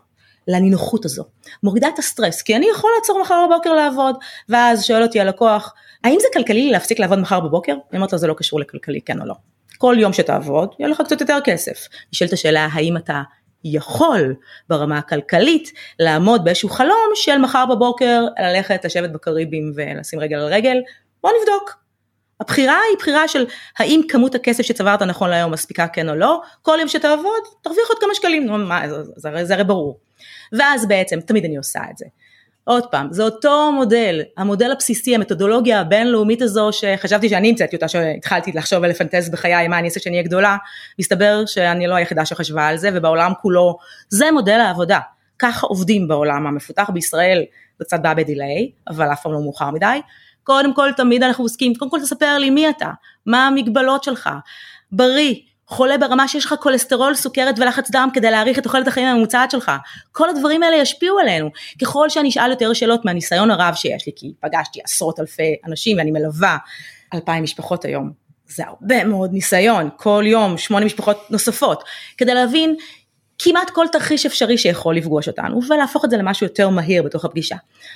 לנינוחות 0.48 1.06
הזו, 1.06 1.24
מורידה 1.64 1.88
את 1.94 2.00
הסטרס, 2.00 2.42
כי 2.42 2.56
אני 2.56 2.68
יכול 2.72 2.92
לעצור 3.00 3.22
מחר 3.22 3.46
בבוקר 3.50 3.74
לעבוד, 3.74 4.16
ואז 4.50 4.84
שואל 4.86 5.04
אותי 5.04 5.20
הלקוח, 5.20 5.74
האם 6.04 6.18
זה 6.22 6.28
כלכלי 6.34 6.62
לי 6.62 6.72
להפסיק 6.72 7.00
לעבוד 7.00 7.20
מחר 7.20 7.40
בבוקר? 7.40 7.72
אני 7.72 7.98
אומרת 7.98 8.14
לו 8.14 8.20
זה 8.20 8.28
לא 8.28 8.34
קשור 8.34 8.60
לכלכלי, 8.60 9.02
כן 9.02 9.22
או 9.22 9.26
לא. 9.26 9.34
כל 9.78 9.96
יום 10.00 10.14
שתעבוד, 10.14 10.70
יהיה 10.80 10.90
לך 10.90 11.02
קצת 11.06 11.22
יותר 11.22 11.38
כסף. 11.44 11.88
נשאלת 12.14 12.34
השאלה 12.34 12.68
האם 12.72 12.98
אתה 12.98 13.22
יכול 13.64 14.36
ברמה 14.70 14.98
הכלכלית 14.98 15.72
לעמוד 16.00 16.44
באיזשהו 16.44 16.70
חלום 16.70 17.12
של 17.16 17.38
מחר 17.38 17.66
בבוקר 17.66 18.24
ללכת 18.40 18.86
לשבת 18.86 19.10
בקריבים 19.10 19.72
ולשים 19.76 20.20
רגל 20.20 20.38
על 20.38 20.54
רגל, 20.54 20.78
בוא 21.24 21.32
נבדוק. 21.42 21.82
הבחירה 22.40 22.78
היא 22.90 22.98
בחירה 22.98 23.28
של 23.28 23.46
האם 23.78 24.02
כמות 24.10 24.36
הכסף 24.36 24.64
שצברת 24.64 25.02
נכון 25.02 25.30
להיום 25.30 25.52
מספיקה 25.52 25.88
כן 25.88 26.10
או 26.10 26.16
לא, 26.16 26.42
כל 26.62 26.78
יום 26.80 26.88
שתעבוד 26.88 27.42
תרוויח 27.62 27.90
עוד 27.90 27.98
כמה 28.00 28.16
שקלים, 28.16 28.46
נו, 28.46 28.58
מה, 28.58 28.90
זה, 28.90 29.04
זה, 29.16 29.46
זה 29.46 29.54
הרי 29.54 29.64
ברור. 29.64 30.00
ואז 30.54 30.88
בעצם 30.88 31.20
תמיד 31.20 31.46
אני 31.46 31.58
עושה 31.58 31.80
את 31.92 31.98
זה. 31.98 32.06
עוד 32.72 32.86
פעם, 32.86 33.08
זה 33.12 33.24
אותו 33.24 33.72
מודל, 33.72 34.22
המודל 34.38 34.72
הבסיסי, 34.72 35.16
המתודולוגיה 35.16 35.80
הבינלאומית 35.80 36.42
הזו 36.42 36.70
שחשבתי 36.72 37.30
שאני 37.30 37.50
המצאתי 37.50 37.76
אותה, 37.76 37.88
שהתחלתי 37.88 38.52
לחשוב 38.52 38.80
ולפנטז 38.84 39.30
בחיי 39.30 39.68
מה 39.68 39.80
אני 39.80 39.88
אעשה 39.88 40.00
כשאני 40.00 40.16
אהיה 40.16 40.28
גדולה, 40.28 40.58
מסתבר 41.00 41.46
שאני 41.46 41.88
לא 41.88 41.96
היחידה 41.96 42.26
שחשבה 42.26 42.68
על 42.68 42.78
זה 42.78 42.90
ובעולם 42.94 43.32
כולו, 43.42 43.78
זה 44.10 44.32
מודל 44.32 44.60
העבודה, 44.60 45.00
ככה 45.40 45.68
עובדים 45.68 46.08
בעולם 46.08 46.48
המפותח 46.48 46.90
בישראל, 46.94 47.44
זה 47.80 47.86
קצת 47.86 48.00
בא 48.00 48.14
בדיליי, 48.14 48.72
אבל 48.88 49.12
אף 49.14 49.22
פעם 49.22 49.34
לא 49.34 49.42
מאוחר 49.42 49.72
מדי, 49.72 50.02
קודם 50.44 50.74
כל 50.74 50.90
תמיד 50.98 51.24
אנחנו 51.24 51.44
עוסקים, 51.44 51.76
קודם 51.76 51.92
כל 51.92 52.00
תספר 52.00 52.38
לי 52.38 52.50
מי 52.50 52.70
אתה, 52.70 52.90
מה 53.26 53.48
המגבלות 53.48 54.04
שלך, 54.04 54.30
בריא, 54.92 55.36
חולה 55.72 55.98
ברמה 55.98 56.28
שיש 56.28 56.46
לך 56.46 56.56
כולסטרול, 56.60 57.16
סוכרת 57.16 57.60
ולחץ 57.60 57.92
דם 57.92 58.10
כדי 58.14 58.32
להאריך 58.32 58.60
את 58.60 58.64
תוחלת 58.64 58.88
החיים 58.88 59.08
הממוצעת 59.08 59.52
שלך. 59.52 59.72
כל 60.12 60.30
הדברים 60.30 60.64
האלה 60.64 60.76
ישפיעו 60.76 61.20
עלינו. 61.20 61.50
ככל 61.82 62.10
שאני 62.10 62.30
אשאל 62.30 62.50
יותר 62.50 62.74
שאלות 62.74 63.06
מהניסיון 63.06 63.52
הרב 63.52 63.74
שיש 63.74 64.06
לי, 64.06 64.14
כי 64.16 64.34
פגשתי 64.40 64.80
עשרות 64.84 65.20
אלפי 65.20 65.56
אנשים 65.68 65.98
ואני 65.98 66.12
מלווה 66.12 66.58
אלפיים 67.14 67.44
משפחות 67.44 67.86
היום. 67.86 68.12
זה 68.48 68.64
הרבה 68.68 69.04
מאוד 69.04 69.34
ניסיון, 69.34 69.90
כל 69.98 70.24
יום 70.28 70.58
שמונה 70.58 70.86
משפחות 70.86 71.28
נוספות, 71.30 71.84
כדי 72.18 72.34
להבין 72.34 72.76
כמעט 73.40 73.70
כל 73.70 73.86
תרחיש 73.92 74.26
אפשרי 74.26 74.58
שיכול 74.58 74.96
לפגוש 74.96 75.28
אותנו 75.28 75.60
ולהפוך 75.70 76.06
את 76.06 76.10
זה 76.10 76.18
למשהו 76.18 76.46
יותר 76.46 76.70
מהיר 76.70 77.04
בתוך 77.04 77.26
הפגישה. 77.26 77.56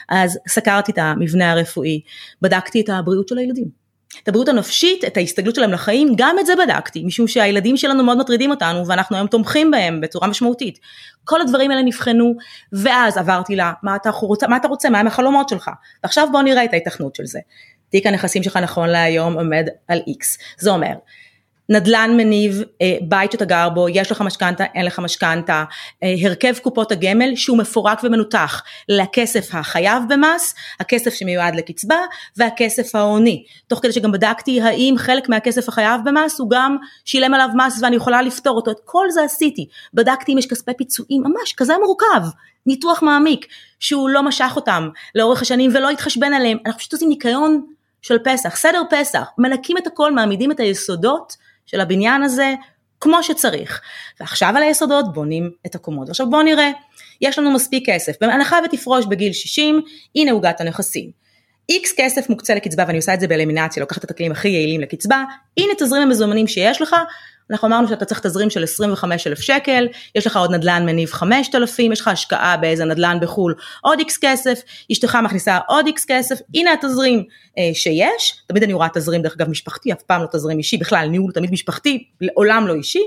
אז 0.09 0.39
סקרתי 0.47 0.91
את 0.91 0.97
המבנה 0.97 1.51
הרפואי, 1.51 2.01
בדקתי 2.41 2.81
את 2.81 2.89
הבריאות 2.89 3.27
של 3.27 3.37
הילדים. 3.37 3.84
את 4.23 4.27
הבריאות 4.27 4.49
הנפשית, 4.49 5.05
את 5.05 5.17
ההסתגלות 5.17 5.55
שלהם 5.55 5.71
לחיים, 5.71 6.13
גם 6.17 6.35
את 6.39 6.45
זה 6.45 6.53
בדקתי, 6.55 7.03
משום 7.03 7.27
שהילדים 7.27 7.77
שלנו 7.77 8.03
מאוד 8.03 8.17
מטרידים 8.17 8.51
אותנו 8.51 8.87
ואנחנו 8.87 9.15
היום 9.15 9.27
תומכים 9.27 9.71
בהם 9.71 10.01
בצורה 10.01 10.27
משמעותית. 10.27 10.79
כל 11.23 11.41
הדברים 11.41 11.71
האלה 11.71 11.83
נבחנו, 11.83 12.35
ואז 12.73 13.17
עברתי 13.17 13.55
לה, 13.55 13.73
מה 13.83 13.95
אתה 13.95 14.09
רוצה, 14.09 14.47
מה 14.47 14.57
אתה 14.57 14.67
רוצה, 14.67 14.89
מה 14.89 14.99
הם 14.99 15.07
החלומות 15.07 15.49
שלך, 15.49 15.69
ועכשיו 16.03 16.27
בוא 16.31 16.41
נראה 16.41 16.63
את 16.63 16.73
ההיתכנות 16.73 17.15
של 17.15 17.25
זה. 17.25 17.39
תיק 17.89 18.05
הנכסים 18.05 18.43
שלך 18.43 18.57
נכון 18.57 18.89
להיום 18.89 19.33
עומד 19.33 19.67
על 19.87 19.99
X, 19.99 20.25
זה 20.57 20.69
אומר, 20.71 20.93
נדל"ן 21.69 22.11
מניב, 22.17 22.63
אה, 22.81 22.97
בית 23.01 23.31
שאתה 23.31 23.45
גר 23.45 23.69
בו, 23.69 23.89
יש 23.89 24.11
לך 24.11 24.21
משכנתה, 24.21 24.63
אין 24.63 24.85
לך 24.85 24.99
משכנתה, 24.99 25.63
אה, 26.03 26.13
הרכב 26.21 26.53
קופות 26.61 26.91
הגמל 26.91 27.35
שהוא 27.35 27.57
מפורק 27.57 28.03
ומנותח 28.03 28.63
לכסף 28.89 29.55
החייב 29.55 30.03
במס, 30.09 30.55
הכסף 30.79 31.13
שמיועד 31.13 31.55
לקצבה 31.55 31.99
והכסף 32.37 32.95
ההוני. 32.95 33.43
תוך 33.67 33.79
כדי 33.79 33.91
שגם 33.91 34.11
בדקתי 34.11 34.61
האם 34.61 34.95
חלק 34.97 35.29
מהכסף 35.29 35.69
החייב 35.69 36.01
במס 36.05 36.39
הוא 36.39 36.49
גם 36.49 36.77
שילם 37.05 37.33
עליו 37.33 37.49
מס 37.55 37.79
ואני 37.81 37.95
יכולה 37.95 38.21
לפתור 38.21 38.55
אותו, 38.55 38.71
את 38.71 38.79
כל 38.85 39.09
זה 39.09 39.23
עשיתי. 39.23 39.67
בדקתי 39.93 40.33
אם 40.33 40.37
יש 40.37 40.47
כספי 40.47 40.71
פיצויים, 40.77 41.23
ממש 41.23 41.53
כזה 41.57 41.73
מורכב, 41.85 42.27
ניתוח 42.65 43.03
מעמיק, 43.03 43.45
שהוא 43.79 44.09
לא 44.09 44.23
משך 44.23 44.53
אותם 44.55 44.89
לאורך 45.15 45.41
השנים 45.41 45.71
ולא 45.73 45.89
התחשבן 45.89 46.33
עליהם, 46.33 46.57
אנחנו 46.65 46.79
פשוט 46.79 46.93
עושים 46.93 47.09
ניקיון 47.09 47.65
של 48.01 48.17
פסח, 48.23 48.55
סדר 48.55 48.81
פסח, 48.89 49.27
מנקים 49.37 49.77
את 49.77 49.87
הכל, 49.87 50.11
מעמידים 50.11 50.51
את 50.51 50.59
היסודות 50.59 51.35
של 51.65 51.81
הבניין 51.81 52.23
הזה 52.23 52.53
כמו 52.99 53.23
שצריך. 53.23 53.81
ועכשיו 54.19 54.53
על 54.57 54.63
היסודות 54.63 55.13
בונים 55.13 55.51
את 55.65 55.75
הקומות. 55.75 56.09
עכשיו 56.09 56.29
בואו 56.29 56.41
נראה, 56.43 56.71
יש 57.21 57.39
לנו 57.39 57.51
מספיק 57.51 57.89
כסף, 57.89 58.15
בהנחה 58.21 58.59
ותפרוש 58.65 59.05
בגיל 59.05 59.33
60, 59.33 59.81
הנה 60.15 60.31
עוגת 60.31 60.61
הנכסים. 60.61 61.25
איקס 61.69 61.93
כסף 61.97 62.29
מוקצה 62.29 62.55
לקצבה 62.55 62.83
ואני 62.87 62.97
עושה 62.97 63.13
את 63.13 63.19
זה 63.19 63.27
באלימינציה, 63.27 63.81
לוקחת 63.81 64.03
את 64.03 64.11
הכלים 64.11 64.31
הכי 64.31 64.47
יעילים 64.47 64.81
לקצבה, 64.81 65.23
הנה 65.57 65.73
תזרים 65.77 66.01
המזומנים 66.01 66.47
שיש 66.47 66.81
לך, 66.81 66.95
אנחנו 67.51 67.67
אמרנו 67.67 67.87
שאתה 67.87 68.05
צריך 68.05 68.19
תזרים 68.19 68.49
של 68.49 68.63
25 68.63 69.27
אלף 69.27 69.39
שקל, 69.39 69.87
יש 70.15 70.27
לך 70.27 70.37
עוד 70.37 70.51
נדל"ן 70.51 70.85
מניב 70.85 71.11
5,000, 71.11 71.91
יש 71.91 72.01
לך 72.01 72.07
השקעה 72.07 72.57
באיזה 72.57 72.85
נדל"ן 72.85 73.17
בחו"ל 73.21 73.55
עוד 73.81 73.99
איקס 73.99 74.17
כסף, 74.21 74.61
אשתך 74.91 75.17
מכניסה 75.23 75.59
עוד 75.67 75.87
איקס 75.87 76.05
כסף, 76.07 76.39
הנה 76.55 76.73
התזרים 76.73 77.23
אה, 77.57 77.69
שיש, 77.73 78.41
תמיד 78.47 78.63
אני 78.63 78.73
רואה 78.73 78.87
תזרים 78.93 79.21
דרך 79.21 79.35
אגב 79.37 79.49
משפחתי, 79.49 79.91
אף 79.91 80.01
פעם 80.01 80.21
לא 80.21 80.27
תזרים 80.31 80.57
אישי, 80.57 80.77
בכלל 80.77 81.07
ניהול 81.07 81.31
תמיד 81.31 81.51
משפחתי, 81.51 82.07
לעולם 82.21 82.67
לא 82.67 82.73
אישי, 82.73 83.03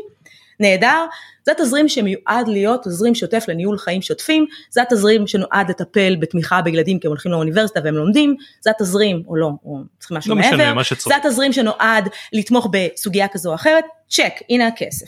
נהדר, 0.61 1.05
זה 1.49 1.55
תזרים 1.57 1.88
שמיועד 1.88 2.49
להיות 2.49 2.84
תזרים 2.84 3.14
שוטף 3.14 3.44
לניהול 3.49 3.78
חיים 3.78 4.03
שוטפים, 4.03 4.46
זה 4.70 4.82
התזרים 4.82 5.26
שנועד 5.26 5.70
לטפל 5.70 6.16
בתמיכה 6.20 6.62
בילדים 6.62 6.99
כי 6.99 7.07
הם 7.07 7.11
הולכים 7.11 7.32
לאוניברסיטה 7.32 7.80
והם 7.84 7.94
לומדים, 7.94 8.36
זה 8.61 8.70
התזרים, 8.70 9.22
או 9.28 9.36
לא, 9.36 9.51
או 9.64 9.78
צריכים 9.99 10.16
משהו 10.16 10.34
לא 10.34 10.36
מעבר, 10.36 10.74
משנה, 10.74 10.99
זה 10.99 11.16
התזרים 11.16 11.53
שנועד 11.53 12.09
לתמוך 12.32 12.68
בסוגיה 12.72 13.28
כזו 13.28 13.51
או 13.51 13.55
אחרת, 13.55 13.84
צ'ק, 14.09 14.32
הנה 14.51 14.66
הכסף. 14.66 15.07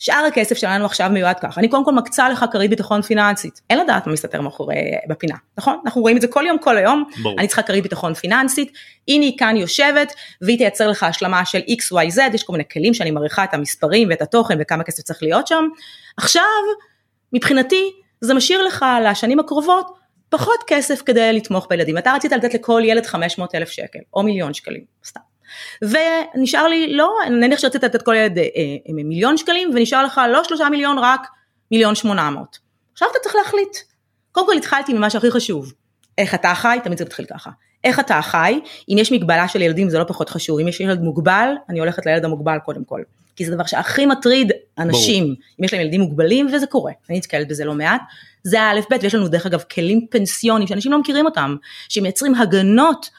שאר 0.00 0.24
הכסף 0.28 0.56
שלנו 0.56 0.84
עכשיו 0.84 1.10
מיועד 1.10 1.40
ככה, 1.40 1.60
אני 1.60 1.68
קודם 1.68 1.84
כל 1.84 1.92
מקצה 1.92 2.28
לך 2.28 2.44
כרית 2.52 2.70
ביטחון 2.70 3.02
פיננסית, 3.02 3.60
אין 3.70 3.78
לדעת 3.78 4.06
מה 4.06 4.12
מסתתר 4.12 4.40
מאחורי 4.40 4.74
בפינה, 5.08 5.34
נכון? 5.58 5.80
אנחנו 5.84 6.00
רואים 6.00 6.16
את 6.16 6.22
זה 6.22 6.28
כל 6.28 6.44
יום 6.46 6.58
כל 6.58 6.76
היום, 6.76 7.04
ברור. 7.22 7.38
אני 7.38 7.46
צריכה 7.46 7.62
כרית 7.62 7.82
ביטחון 7.82 8.14
פיננסית, 8.14 8.72
הנה 9.08 9.24
היא 9.24 9.38
כאן 9.38 9.56
יושבת 9.56 10.12
והיא 10.42 10.58
תייצר 10.58 10.88
לך 10.88 11.02
השלמה 11.02 11.44
של 11.44 11.58
XYZ, 11.58 12.34
יש 12.34 12.42
כל 12.42 12.52
מיני 12.52 12.64
כלים 12.72 12.94
שאני 12.94 13.10
מעריכה 13.10 13.44
את 13.44 13.54
המספרים 13.54 14.08
ואת 14.10 14.22
התוכן 14.22 14.58
וכמה 14.60 14.84
כסף 14.84 15.02
צריך 15.02 15.22
להיות 15.22 15.46
שם, 15.46 15.64
עכשיו 16.16 16.42
מבחינתי 17.32 17.92
זה 18.20 18.34
משאיר 18.34 18.62
לך 18.62 18.86
לשנים 19.04 19.40
הקרובות 19.40 19.86
פחות 20.28 20.64
כסף 20.66 21.02
כדי 21.06 21.32
לתמוך 21.32 21.66
בילדים, 21.70 21.98
אתה 21.98 22.12
רצית 22.12 22.32
לתת 22.32 22.54
לכל 22.54 22.82
ילד 22.84 23.06
500 23.06 23.54
אלף 23.54 23.70
שקל 23.70 23.98
או 24.14 24.22
מיליון 24.22 24.54
שקלים, 24.54 24.84
סתם. 25.04 25.29
ונשאר 25.82 26.68
לי 26.68 26.92
לא, 26.92 27.14
נניח 27.30 27.58
שרצית 27.58 27.84
לתת 27.84 28.02
כל 28.02 28.14
ילד 28.14 28.38
אה, 28.38 28.44
אה, 28.44 28.94
מיליון 29.04 29.36
שקלים 29.36 29.70
ונשאר 29.74 30.04
לך 30.04 30.20
לא 30.32 30.44
שלושה 30.44 30.68
מיליון 30.68 30.98
רק 30.98 31.26
מיליון 31.70 31.94
שמונה 31.94 32.30
מאות. 32.30 32.58
עכשיו 32.92 33.08
אתה 33.10 33.18
צריך 33.22 33.34
להחליט. 33.34 33.76
קודם 34.32 34.46
כל 34.46 34.56
התחלתי 34.56 34.92
ממה 34.92 35.10
שהכי 35.10 35.30
חשוב, 35.30 35.72
איך 36.18 36.34
אתה 36.34 36.54
חי, 36.54 36.78
תמיד 36.84 36.98
זה 36.98 37.04
מתחיל 37.04 37.24
ככה. 37.24 37.50
איך 37.84 38.00
אתה 38.00 38.22
חי, 38.22 38.60
אם 38.88 38.98
יש 38.98 39.12
מגבלה 39.12 39.48
של 39.48 39.62
ילדים 39.62 39.88
זה 39.90 39.98
לא 39.98 40.04
פחות 40.04 40.30
חשוב, 40.30 40.60
אם 40.60 40.68
יש 40.68 40.80
ילד 40.80 41.00
מוגבל, 41.00 41.52
אני 41.68 41.80
הולכת 41.80 42.06
לילד 42.06 42.24
המוגבל 42.24 42.58
קודם 42.64 42.84
כל. 42.84 43.02
כי 43.36 43.44
זה 43.44 43.54
דבר 43.54 43.66
שהכי 43.66 44.06
מטריד 44.06 44.52
אנשים, 44.78 45.24
ברור. 45.24 45.36
אם 45.60 45.64
יש 45.64 45.72
להם 45.72 45.82
ילדים 45.82 46.00
מוגבלים, 46.00 46.46
וזה 46.54 46.66
קורה, 46.66 46.92
אני 47.10 47.18
נתקלת 47.18 47.48
בזה 47.48 47.64
לא 47.64 47.74
מעט, 47.74 48.00
זה 48.42 48.62
האלף 48.62 48.84
בית, 48.90 49.02
ויש 49.02 49.14
לנו 49.14 49.28
דרך 49.28 49.46
אגב 49.46 49.62
כלים 49.62 50.06
פנסיונים 50.10 50.68
שאנשים 50.68 50.92
לא 50.92 50.98
מכירים 50.98 51.26
אותם, 51.26 51.56
שמייצרים 51.88 52.34
הגנות 52.34 53.10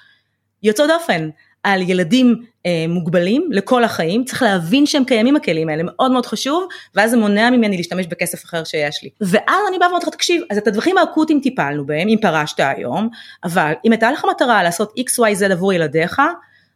יוצאות 0.64 0.90
דופן 0.90 1.30
על 1.64 1.82
ילדים 1.90 2.36
אה, 2.66 2.86
מוגבלים 2.90 3.50
לכל 3.52 3.84
החיים, 3.84 4.24
צריך 4.24 4.44
להבין 4.44 4.86
שהם 4.86 5.04
קיימים 5.04 5.36
הכלים 5.36 5.70
האלה, 5.70 5.84
מאוד 5.86 6.12
מאוד 6.12 6.26
חשוב, 6.26 6.68
ואז 6.96 7.12
זה 7.12 7.18
מונע 7.18 7.50
ממני 7.50 7.78
להשתמש 7.78 8.08
בכסף 8.08 8.46
אחר 8.46 8.64
שיש 8.64 9.04
לי. 9.04 9.10
ואז 9.22 9.60
אני 9.70 9.80
באה 9.80 9.88
ואומרת 9.88 10.04
לך, 10.04 10.10
תקשיב, 10.10 10.44
אז 10.50 10.58
את 10.58 10.68
הדברים 10.68 10.98
האקוטיים 10.98 11.40
טיפלנו 11.40 11.86
בהם, 11.86 12.08
אם 12.08 12.18
פרשת 12.22 12.60
היום, 12.60 13.10
אבל 13.44 13.74
אם 13.86 13.92
הייתה 13.92 14.12
לך 14.12 14.26
מטרה 14.36 14.64
לעשות 14.64 14.94
XYZ 15.00 15.52
עבור 15.52 15.74
ילדיך, 15.74 16.22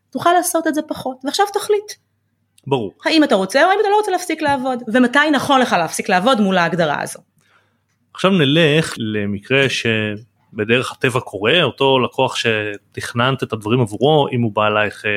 תוכל 0.09 0.33
לעשות 0.33 0.67
את 0.67 0.75
זה 0.75 0.81
פחות, 0.81 1.17
ועכשיו 1.23 1.45
תחליט. 1.53 1.91
ברור. 2.67 2.93
האם 3.05 3.23
אתה 3.23 3.36
רוצה 3.36 3.65
או 3.65 3.69
האם 3.69 3.77
אתה 3.81 3.89
לא 3.89 3.95
רוצה 3.95 4.11
להפסיק 4.11 4.41
לעבוד, 4.41 4.83
ומתי 4.93 5.31
נכון 5.33 5.61
לך 5.61 5.73
להפסיק 5.73 6.09
לעבוד 6.09 6.41
מול 6.41 6.57
ההגדרה 6.57 7.01
הזו. 7.01 7.19
עכשיו 8.13 8.31
נלך 8.31 8.93
למקרה 8.97 9.69
ש... 9.69 9.86
בדרך 10.55 10.91
הטבע 10.91 11.19
קורה, 11.19 11.63
אותו 11.63 11.99
לקוח 11.99 12.35
שתכננת 12.35 13.43
את 13.43 13.53
הדברים 13.53 13.81
עבורו, 13.81 14.27
אם 14.31 14.41
הוא 14.41 14.51
בא 14.51 14.67
אלייך 14.67 15.05
אה, 15.05 15.11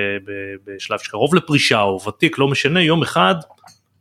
בשלב 0.67 0.99
שקרוב 0.99 1.35
לפרישה 1.35 1.81
או 1.81 2.01
ותיק, 2.09 2.39
לא 2.39 2.49
משנה, 2.49 2.83
יום 2.83 3.03
אחד 3.03 3.35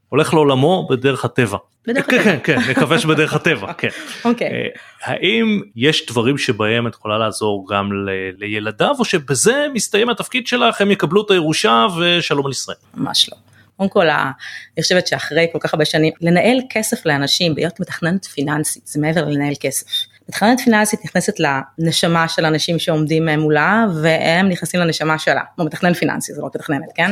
הולך 0.09 0.33
לעולמו 0.33 0.88
בדרך 0.89 1.25
הטבע. 1.25 1.57
בדרך 1.88 2.05
כן, 2.09 2.23
כן, 2.23 2.39
כן, 2.43 2.57
נקווה 2.69 2.99
שבדרך 2.99 3.33
הטבע, 3.33 3.73
כן. 3.73 3.89
אוקיי. 4.25 4.47
אה, 4.47 4.67
האם 5.03 5.61
יש 5.75 6.05
דברים 6.05 6.38
שבהם 6.38 6.88
את 6.88 6.93
יכולה 6.93 7.17
לעזור 7.17 7.67
גם 7.69 7.89
לילדיו, 8.38 8.95
או 8.99 9.05
שבזה 9.05 9.65
מסתיים 9.73 10.09
התפקיד 10.09 10.47
שלך, 10.47 10.81
הם 10.81 10.91
יקבלו 10.91 11.25
את 11.25 11.31
הירושה 11.31 11.88
ושלום 11.99 12.45
על 12.45 12.51
ישראל? 12.51 12.77
ממש 12.93 13.29
לא. 13.29 13.38
קודם 13.77 13.89
כל, 13.89 14.09
אני 14.09 14.83
חושבת 14.83 15.07
שאחרי 15.07 15.47
כל 15.53 15.59
כך 15.61 15.73
הרבה 15.73 15.85
שנים, 15.85 16.13
לנהל 16.21 16.57
כסף 16.69 17.05
לאנשים, 17.05 17.53
להיות 17.55 17.79
מתכננת 17.79 18.25
פיננסית, 18.25 18.88
זה 18.88 19.01
מעבר 19.01 19.25
ללנהל 19.25 19.53
כסף. 19.59 19.85
מתכננת 20.30 20.59
פיננסית 20.59 21.05
נכנסת 21.05 21.34
לנשמה 21.39 22.28
של 22.28 22.45
אנשים 22.45 22.80
שעומדים 22.80 23.30
מולה, 23.30 23.86
והם 24.01 24.49
נכנסים 24.49 24.80
לנשמה 24.80 25.19
שלה, 25.19 25.41
כמו 25.55 25.65
מתכנן 25.65 25.93
פיננסי, 25.93 26.34
זה 26.34 26.41
לא 26.41 26.47
מתכננת, 26.55 26.89
כן? 26.95 27.11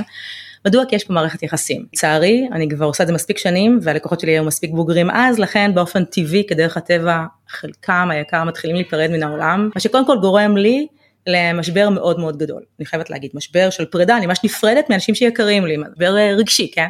מדוע? 0.65 0.85
כי 0.85 0.95
יש 0.95 1.03
פה 1.03 1.13
מערכת 1.13 1.43
יחסים. 1.43 1.85
לצערי, 1.93 2.47
אני 2.51 2.69
כבר 2.69 2.85
עושה 2.85 3.03
את 3.03 3.07
זה 3.07 3.13
מספיק 3.13 3.37
שנים, 3.37 3.79
והלקוחות 3.81 4.19
שלי 4.19 4.31
היו 4.31 4.43
מספיק 4.43 4.71
בוגרים 4.71 5.09
אז, 5.11 5.39
לכן 5.39 5.71
באופן 5.73 6.05
טבעי, 6.05 6.43
כדרך 6.47 6.77
הטבע, 6.77 7.23
חלקם 7.49 8.07
היקר 8.11 8.43
מתחילים 8.43 8.75
להיפרד 8.75 9.11
מן 9.11 9.23
העולם, 9.23 9.69
מה 9.75 9.81
שקודם 9.81 10.05
כל 10.05 10.17
גורם 10.21 10.57
לי 10.57 10.87
למשבר 11.27 11.89
מאוד 11.89 12.19
מאוד 12.19 12.37
גדול. 12.37 12.63
אני 12.79 12.85
חייבת 12.85 13.09
להגיד, 13.09 13.31
משבר 13.33 13.69
של 13.69 13.85
פרידה, 13.85 14.17
אני 14.17 14.25
ממש 14.25 14.39
נפרדת 14.43 14.89
מאנשים 14.89 15.15
שיקרים 15.15 15.65
לי, 15.65 15.77
משבר 15.77 16.17
אה, 16.17 16.31
רגשי, 16.37 16.71
כן? 16.73 16.87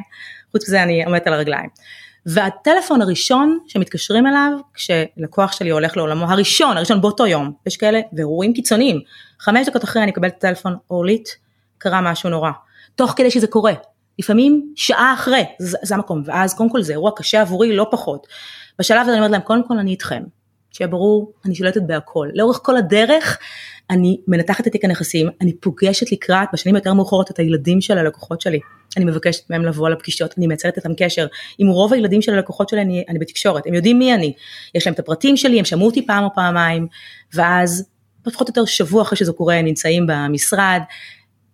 חוץ 0.51 0.67
מזה 0.67 0.83
אני 0.83 1.05
עומדת 1.05 1.27
על 1.27 1.33
הרגליים. 1.33 1.69
והטלפון 2.25 3.01
הראשון 3.01 3.59
שמתקשרים 3.67 4.27
אליו 4.27 4.51
כשלקוח 4.73 5.51
שלי 5.51 5.69
הולך 5.69 5.97
לעולמו, 5.97 6.25
הראשון, 6.25 6.77
הראשון 6.77 7.01
באותו 7.01 7.27
יום, 7.27 7.51
יש 7.65 7.77
כאלה 7.77 7.99
ואירועים 8.13 8.53
קיצוניים, 8.53 9.01
חמש 9.39 9.67
דקות 9.67 9.83
אחרי 9.83 10.03
אני 10.03 10.11
אקבל 10.11 10.27
את 10.27 10.35
הטלפון, 10.37 10.77
אורלית, 10.89 11.37
קרה 11.77 12.01
משהו 12.01 12.29
נורא, 12.29 12.51
תוך 12.95 13.13
כדי 13.15 13.31
שזה 13.31 13.47
קורה, 13.47 13.73
לפעמים 14.19 14.73
שעה 14.75 15.13
אחרי, 15.13 15.43
זה, 15.59 15.77
זה 15.83 15.95
המקום, 15.95 16.23
ואז 16.25 16.53
קודם 16.53 16.69
כל 16.69 16.81
זה 16.81 16.93
אירוע 16.93 17.11
קשה 17.15 17.41
עבורי 17.41 17.75
לא 17.75 17.87
פחות. 17.91 18.27
בשלב 18.79 19.01
הזה 19.01 19.11
אני 19.11 19.17
אומרת 19.17 19.31
להם, 19.31 19.41
קודם 19.41 19.67
כל 19.67 19.77
אני 19.77 19.91
איתכם, 19.91 20.23
שיהיה 20.71 20.87
ברור, 20.87 21.33
אני 21.45 21.55
שולטת 21.55 21.81
בהכל, 21.81 22.29
לאורך 22.33 22.59
כל 22.63 22.77
הדרך 22.77 23.37
אני 23.89 24.17
מנתחת 24.27 24.67
את 24.67 24.71
תיק 24.71 24.85
הנכסים, 24.85 25.29
אני 25.41 25.53
פוגשת 25.53 26.11
לקראת 26.11 26.47
בשנים 26.53 26.75
יותר 26.75 26.93
מאוחרות 26.93 27.31
את 27.31 27.39
הילדים 27.39 27.81
של 27.81 27.97
הלקוחות 27.97 28.41
שלי, 28.41 28.59
אני 28.97 29.05
מבקשת 29.05 29.49
מהם 29.49 29.65
לבוא 29.65 29.89
לפגישות, 29.89 30.33
אני 30.37 30.47
מייצרת 30.47 30.77
איתם 30.77 30.93
קשר, 30.97 31.27
עם 31.57 31.67
רוב 31.67 31.93
הילדים 31.93 32.21
של 32.21 32.33
הלקוחות 32.33 32.69
שלי 32.69 32.81
אני, 32.81 33.03
אני 33.09 33.19
בתקשורת, 33.19 33.67
הם 33.67 33.73
יודעים 33.73 33.99
מי 33.99 34.13
אני, 34.13 34.33
יש 34.75 34.87
להם 34.87 34.93
את 34.93 34.99
הפרטים 34.99 35.37
שלי, 35.37 35.59
הם 35.59 35.65
שמעו 35.65 35.85
אותי 35.85 36.05
פעם 36.05 36.23
או 36.23 36.29
פעמיים, 36.35 36.87
ואז 37.33 37.89
פחות 38.23 38.47
או 38.47 38.51
יותר 38.51 38.65
שבוע 38.65 39.01
אחרי 39.01 39.17
שזה 39.17 39.31
קורה 39.31 39.55
הם 39.55 39.65
נמצאים 39.65 40.07
במשרד, 40.07 40.81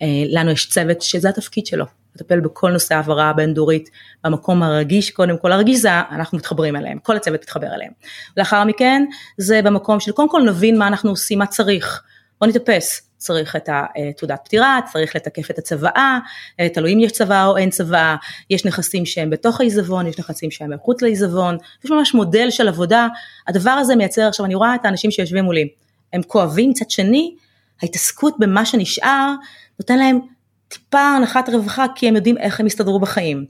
אה, 0.01 0.07
לנו 0.25 0.51
יש 0.51 0.69
צוות 0.69 1.01
שזה 1.01 1.29
התפקיד 1.29 1.65
שלו, 1.65 1.85
לטפל 2.15 2.39
בכל 2.39 2.71
נושא 2.71 2.95
העברה 2.95 3.29
הבין-דורית 3.29 3.89
במקום 4.23 4.63
הרגיש, 4.63 5.11
קודם 5.11 5.37
כל 5.37 5.51
הרגיש 5.51 5.79
זה 5.79 5.89
אנחנו 6.11 6.37
מתחברים 6.37 6.75
אליהם, 6.75 6.99
כל 6.99 7.15
הצוות 7.15 7.41
מתחבר 7.41 7.73
אליהם. 7.73 7.91
לאחר 8.37 8.63
מכן 8.63 9.05
זה 9.37 9.61
במקום 9.61 9.99
של 9.99 10.11
קודם 10.11 10.29
כל 10.29 10.41
נבין 10.41 10.77
מה 10.77 10.87
אנחנו 10.87 11.09
עושים, 11.09 11.39
מה 11.39 11.45
צריך, 11.45 12.03
בוא 12.41 12.47
נתאפס, 12.47 13.01
צריך 13.17 13.55
את 13.55 13.69
התעודת 13.71 14.41
פטירה, 14.45 14.79
צריך 14.91 15.15
לתקף 15.15 15.51
את 15.51 15.57
הצוואה, 15.57 16.19
אה, 16.59 16.69
תלוי 16.69 16.93
אם 16.93 16.99
יש 16.99 17.11
צוואה 17.11 17.45
או 17.45 17.57
אין 17.57 17.69
צוואה, 17.69 18.15
יש 18.49 18.65
נכסים 18.65 19.05
שהם 19.05 19.29
בתוך 19.29 19.61
העיזבון, 19.61 20.07
יש 20.07 20.19
נכסים 20.19 20.51
שהם 20.51 20.73
מחוץ 20.73 21.01
לעיזבון, 21.01 21.57
יש 21.85 21.91
ממש 21.91 22.13
מודל 22.13 22.49
של 22.49 22.67
עבודה, 22.67 23.07
הדבר 23.47 23.71
הזה 23.71 23.95
מייצר, 23.95 24.27
עכשיו 24.27 24.45
אני 24.45 24.55
רואה 24.55 24.75
את 24.75 24.85
האנשים 24.85 25.11
שיושבים 25.11 25.43
מולי, 25.43 25.67
הם 26.13 26.21
כואבים, 26.23 26.69
מצד 26.69 26.89
שני, 26.89 27.35
ההתעסקות 27.81 28.35
במה 28.39 28.65
שנשאר 28.65 29.33
נותן 29.79 29.99
להם 29.99 30.19
טיפה 30.67 31.01
הנחת 31.01 31.49
רווחה 31.49 31.85
כי 31.95 32.07
הם 32.07 32.15
יודעים 32.15 32.37
איך 32.37 32.59
הם 32.59 32.67
יסתדרו 32.67 32.99
בחיים. 32.99 33.45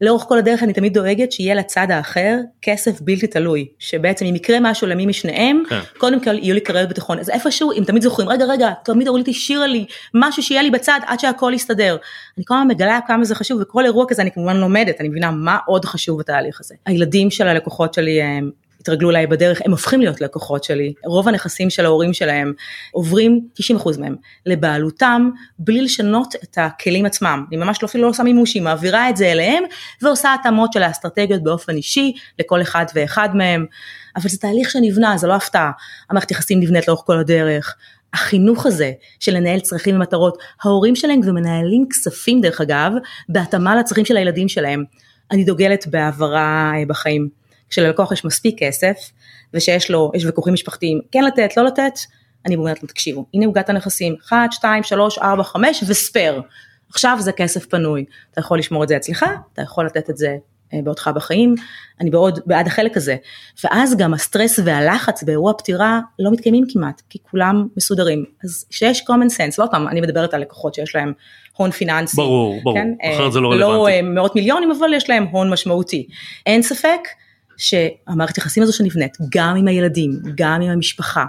לאורך 0.00 0.22
כל 0.22 0.38
הדרך 0.38 0.62
אני 0.62 0.72
תמיד 0.72 0.94
דואגת 0.94 1.32
שיהיה 1.32 1.54
לצד 1.54 1.86
האחר 1.90 2.36
כסף 2.62 3.00
בלתי 3.00 3.26
תלוי, 3.26 3.68
שבעצם 3.78 4.26
אם 4.26 4.36
יקרה 4.36 4.58
משהו 4.60 4.86
למי 4.86 5.06
משניהם, 5.06 5.62
כן. 5.68 5.80
קודם 5.98 6.24
כל 6.24 6.38
יהיו 6.38 6.54
לי 6.54 6.60
קריירת 6.60 6.88
ביטחון, 6.88 7.18
אז 7.18 7.30
איפשהו 7.30 7.72
אם 7.72 7.84
תמיד 7.84 8.02
זוכרים, 8.02 8.28
רגע 8.28 8.44
רגע, 8.44 8.70
תמיד 8.84 9.08
אמרו 9.08 9.18
לי 9.18 9.24
תשאירה 9.26 9.66
לי 9.66 9.86
משהו 10.14 10.42
שיהיה 10.42 10.62
לי 10.62 10.70
בצד 10.70 11.00
עד 11.06 11.20
שהכל 11.20 11.52
יסתדר. 11.54 11.96
אני 12.38 12.44
כל 12.44 12.54
הזמן 12.54 12.68
מגלה 12.68 12.98
כמה 13.06 13.24
זה 13.24 13.34
חשוב 13.34 13.60
וכל 13.60 13.84
אירוע 13.84 14.04
כזה 14.08 14.22
אני 14.22 14.30
כמובן 14.30 14.56
לומדת, 14.56 15.00
אני 15.00 15.08
מבינה 15.08 15.30
מה 15.30 15.58
עוד 15.66 15.84
חשוב 15.84 16.18
בתהליך 16.18 16.60
הזה. 16.60 16.74
הילדים 16.86 17.30
של 17.30 17.48
הלקוחות 17.48 17.94
שלי 17.94 18.22
הם 18.22 18.50
התרגלו 18.80 19.10
אליי 19.10 19.26
בדרך, 19.26 19.60
הם 19.64 19.70
הופכים 19.70 20.00
להיות 20.00 20.20
לקוחות 20.20 20.64
שלי, 20.64 20.92
רוב 21.04 21.28
הנכסים 21.28 21.70
של 21.70 21.84
ההורים 21.84 22.12
שלהם 22.12 22.52
עוברים 22.92 23.40
90% 23.76 24.00
מהם 24.00 24.16
לבעלותם 24.46 25.30
בלי 25.58 25.82
לשנות 25.82 26.34
את 26.44 26.58
הכלים 26.58 27.06
עצמם, 27.06 27.44
אני 27.48 27.56
ממש 27.56 27.82
לא 27.82 27.86
אפילו 27.86 28.04
לא 28.04 28.08
עושה 28.08 28.22
מימוש, 28.22 28.54
היא 28.54 28.62
מעבירה 28.62 29.10
את 29.10 29.16
זה 29.16 29.32
אליהם 29.32 29.64
ועושה 30.02 30.34
התאמות 30.34 30.72
של 30.72 30.82
האסטרטגיות 30.82 31.42
באופן 31.42 31.76
אישי 31.76 32.12
לכל 32.38 32.62
אחד 32.62 32.84
ואחד 32.94 33.28
מהם, 33.34 33.66
אבל 34.16 34.28
זה 34.28 34.38
תהליך 34.38 34.70
שנבנה, 34.70 35.16
זה 35.16 35.26
לא 35.26 35.34
הפתעה, 35.34 35.70
המערכת 36.10 36.30
יחסים 36.30 36.60
נבנית 36.60 36.88
לאורך 36.88 37.02
כל 37.06 37.18
הדרך, 37.18 37.76
החינוך 38.14 38.66
הזה 38.66 38.92
של 39.20 39.36
לנהל 39.36 39.60
צרכים 39.60 39.96
ומטרות, 39.96 40.38
ההורים 40.62 40.96
שלהם 40.96 41.22
כבר 41.22 41.32
מנהלים 41.32 41.86
כספים 41.90 42.40
דרך 42.40 42.60
אגב, 42.60 42.92
בהתאמה 43.28 43.76
לצרכים 43.76 44.04
של 44.04 44.16
הילדים 44.16 44.48
שלהם. 44.48 44.84
אני 45.30 45.44
דוגלת 45.44 45.86
בהעברה 45.86 46.72
אה, 46.74 46.86
בחיים. 46.86 47.39
כשללקוח 47.70 48.12
יש 48.12 48.24
מספיק 48.24 48.58
כסף 48.58 49.10
ושיש 49.54 49.90
לו, 49.90 50.10
יש 50.14 50.24
ויכוחים 50.24 50.54
משפחתיים, 50.54 51.00
כן 51.12 51.24
לתת, 51.24 51.56
לא 51.56 51.64
לתת, 51.64 51.98
אני 52.46 52.56
אומרת 52.56 52.82
לו 52.82 52.88
תקשיבו, 52.88 53.26
הנה 53.34 53.46
עוגת 53.46 53.68
הנכסים, 53.68 54.16
1, 54.28 54.52
2, 54.52 54.82
3, 54.82 55.18
4, 55.18 55.42
5 55.42 55.84
וספייר, 55.88 56.42
עכשיו 56.90 57.16
זה 57.20 57.32
כסף 57.32 57.66
פנוי, 57.66 58.04
אתה 58.32 58.40
יכול 58.40 58.58
לשמור 58.58 58.82
את 58.82 58.88
זה 58.88 58.96
אצלך, 58.96 59.24
אתה 59.52 59.62
יכול 59.62 59.86
לתת 59.86 60.10
את 60.10 60.16
זה 60.16 60.36
אה, 60.74 60.78
בעודך 60.84 61.10
בחיים, 61.14 61.54
אני 62.00 62.10
מאוד 62.10 62.38
בעד 62.46 62.66
החלק 62.66 62.96
הזה, 62.96 63.16
ואז 63.64 63.96
גם 63.96 64.14
הסטרס 64.14 64.58
והלחץ 64.64 65.22
באירוע 65.22 65.52
פטירה 65.58 66.00
לא 66.18 66.30
מתקיימים 66.30 66.64
כמעט, 66.68 67.02
כי 67.10 67.18
כולם 67.30 67.66
מסודרים, 67.76 68.24
אז 68.44 68.66
שיש 68.70 69.00
common 69.00 69.32
sense, 69.36 69.54
לא 69.58 69.66
פעם, 69.70 69.88
אני 69.88 70.00
מדברת 70.00 70.34
על 70.34 70.40
לקוחות 70.40 70.74
שיש 70.74 70.96
להם 70.96 71.12
הון 71.56 71.70
פיננסי, 71.70 72.16
ברור, 72.16 72.60
ברור, 72.62 72.76
כן? 72.76 72.88
אחרת 73.14 73.32
זה 73.32 73.40
לא 73.40 73.48
רלוונטי, 73.48 74.02
לא 74.02 74.08
מאות 74.14 74.36
מיליונים 74.36 74.70
אבל 74.70 74.94
יש 74.94 75.10
להם 75.10 75.26
הון 75.30 75.50
משמעותי, 75.50 76.06
אין 76.46 76.62
ספק 76.62 77.00
שהמערכת 77.60 78.38
יחסים 78.38 78.62
הזו 78.62 78.72
שנבנית, 78.72 79.16
גם 79.30 79.56
עם 79.56 79.68
הילדים, 79.68 80.12
גם 80.34 80.60
עם 80.60 80.70
המשפחה, 80.70 81.24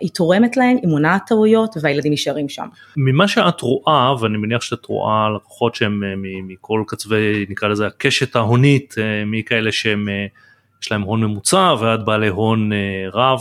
היא 0.00 0.10
תורמת 0.14 0.56
להם, 0.56 0.76
היא 0.82 0.88
מונעת 0.88 1.22
טעויות 1.26 1.76
והילדים 1.80 2.12
נשארים 2.12 2.48
שם. 2.48 2.66
ממה 2.96 3.28
שאת 3.28 3.60
רואה, 3.60 4.14
ואני 4.20 4.38
מניח 4.38 4.62
שאת 4.62 4.86
רואה 4.86 5.28
לקוחות 5.36 5.74
שהם 5.74 6.02
אה, 6.04 6.12
מכל 6.42 6.82
קצווי, 6.86 7.46
נקרא 7.48 7.68
לזה 7.68 7.86
הקשת 7.86 8.36
ההונית, 8.36 8.94
אה, 8.98 9.24
מכאלה 9.26 9.72
שהם, 9.72 10.08
אה, 10.08 10.26
יש 10.82 10.92
להם 10.92 11.02
הון 11.02 11.24
ממוצע 11.24 11.74
ועד 11.80 12.06
בעלי 12.06 12.28
הון 12.28 12.70
רב. 13.12 13.40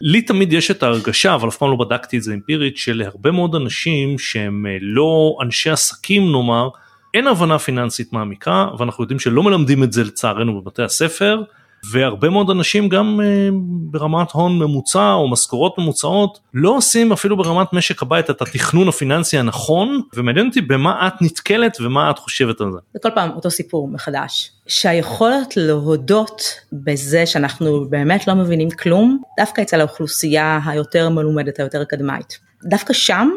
לי 0.00 0.22
תמיד 0.22 0.52
יש 0.52 0.70
את 0.70 0.82
ההרגשה, 0.82 1.34
אבל 1.34 1.48
אף 1.48 1.56
פעם 1.56 1.70
לא 1.70 1.76
בדקתי 1.76 2.18
את 2.18 2.22
זה 2.22 2.34
אמפירית, 2.34 2.76
שלהרבה 2.76 3.30
מאוד 3.30 3.54
אנשים 3.54 4.18
שהם 4.18 4.66
לא 4.80 5.38
אנשי 5.42 5.70
עסקים 5.70 6.32
נאמר, 6.32 6.68
אין 7.14 7.26
הבנה 7.26 7.58
פיננסית 7.58 8.12
מעמיקה, 8.12 8.68
ואנחנו 8.78 9.04
יודעים 9.04 9.18
שלא 9.20 9.42
מלמדים 9.42 9.82
את 9.82 9.92
זה 9.92 10.04
לצערנו 10.04 10.60
בבתי 10.60 10.82
הספר. 10.82 11.42
והרבה 11.90 12.30
מאוד 12.30 12.50
אנשים 12.50 12.88
גם 12.88 13.20
אה, 13.24 13.48
ברמת 13.90 14.30
הון 14.30 14.58
ממוצע 14.58 15.12
או 15.12 15.30
משכורות 15.30 15.78
ממוצעות 15.78 16.38
לא 16.54 16.70
עושים 16.76 17.12
אפילו 17.12 17.36
ברמת 17.36 17.72
משק 17.72 18.02
הבית 18.02 18.30
את 18.30 18.42
התכנון 18.42 18.88
הפיננסי 18.88 19.38
הנכון 19.38 20.02
ומעניין 20.16 20.46
אותי 20.46 20.60
במה 20.60 21.06
את 21.06 21.12
נתקלת 21.22 21.76
ומה 21.80 22.10
את 22.10 22.18
חושבת 22.18 22.60
על 22.60 22.72
זה. 22.72 22.78
זה 22.92 22.98
כל 23.02 23.08
פעם 23.14 23.30
אותו 23.30 23.50
סיפור 23.50 23.88
מחדש 23.88 24.52
שהיכולת 24.66 25.56
להודות 25.56 26.42
בזה 26.72 27.26
שאנחנו 27.26 27.86
באמת 27.90 28.28
לא 28.28 28.34
מבינים 28.34 28.70
כלום 28.70 29.22
דווקא 29.40 29.62
אצל 29.62 29.80
האוכלוסייה 29.80 30.60
היותר 30.66 31.08
מלומדת 31.08 31.58
היותר 31.58 31.82
אקדמאית 31.82 32.38
דווקא 32.64 32.92
שם 32.92 33.30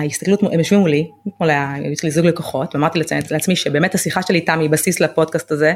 ההסתכלות, 0.00 0.42
הם 0.42 0.58
יושבים 0.58 0.80
מולי, 0.80 1.06
אתמול 1.28 1.50
יש 1.92 2.02
לי 2.02 2.10
זוג 2.10 2.26
לקוחות, 2.26 2.74
ואמרתי 2.74 2.98
לעצמי 3.30 3.56
שבאמת 3.56 3.94
השיחה 3.94 4.22
שלי 4.22 4.38
איתם 4.38 4.58
היא 4.60 4.70
בסיס 4.70 5.00
לפודקאסט 5.00 5.52
הזה, 5.52 5.74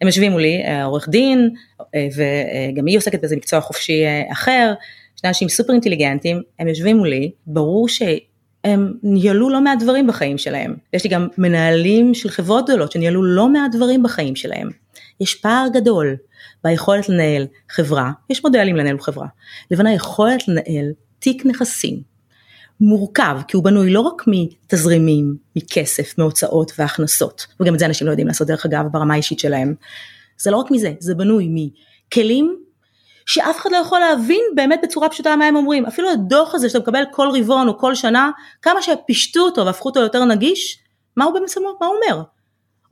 הם 0.00 0.06
יושבים 0.06 0.32
מולי, 0.32 0.62
אה, 0.64 0.84
עורך 0.84 1.08
דין, 1.08 1.50
אה, 1.94 2.08
וגם 2.16 2.86
היא 2.86 2.98
עוסקת 2.98 3.20
באיזה 3.20 3.36
מקצוע 3.36 3.60
חופשי 3.60 4.04
אה, 4.04 4.22
אחר, 4.32 4.72
שני 5.16 5.28
אנשים 5.28 5.48
סופר 5.48 5.72
אינטליגנטים, 5.72 6.42
הם 6.58 6.68
יושבים 6.68 6.96
מולי, 6.96 7.30
ברור 7.46 7.88
שהם 7.88 8.92
ניהלו 9.02 9.50
לא 9.50 9.60
מעט 9.60 9.78
דברים 9.82 10.06
בחיים 10.06 10.38
שלהם, 10.38 10.74
יש 10.92 11.04
לי 11.04 11.10
גם 11.10 11.28
מנהלים 11.38 12.14
של 12.14 12.28
חברות 12.28 12.64
גדולות 12.64 12.92
שניהלו 12.92 13.22
לא 13.22 13.48
מעט 13.48 13.70
דברים 13.72 14.02
בחיים 14.02 14.36
שלהם, 14.36 14.68
יש 15.20 15.34
פער 15.34 15.66
גדול 15.74 16.16
ביכולת 16.64 17.08
לנהל 17.08 17.46
חברה, 17.70 18.10
יש 18.30 18.44
מודלים 18.44 18.76
לנהל 18.76 18.98
חברה, 18.98 19.26
לבין 19.70 19.86
היכולת 19.86 20.48
לנהל 20.48 20.92
תיק 21.18 21.46
נכסים 21.46 22.11
מורכב, 22.84 23.36
כי 23.48 23.56
הוא 23.56 23.64
בנוי 23.64 23.90
לא 23.90 24.00
רק 24.00 24.22
מתזרימים, 24.26 25.36
מכסף, 25.56 26.18
מהוצאות 26.18 26.72
והכנסות, 26.78 27.46
וגם 27.60 27.74
את 27.74 27.78
זה 27.78 27.86
אנשים 27.86 28.06
לא 28.06 28.12
יודעים 28.12 28.28
לעשות 28.28 28.46
דרך 28.46 28.66
אגב 28.66 28.84
ברמה 28.92 29.14
האישית 29.14 29.38
שלהם. 29.38 29.74
זה 30.38 30.50
לא 30.50 30.56
רק 30.56 30.70
מזה, 30.70 30.92
זה 30.98 31.14
בנוי 31.14 31.48
מכלים 31.50 32.56
שאף 33.26 33.60
אחד 33.60 33.70
לא 33.72 33.76
יכול 33.76 33.98
להבין 34.00 34.40
באמת 34.54 34.80
בצורה 34.82 35.08
פשוטה 35.08 35.36
מה 35.36 35.44
הם 35.44 35.56
אומרים. 35.56 35.86
אפילו 35.86 36.10
הדוח 36.10 36.54
הזה 36.54 36.68
שאתה 36.68 36.78
מקבל 36.78 37.02
כל 37.12 37.28
רבעון 37.38 37.68
או 37.68 37.78
כל 37.78 37.94
שנה, 37.94 38.30
כמה 38.62 38.82
שפישטו 38.82 39.40
אותו 39.40 39.66
והפכו 39.66 39.88
אותו 39.88 40.00
ליותר 40.00 40.24
נגיש, 40.24 40.78
מה 41.16 41.24
הוא 41.24 41.34
באמת 41.34 41.50
מה 41.80 41.86
הוא 41.86 41.96
אומר? 41.96 42.22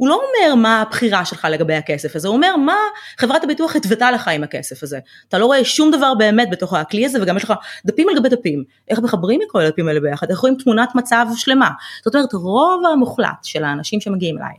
הוא 0.00 0.08
לא 0.08 0.14
אומר 0.14 0.54
מה 0.54 0.80
הבחירה 0.80 1.24
שלך 1.24 1.46
לגבי 1.50 1.74
הכסף 1.74 2.16
הזה, 2.16 2.28
הוא 2.28 2.36
אומר 2.36 2.56
מה 2.56 2.76
חברת 3.18 3.44
הביטוח 3.44 3.76
התוותה 3.76 4.10
לך 4.10 4.28
עם 4.28 4.42
הכסף 4.42 4.82
הזה. 4.82 4.98
אתה 5.28 5.38
לא 5.38 5.46
רואה 5.46 5.64
שום 5.64 5.90
דבר 5.90 6.14
באמת 6.14 6.50
בתוך 6.50 6.74
הכלי 6.74 7.06
הזה 7.06 7.22
וגם 7.22 7.36
יש 7.36 7.44
לך 7.44 7.52
דפים 7.86 8.08
על 8.08 8.16
גבי 8.16 8.28
דפים. 8.28 8.64
איך 8.88 8.98
מחברים 8.98 9.40
את 9.42 9.46
כל 9.50 9.60
הדפים 9.60 9.88
האלה 9.88 10.00
ביחד? 10.00 10.30
איך 10.30 10.38
רואים 10.38 10.56
תמונת 10.56 10.94
מצב 10.94 11.26
שלמה? 11.36 11.70
זאת 12.04 12.14
אומרת 12.14 12.32
רוב 12.32 12.82
המוחלט 12.92 13.44
של 13.44 13.64
האנשים 13.64 14.00
שמגיעים 14.00 14.38
אליי 14.38 14.54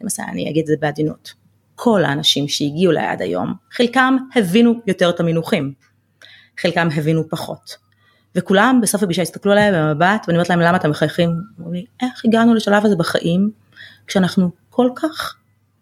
למעשה 0.00 0.22
אני 0.28 0.50
אגיד 0.50 0.60
את 0.60 0.66
זה 0.66 0.74
בעדינות, 0.80 1.32
כל 1.74 2.04
האנשים 2.04 2.48
שהגיעו 2.48 2.92
אליי 2.92 3.06
עד 3.06 3.22
היום, 3.22 3.54
חלקם 3.72 4.16
הבינו 4.36 4.80
יותר 4.86 5.10
את 5.10 5.20
המינוחים, 5.20 5.72
חלקם 6.58 6.88
הבינו 6.96 7.28
פחות. 7.28 7.76
וכולם 8.36 8.78
בסוף 8.82 9.02
הפגישה 9.02 9.22
הסתכלו 9.22 9.52
עליי 9.52 9.72
במבט 9.72 10.24
ואני 10.26 10.38
אומרת 10.38 10.50
להם 10.50 10.60
למה 10.60 10.76
אתם 10.76 10.90
מחייכים? 10.90 11.30
אמרו 11.60 11.72
לי 11.72 11.84
איך 12.02 12.24
הגענו 12.24 12.54
לשלב 12.54 12.84
הזה 12.84 12.96
בחיים 12.96 13.50
כשאנחנו 14.06 14.50
כל 14.76 14.90
כך, 14.96 15.34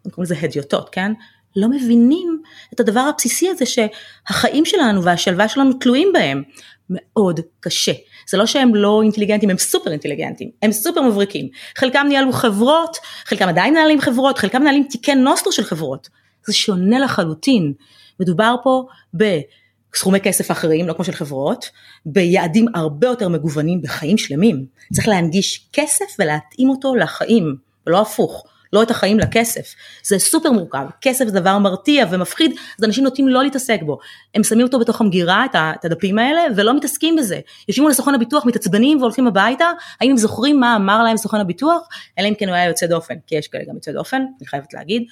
קוראים 0.02 0.22
לזה 0.22 0.36
הדיוטות, 0.42 0.88
כן? 0.88 1.12
לא 1.56 1.68
מבינים 1.68 2.42
את 2.74 2.80
הדבר 2.80 3.00
הבסיסי 3.00 3.48
הזה 3.48 3.64
שהחיים 3.66 4.64
שלנו 4.64 5.04
והשלווה 5.04 5.48
שלנו 5.48 5.72
תלויים 5.72 6.10
בהם. 6.12 6.42
מאוד 6.90 7.40
קשה. 7.60 7.92
זה 8.30 8.36
לא 8.36 8.46
שהם 8.46 8.74
לא 8.74 9.02
אינטליגנטים, 9.02 9.50
הם 9.50 9.58
סופר 9.58 9.90
אינטליגנטים, 9.90 10.50
הם 10.62 10.72
סופר 10.72 11.02
מבריקים. 11.02 11.48
חלקם 11.76 12.06
ניהלו 12.08 12.32
חברות, 12.32 12.96
חלקם 13.24 13.48
עדיין 13.48 13.74
מנהלים 13.74 14.00
חברות, 14.00 14.38
חלקם 14.38 14.60
מנהלים 14.60 14.86
תיקי 14.90 15.14
נוסטר 15.14 15.50
של 15.50 15.64
חברות. 15.64 16.08
זה 16.46 16.52
שונה 16.52 16.98
לחלוטין. 16.98 17.72
מדובר 18.20 18.54
פה 18.64 18.86
בסכומי 19.14 20.20
כסף 20.20 20.50
אחרים, 20.50 20.88
לא 20.88 20.92
כמו 20.92 21.04
של 21.04 21.12
חברות, 21.12 21.70
ביעדים 22.06 22.66
הרבה 22.74 23.06
יותר 23.06 23.28
מגוונים 23.28 23.82
בחיים 23.82 24.18
שלמים. 24.18 24.66
צריך 24.92 25.08
להנגיש 25.08 25.68
כסף 25.72 26.06
ולהתאים 26.18 26.68
אותו 26.68 26.94
לחיים, 26.94 27.56
ולא 27.86 28.00
הפוך. 28.00 28.46
לא 28.72 28.82
את 28.82 28.90
החיים 28.90 29.18
לכסף. 29.18 29.74
זה 30.04 30.18
סופר 30.18 30.52
מורכב, 30.52 30.86
כסף 31.00 31.24
זה 31.24 31.40
דבר 31.40 31.58
מרתיע 31.58 32.06
ומפחיד, 32.10 32.52
אז 32.78 32.84
אנשים 32.84 33.04
נוטים 33.04 33.28
לא 33.28 33.42
להתעסק 33.42 33.80
בו. 33.82 33.98
הם 34.34 34.44
שמים 34.44 34.66
אותו 34.66 34.78
בתוך 34.78 35.00
המגירה, 35.00 35.44
את 35.54 35.84
הדפים 35.84 36.18
האלה, 36.18 36.40
ולא 36.56 36.76
מתעסקים 36.76 37.16
בזה. 37.16 37.40
יושבים 37.68 37.82
מול 37.82 37.92
סוכן 37.92 38.14
הביטוח, 38.14 38.46
מתעצבנים 38.46 38.98
והולכים 38.98 39.26
הביתה, 39.26 39.70
האם 40.00 40.10
הם 40.10 40.16
זוכרים 40.16 40.60
מה 40.60 40.76
אמר 40.76 41.02
להם 41.02 41.16
סוכן 41.16 41.40
הביטוח? 41.40 41.88
אלא 42.18 42.28
אם 42.28 42.34
כן 42.34 42.48
הוא 42.48 42.54
היה 42.54 42.68
יוצא 42.68 42.86
דופן, 42.86 43.14
כי 43.26 43.36
יש 43.36 43.48
כאלה 43.48 43.64
גם 43.68 43.74
יוצא 43.74 43.92
דופן, 43.92 44.22
אני 44.40 44.46
חייבת 44.46 44.74
להגיד. 44.74 45.02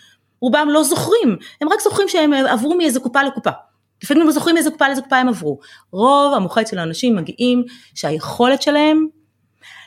רובם 0.41 0.69
לא 0.71 0.83
זוכרים, 0.83 1.37
הם 1.61 1.69
רק 1.69 1.81
זוכרים 1.81 2.09
שהם 2.09 2.33
עברו 2.33 2.75
מאיזה 2.75 3.01
קופה 3.01 3.23
לקופה. 3.23 3.51
לפעמים 4.03 4.27
לא 4.27 4.33
זוכרים 4.33 4.55
מאיזה 4.55 4.71
קופה 4.71 4.87
לאיזה 4.87 5.03
קופה 5.03 5.17
הם 5.17 5.29
עברו. 5.29 5.59
רוב 5.91 6.35
המוחץ 6.35 6.71
של 6.71 6.79
האנשים 6.79 7.17
מגיעים 7.17 7.65
שהיכולת 7.95 8.63
שלהם 8.63 9.07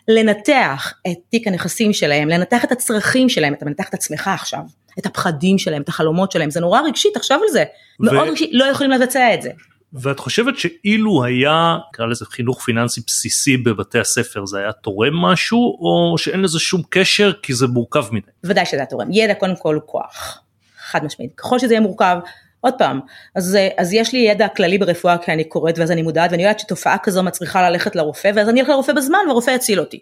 לנתח 0.07 0.93
את 1.07 1.17
תיק 1.29 1.47
הנכסים 1.47 1.93
שלהם, 1.93 2.29
לנתח 2.29 2.63
את 2.63 2.71
הצרכים 2.71 3.29
שלהם, 3.29 3.53
אתה 3.53 3.65
מנתח 3.65 3.89
את 3.89 3.93
עצמך 3.93 4.27
עכשיו, 4.33 4.61
את 4.99 5.05
הפחדים 5.05 5.57
שלהם, 5.57 5.81
את 5.81 5.89
החלומות 5.89 6.31
שלהם, 6.31 6.51
זה 6.51 6.59
נורא 6.59 6.81
רגשי, 6.81 7.09
תחשוב 7.13 7.37
על 7.43 7.49
זה, 7.51 7.63
ו... 8.01 8.03
מאוד 8.03 8.27
רגשי, 8.27 8.49
לא 8.53 8.65
יכולים 8.65 8.91
לבצע 8.91 9.33
את 9.33 9.41
זה. 9.41 9.49
ואת 9.93 10.19
חושבת 10.19 10.57
שאילו 10.57 11.23
היה, 11.23 11.77
נקרא 11.89 12.05
לזה 12.05 12.25
חינוך 12.25 12.63
פיננסי 12.63 13.01
בסיסי 13.07 13.57
בבתי 13.57 13.99
הספר, 13.99 14.45
זה 14.45 14.59
היה 14.59 14.71
תורם 14.71 15.15
משהו, 15.15 15.59
או 15.59 16.17
שאין 16.17 16.41
לזה 16.41 16.59
שום 16.59 16.81
קשר 16.89 17.33
כי 17.41 17.53
זה 17.53 17.67
מורכב 17.67 18.05
מדי? 18.11 18.31
ודאי 18.43 18.65
שזה 18.65 18.77
היה 18.77 18.85
תורם, 18.85 19.07
ידע 19.11 19.33
קודם 19.33 19.55
כל 19.55 19.79
כוח, 19.85 20.41
חד 20.77 21.05
משמעית, 21.05 21.31
ככל 21.35 21.59
שזה 21.59 21.73
יהיה 21.73 21.81
מורכב, 21.81 22.17
עוד 22.63 22.73
פעם, 22.77 22.99
אז, 23.35 23.57
אז 23.77 23.93
יש 23.93 24.13
לי 24.13 24.19
ידע 24.19 24.47
כללי 24.47 24.77
ברפואה 24.77 25.17
כי 25.17 25.31
אני 25.31 25.43
קוראת 25.43 25.79
ואז 25.79 25.91
אני 25.91 26.01
מודעת 26.01 26.31
ואני 26.31 26.43
יודעת 26.43 26.59
שתופעה 26.59 26.97
כזו 26.97 27.23
מצריכה 27.23 27.69
ללכת 27.69 27.95
לרופא 27.95 28.31
ואז 28.35 28.49
אני 28.49 28.61
אלך 28.61 28.69
לרופא 28.69 28.93
בזמן 28.93 29.19
והרופא 29.27 29.51
יציל 29.51 29.79
אותי. 29.79 29.99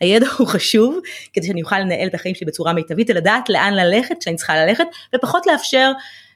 הידע 0.00 0.26
הוא 0.38 0.46
חשוב 0.46 0.98
כדי 1.32 1.46
שאני 1.46 1.62
אוכל 1.62 1.78
לנהל 1.78 2.08
את 2.08 2.14
החיים 2.14 2.34
שלי 2.34 2.46
בצורה 2.46 2.72
מיטבית 2.72 3.10
ולדעת 3.10 3.48
לאן 3.48 3.74
ללכת 3.74 4.14
כשאני 4.20 4.36
צריכה 4.36 4.56
ללכת 4.56 4.84
ופחות 5.14 5.46
לאפשר 5.46 5.92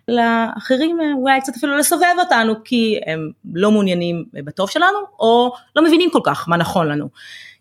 לאחרים 0.09 0.99
אולי 1.16 1.41
קצת 1.41 1.53
אפילו 1.57 1.77
לסובב 1.77 2.14
אותנו 2.18 2.55
כי 2.64 3.01
הם 3.07 3.31
לא 3.55 3.70
מעוניינים 3.70 4.25
בטוב 4.33 4.70
שלנו 4.70 4.99
או 5.20 5.53
לא 5.77 5.85
מבינים 5.85 6.11
כל 6.12 6.20
כך 6.25 6.49
מה 6.49 6.57
נכון 6.57 6.89
לנו. 6.89 7.09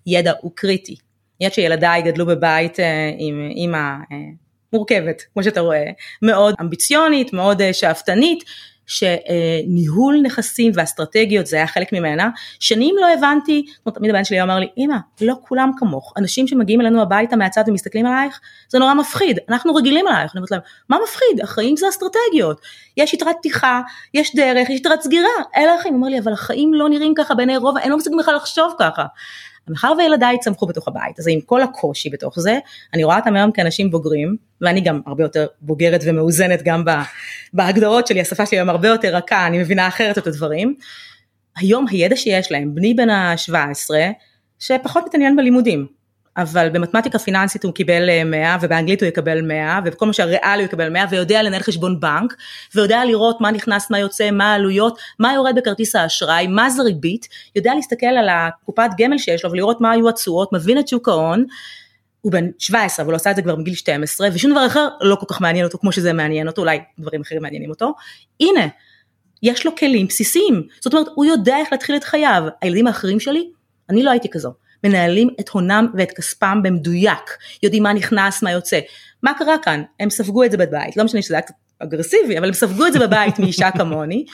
ידע 0.08 0.34
הוא 0.42 0.52
קריטי. 0.56 0.94
אני 0.94 1.46
יודעת 1.46 1.54
שילדיי 1.54 2.02
גדלו 2.02 2.26
בבית 2.26 2.80
אה, 2.80 3.12
עם 3.18 3.50
אימא 3.56 3.78
אה, 3.78 4.18
מורכבת, 4.74 5.22
כמו 5.34 5.44
שאתה 5.44 5.60
רואה, 5.60 5.86
מאוד 6.22 6.56
אמביציונית, 6.62 7.34
מאוד 7.34 7.62
אה, 7.62 7.74
שאפתנית, 7.74 8.44
שניהול 8.92 10.22
נכסים 10.24 10.72
ואסטרטגיות 10.76 11.48
זה 11.48 11.56
היה 11.56 11.68
חלק 11.68 11.94
ממנה, 11.94 12.30
שנים 12.60 12.96
לא 13.02 13.14
הבנתי, 13.14 13.66
כמו 13.84 13.92
תמיד 13.92 14.10
הבן 14.10 14.24
שלי 14.24 14.42
אמר 14.42 14.60
לי, 14.60 14.68
אמא, 14.78 14.96
לא 15.22 15.36
כולם 15.42 15.72
כמוך, 15.78 16.14
אנשים 16.18 16.48
שמגיעים 16.48 16.82
אלינו 16.82 17.02
הביתה 17.02 17.36
מהצד 17.36 17.64
ומסתכלים 17.68 18.06
עלייך, 18.06 18.40
זה 18.70 18.80
נורא 18.80 18.94
מפחיד, 18.94 19.40
אנחנו 19.50 19.76
רגילים 19.76 20.08
עלייך, 20.08 20.32
אני 20.36 20.40
אומרת 20.40 20.52
להם, 20.52 20.62
מה 20.90 20.98
מפחיד? 21.04 21.42
החיים 21.44 21.78
זה 21.78 21.90
אסטרטגיות, 21.90 22.62
יש 22.98 23.14
יתרת 23.14 23.36
פתיחה, 23.40 23.82
יש 24.14 24.36
דרך, 24.36 24.70
יש 24.70 24.80
יתרת 24.80 25.02
סגירה, 25.02 25.30
אלה 25.56 25.76
החיים, 25.76 25.94
הוא 25.94 26.00
אומר 26.00 26.10
לי, 26.12 26.20
אבל 26.20 26.34
החיים 26.34 26.74
לא 26.74 26.90
נראים 26.90 27.14
ככה 27.18 27.36
בעיני 27.36 27.58
רוב, 27.58 27.78
אין 27.78 27.92
לו 27.92 27.98
מספיק 27.98 28.14
בכלל 28.20 28.36
לחשוב 28.36 28.74
ככה. 28.80 29.06
מאחר 29.72 29.94
וילדיי 29.98 30.40
צמחו 30.40 30.66
בתוך 30.66 30.88
הבית, 30.88 31.20
אז 31.20 31.28
עם 31.28 31.42
כל 31.42 31.62
הקושי 31.62 32.10
בתוך 32.10 32.40
זה, 32.40 32.60
אני 32.94 33.04
רואה 33.04 33.18
אותם 33.18 33.36
היום 33.36 33.52
כאנשים 33.52 33.92
בוגרים, 33.92 34.36
ואני 34.62 34.82
גם 34.82 35.02
הרבה 35.06 35.24
יותר 35.24 35.48
בוגרת 35.62 36.02
ומאוזנת 36.06 36.62
גם 36.64 36.84
בהגדרות 37.54 38.08
שלי, 38.08 38.22
השפה 38.22 38.46
שלי 38.46 38.58
היום 38.58 38.70
הרבה 38.70 38.88
יותר 38.88 39.16
רכה, 39.16 39.48
אני 39.48 39.60
מבינה 39.60 39.88
אחרת 39.88 40.18
את 40.18 40.28
הדברים. 40.28 40.76
היום 41.58 41.86
הידע 41.88 42.16
שיש 42.16 42.52
להם, 42.52 42.76
בני 42.76 42.94
בן 42.94 43.10
ה-17, 43.10 43.90
שפחות 44.60 45.04
מתעניין 45.06 45.36
בלימודים, 45.36 45.88
אבל 46.38 46.70
במתמטיקה 46.70 47.20
פיננסית 47.20 47.64
הוא 47.64 47.74
קיבל 47.74 48.24
100 48.26 48.44
אה, 48.44 48.58
ובאנגלית 48.62 49.02
הוא 49.02 49.08
יקבל 49.08 49.42
100 49.42 49.80
ובכל 49.86 50.06
מה 50.06 50.14
שהריאלי 50.14 50.64
הוא 50.64 50.66
יקבל 50.66 50.90
100 50.90 51.06
ויודע 51.10 51.44
לנהל 51.44 51.62
חשבון 51.62 52.00
בנק 52.00 52.36
ויודע 52.76 53.06
לראות 53.06 53.42
מה 53.42 53.52
נכנס 53.52 53.92
מה 53.92 54.00
יוצא 54.00 54.32
מה 54.32 54.52
העלויות 54.52 55.00
מה 55.20 55.34
יורד 55.34 55.56
בכרטיס 55.56 55.96
האשראי 55.96 56.48
מה 56.48 56.70
זה 56.70 56.82
ריבית 56.82 57.28
יודע 57.56 57.74
להסתכל 57.76 58.06
על 58.06 58.30
הקופת 58.30 58.90
גמל 58.98 59.18
שיש 59.18 59.46
לו 59.46 59.52
ולראות 59.52 59.82
מה 59.82 59.92
היו 59.92 60.10
התשואות 60.10 60.54
מבין 60.54 60.80
את 60.80 60.88
שוק 60.88 61.08
ההון. 61.08 61.46
הוא 62.22 62.32
בן 62.32 62.46
17 62.60 63.04
אבל 63.04 63.14
הוא 63.14 63.16
עשה 63.16 63.32
את 63.32 63.36
זה 63.36 63.42
כבר 63.42 63.56
מגיל 63.56 63.76
12 63.76 64.30
ושום 64.34 64.52
דבר 64.52 64.66
אחר 64.66 64.88
לא 65.02 65.16
כל 65.16 65.26
כך 65.30 65.42
מעניין 65.42 65.66
אותו 65.66 65.78
כמו 65.78 65.92
שזה 65.92 66.14
מעניין 66.14 66.48
אותו 66.48 66.62
אולי 66.62 66.80
דברים 67.00 67.22
אחרים 67.22 67.42
מעניינים 67.42 67.70
אותו. 67.70 67.94
הנה 68.40 68.68
יש 69.44 69.66
לו 69.66 69.76
כלים 69.76 70.08
בסיסיים. 70.08 70.68
זאת 70.82 70.94
אומרת 70.94 71.08
הוא 71.16 71.26
יודע 71.26 71.58
איך 71.58 71.72
להתחיל 71.72 71.96
את 71.96 72.04
חייו. 72.04 72.44
הילדים 72.62 72.88
האחרים 72.88 73.20
שלי 73.20 73.50
אני 73.90 74.04
לא 74.04 74.12
הייתי 74.12 74.30
כזו 74.32 74.54
מנהלים 74.84 75.30
את 75.40 75.50
הונם 75.50 75.88
ואת 75.98 76.12
כספם 76.12 76.60
במדויק, 76.64 77.38
יודעים 77.64 77.84
מה 77.84 77.94
נכנס, 77.94 78.44
מה 78.44 78.52
יוצא. 78.52 78.80
מה 79.24 79.32
קרה 79.38 79.58
כאן? 79.64 79.84
הם 80.00 80.10
ספגו 80.10 80.44
את 80.44 80.52
זה 80.52 80.58
בבית, 80.58 80.98
לא 80.98 81.04
משנה 81.04 81.22
שזה 81.22 81.34
היה 81.34 81.42
קצת 81.42 81.54
אגרסיבי, 81.80 82.38
אבל 82.38 82.48
הם 82.48 82.54
ספגו 82.54 82.88
את 82.88 82.94
זה 82.94 83.00
בבית 83.00 83.40
מאישה 83.40 83.72
כמוני. 83.72 84.26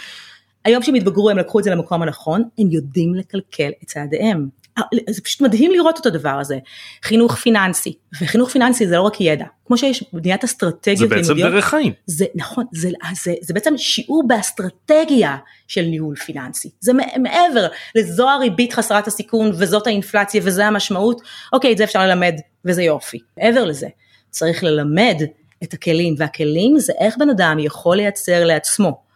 היום 0.65 0.83
שהם 0.83 0.95
התבגרו 0.95 1.29
הם 1.29 1.37
לקחו 1.37 1.59
את 1.59 1.63
זה 1.63 1.71
למקום 1.71 2.01
הנכון, 2.01 2.43
הם 2.59 2.67
יודעים 2.71 3.15
לקלקל 3.15 3.71
את 3.83 3.87
צעדיהם. 3.87 4.47
אה, 4.77 4.83
זה 5.09 5.21
פשוט 5.21 5.41
מדהים 5.41 5.71
לראות 5.71 5.99
את 5.99 6.05
הדבר 6.05 6.29
הזה. 6.29 6.57
חינוך 7.03 7.35
פיננסי, 7.35 7.93
וחינוך 8.21 8.49
פיננסי 8.49 8.87
זה 8.87 8.95
לא 8.95 9.01
רק 9.01 9.21
ידע, 9.21 9.45
כמו 9.65 9.77
שיש 9.77 10.03
בניית 10.13 10.43
אסטרטגיות 10.43 11.09
זה 11.09 11.15
בעצם 11.15 11.27
לימודיות, 11.27 11.51
דרך 11.51 11.65
חיים. 11.65 11.93
זה 12.05 12.25
נכון, 12.35 12.65
זה, 12.71 12.89
זה, 13.23 13.33
זה 13.41 13.53
בעצם 13.53 13.77
שיעור 13.77 14.23
באסטרטגיה 14.27 15.37
של 15.67 15.81
ניהול 15.81 16.15
פיננסי. 16.15 16.69
זה 16.79 16.91
מעבר 17.17 17.67
לזו 17.95 18.29
הריבית 18.29 18.73
חסרת 18.73 19.07
הסיכון 19.07 19.51
וזאת 19.53 19.87
האינפלציה 19.87 20.41
וזה 20.43 20.65
המשמעות, 20.65 21.21
אוקיי, 21.53 21.71
את 21.71 21.77
זה 21.77 21.83
אפשר 21.83 21.99
ללמד 21.99 22.35
וזה 22.65 22.83
יופי. 22.83 23.19
מעבר 23.37 23.65
לזה, 23.65 23.87
צריך 24.29 24.63
ללמד 24.63 25.21
את 25.63 25.73
הכלים, 25.73 26.15
והכלים 26.17 26.79
זה 26.79 26.93
איך 26.99 27.17
בן 27.17 27.29
אדם 27.29 27.57
יכול 27.59 27.97
לייצר 27.97 28.45
לעצמו 28.45 29.07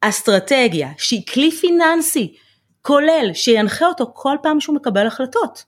אסטרטגיה 0.00 0.88
שהיא 0.98 1.22
כלי 1.32 1.50
פיננסי 1.50 2.34
כולל 2.86 3.30
שינחה 3.34 3.86
אותו 3.86 4.10
כל 4.14 4.36
פעם 4.42 4.60
שהוא 4.60 4.76
מקבל 4.76 5.06
החלטות. 5.06 5.64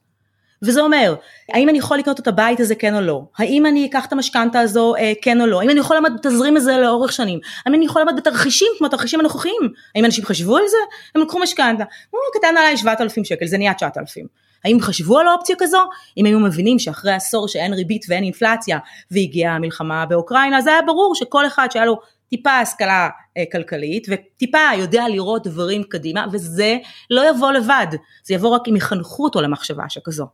וזה 0.61 0.81
אומר, 0.81 1.15
האם 1.53 1.69
אני 1.69 1.77
יכול 1.77 1.97
לקנות 1.97 2.19
את 2.19 2.27
הבית 2.27 2.59
הזה 2.59 2.75
כן 2.75 2.95
או 2.95 3.01
לא? 3.01 3.21
האם 3.37 3.65
אני 3.65 3.85
אקח 3.85 4.05
את 4.05 4.13
המשכנתה 4.13 4.59
הזו 4.59 4.95
אה, 4.95 5.13
כן 5.21 5.41
או 5.41 5.45
לא? 5.45 5.61
האם 5.61 5.69
אני 5.69 5.79
יכול 5.79 5.95
לעמוד 5.95 6.13
בתזרים 6.13 6.57
הזה 6.57 6.77
לאורך 6.77 7.11
שנים? 7.11 7.39
האם 7.65 7.75
אני 7.75 7.85
יכול 7.85 8.01
לעמוד 8.01 8.15
בתרחישים 8.15 8.67
כמו 8.77 8.87
התרחישים 8.87 9.19
הנוכחיים? 9.19 9.61
האם 9.95 10.05
אנשים 10.05 10.25
חשבו 10.25 10.57
על 10.57 10.63
זה? 10.67 10.77
הם 11.15 11.21
לקחו 11.21 11.39
משכנתה, 11.39 11.83
הוא 12.09 12.19
קטן 12.33 12.57
עליי 12.57 12.77
7,000 12.77 13.23
שקל, 13.23 13.47
זה 13.47 13.57
נהיה 13.57 13.73
9,000. 13.73 14.25
האם 14.65 14.79
חשבו 14.81 15.19
על 15.19 15.27
האופציה 15.27 15.55
כזו? 15.59 15.81
אם 16.17 16.25
היו 16.25 16.39
מבינים 16.39 16.79
שאחרי 16.79 17.13
עשור 17.13 17.47
שאין 17.47 17.73
ריבית 17.73 18.05
ואין 18.09 18.23
אינפלציה 18.23 18.77
והגיעה 19.11 19.55
המלחמה 19.55 20.05
באוקראינה, 20.05 20.61
זה 20.61 20.69
היה 20.69 20.81
ברור 20.81 21.15
שכל 21.15 21.47
אחד 21.47 21.67
שהיה 21.71 21.85
לו 21.85 21.99
טיפה 22.29 22.51
השכלה 22.51 23.09
אה, 23.37 23.43
כלכלית 23.51 24.07
וטיפה 24.09 24.57
יודע 24.77 25.07
לראות 25.07 25.47
דברים 25.47 25.83
קדימה 25.83 26.25
וזה 26.31 26.77
לא 27.09 27.29
יבוא 27.29 27.51
לבד, 27.51 27.87
זה 28.23 28.33
יבוא 28.33 28.49
רק 28.49 28.61
אם 28.69 28.75
יחנכו 28.75 29.23
אותו 29.23 29.41
למחשבה 29.41 29.83
שכזו. 29.89 30.27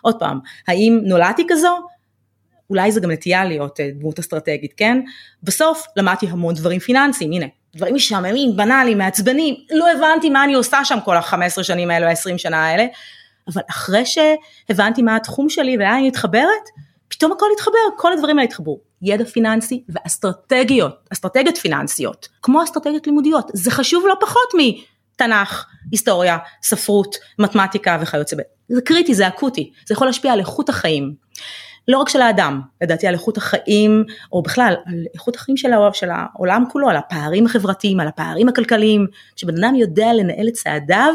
עוד 0.00 0.18
פעם, 0.18 0.38
האם 0.68 1.00
נולדתי 1.04 1.46
כזו? 1.48 1.78
אולי 2.70 2.92
זה 2.92 3.00
גם 3.00 3.10
נטייה 3.10 3.44
להיות 3.44 3.80
אה, 3.80 3.90
דמות 3.94 4.18
אסטרטגית, 4.18 4.72
כן? 4.76 5.00
בסוף 5.42 5.86
למדתי 5.96 6.26
המון 6.26 6.54
דברים 6.54 6.78
פיננסיים, 6.80 7.32
הנה, 7.32 7.46
דברים 7.76 7.94
משעממים, 7.94 8.56
בנאליים, 8.56 8.98
מעצבנים, 8.98 9.54
לא 9.70 9.92
הבנתי 9.92 10.30
מה 10.30 10.44
אני 10.44 10.54
עושה 10.54 10.84
שם 10.84 10.98
כל 11.04 11.16
ה-15 11.16 11.62
שנים 11.62 11.90
האלה, 11.90 12.10
ה-20 12.10 12.38
שנה 12.38 12.66
האלה, 12.66 12.86
אבל 13.54 13.62
אחרי 13.70 14.02
שהבנתי 14.06 15.02
מה 15.02 15.16
התחום 15.16 15.48
שלי 15.48 15.76
ולאן 15.76 15.92
אני 15.92 16.08
מתחברת, 16.08 16.68
פתאום 17.08 17.32
הכל 17.32 17.46
התחבר, 17.54 17.78
כל 17.96 18.12
הדברים 18.12 18.38
האלה 18.38 18.48
התחברו. 18.48 18.91
ידע 19.02 19.24
פיננסי 19.24 19.84
ואסטרטגיות, 19.88 21.08
אסטרטגיות 21.12 21.56
פיננסיות, 21.56 22.28
כמו 22.42 22.64
אסטרטגיות 22.64 23.06
לימודיות, 23.06 23.50
זה 23.54 23.70
חשוב 23.70 24.04
לא 24.06 24.14
פחות 24.20 24.52
מתנ"ך, 24.58 25.66
היסטוריה, 25.90 26.38
ספרות, 26.62 27.16
מתמטיקה 27.38 27.98
וכיוצא 28.02 28.36
בזה. 28.36 28.44
זה 28.68 28.80
קריטי, 28.80 29.14
זה 29.14 29.28
אקוטי, 29.28 29.72
זה 29.86 29.92
יכול 29.94 30.06
להשפיע 30.06 30.32
על 30.32 30.40
איכות 30.40 30.68
החיים. 30.68 31.14
לא 31.88 31.98
רק 31.98 32.08
של 32.08 32.22
האדם, 32.22 32.60
לדעתי 32.82 33.06
על 33.06 33.14
איכות 33.14 33.36
החיים, 33.36 34.04
או 34.32 34.42
בכלל 34.42 34.74
על 34.86 35.04
איכות 35.14 35.36
החיים 35.36 35.56
של, 35.56 35.72
העולם, 35.72 35.92
של 35.92 36.10
העולם 36.10 36.64
כולו, 36.72 36.88
על 36.88 36.96
הפערים 36.96 37.46
החברתיים, 37.46 38.00
על 38.00 38.08
הפערים 38.08 38.48
הכלכליים, 38.48 39.06
כשבן 39.36 39.64
אדם 39.64 39.74
יודע 39.74 40.12
לנהל 40.12 40.48
את 40.48 40.52
צעדיו, 40.52 41.14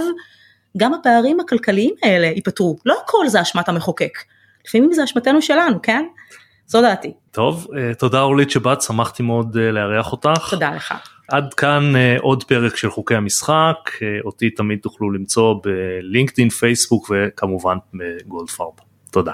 גם 0.77 0.93
הפערים 0.93 1.39
הכלכליים 1.39 1.93
האלה 2.03 2.27
ייפתרו, 2.27 2.77
לא 2.85 2.95
הכל 3.03 3.27
זה 3.27 3.41
אשמת 3.41 3.69
המחוקק, 3.69 4.17
לפעמים 4.67 4.93
זה 4.93 5.03
אשמתנו 5.03 5.41
שלנו, 5.41 5.81
כן? 5.81 6.05
זו 6.67 6.81
דעתי. 6.81 7.13
טוב, 7.31 7.67
אה, 7.77 7.93
תודה 7.93 8.21
אורלית 8.21 8.51
שבאת, 8.51 8.81
שמחתי 8.81 9.23
מאוד 9.23 9.57
אה, 9.57 9.71
לארח 9.71 10.11
אותך. 10.11 10.47
תודה 10.49 10.71
לך. 10.75 10.93
עד 11.27 11.53
כאן 11.53 11.95
אה, 11.95 12.15
עוד 12.21 12.43
פרק 12.43 12.75
של 12.75 12.89
חוקי 12.89 13.15
המשחק, 13.15 13.91
אותי 14.25 14.49
תמיד 14.49 14.79
תוכלו 14.79 15.11
למצוא 15.11 15.55
בלינקדאין, 15.63 16.49
פייסבוק 16.49 17.11
וכמובן 17.11 17.77
בגולדפארב. 17.93 18.73
תודה. 19.11 19.33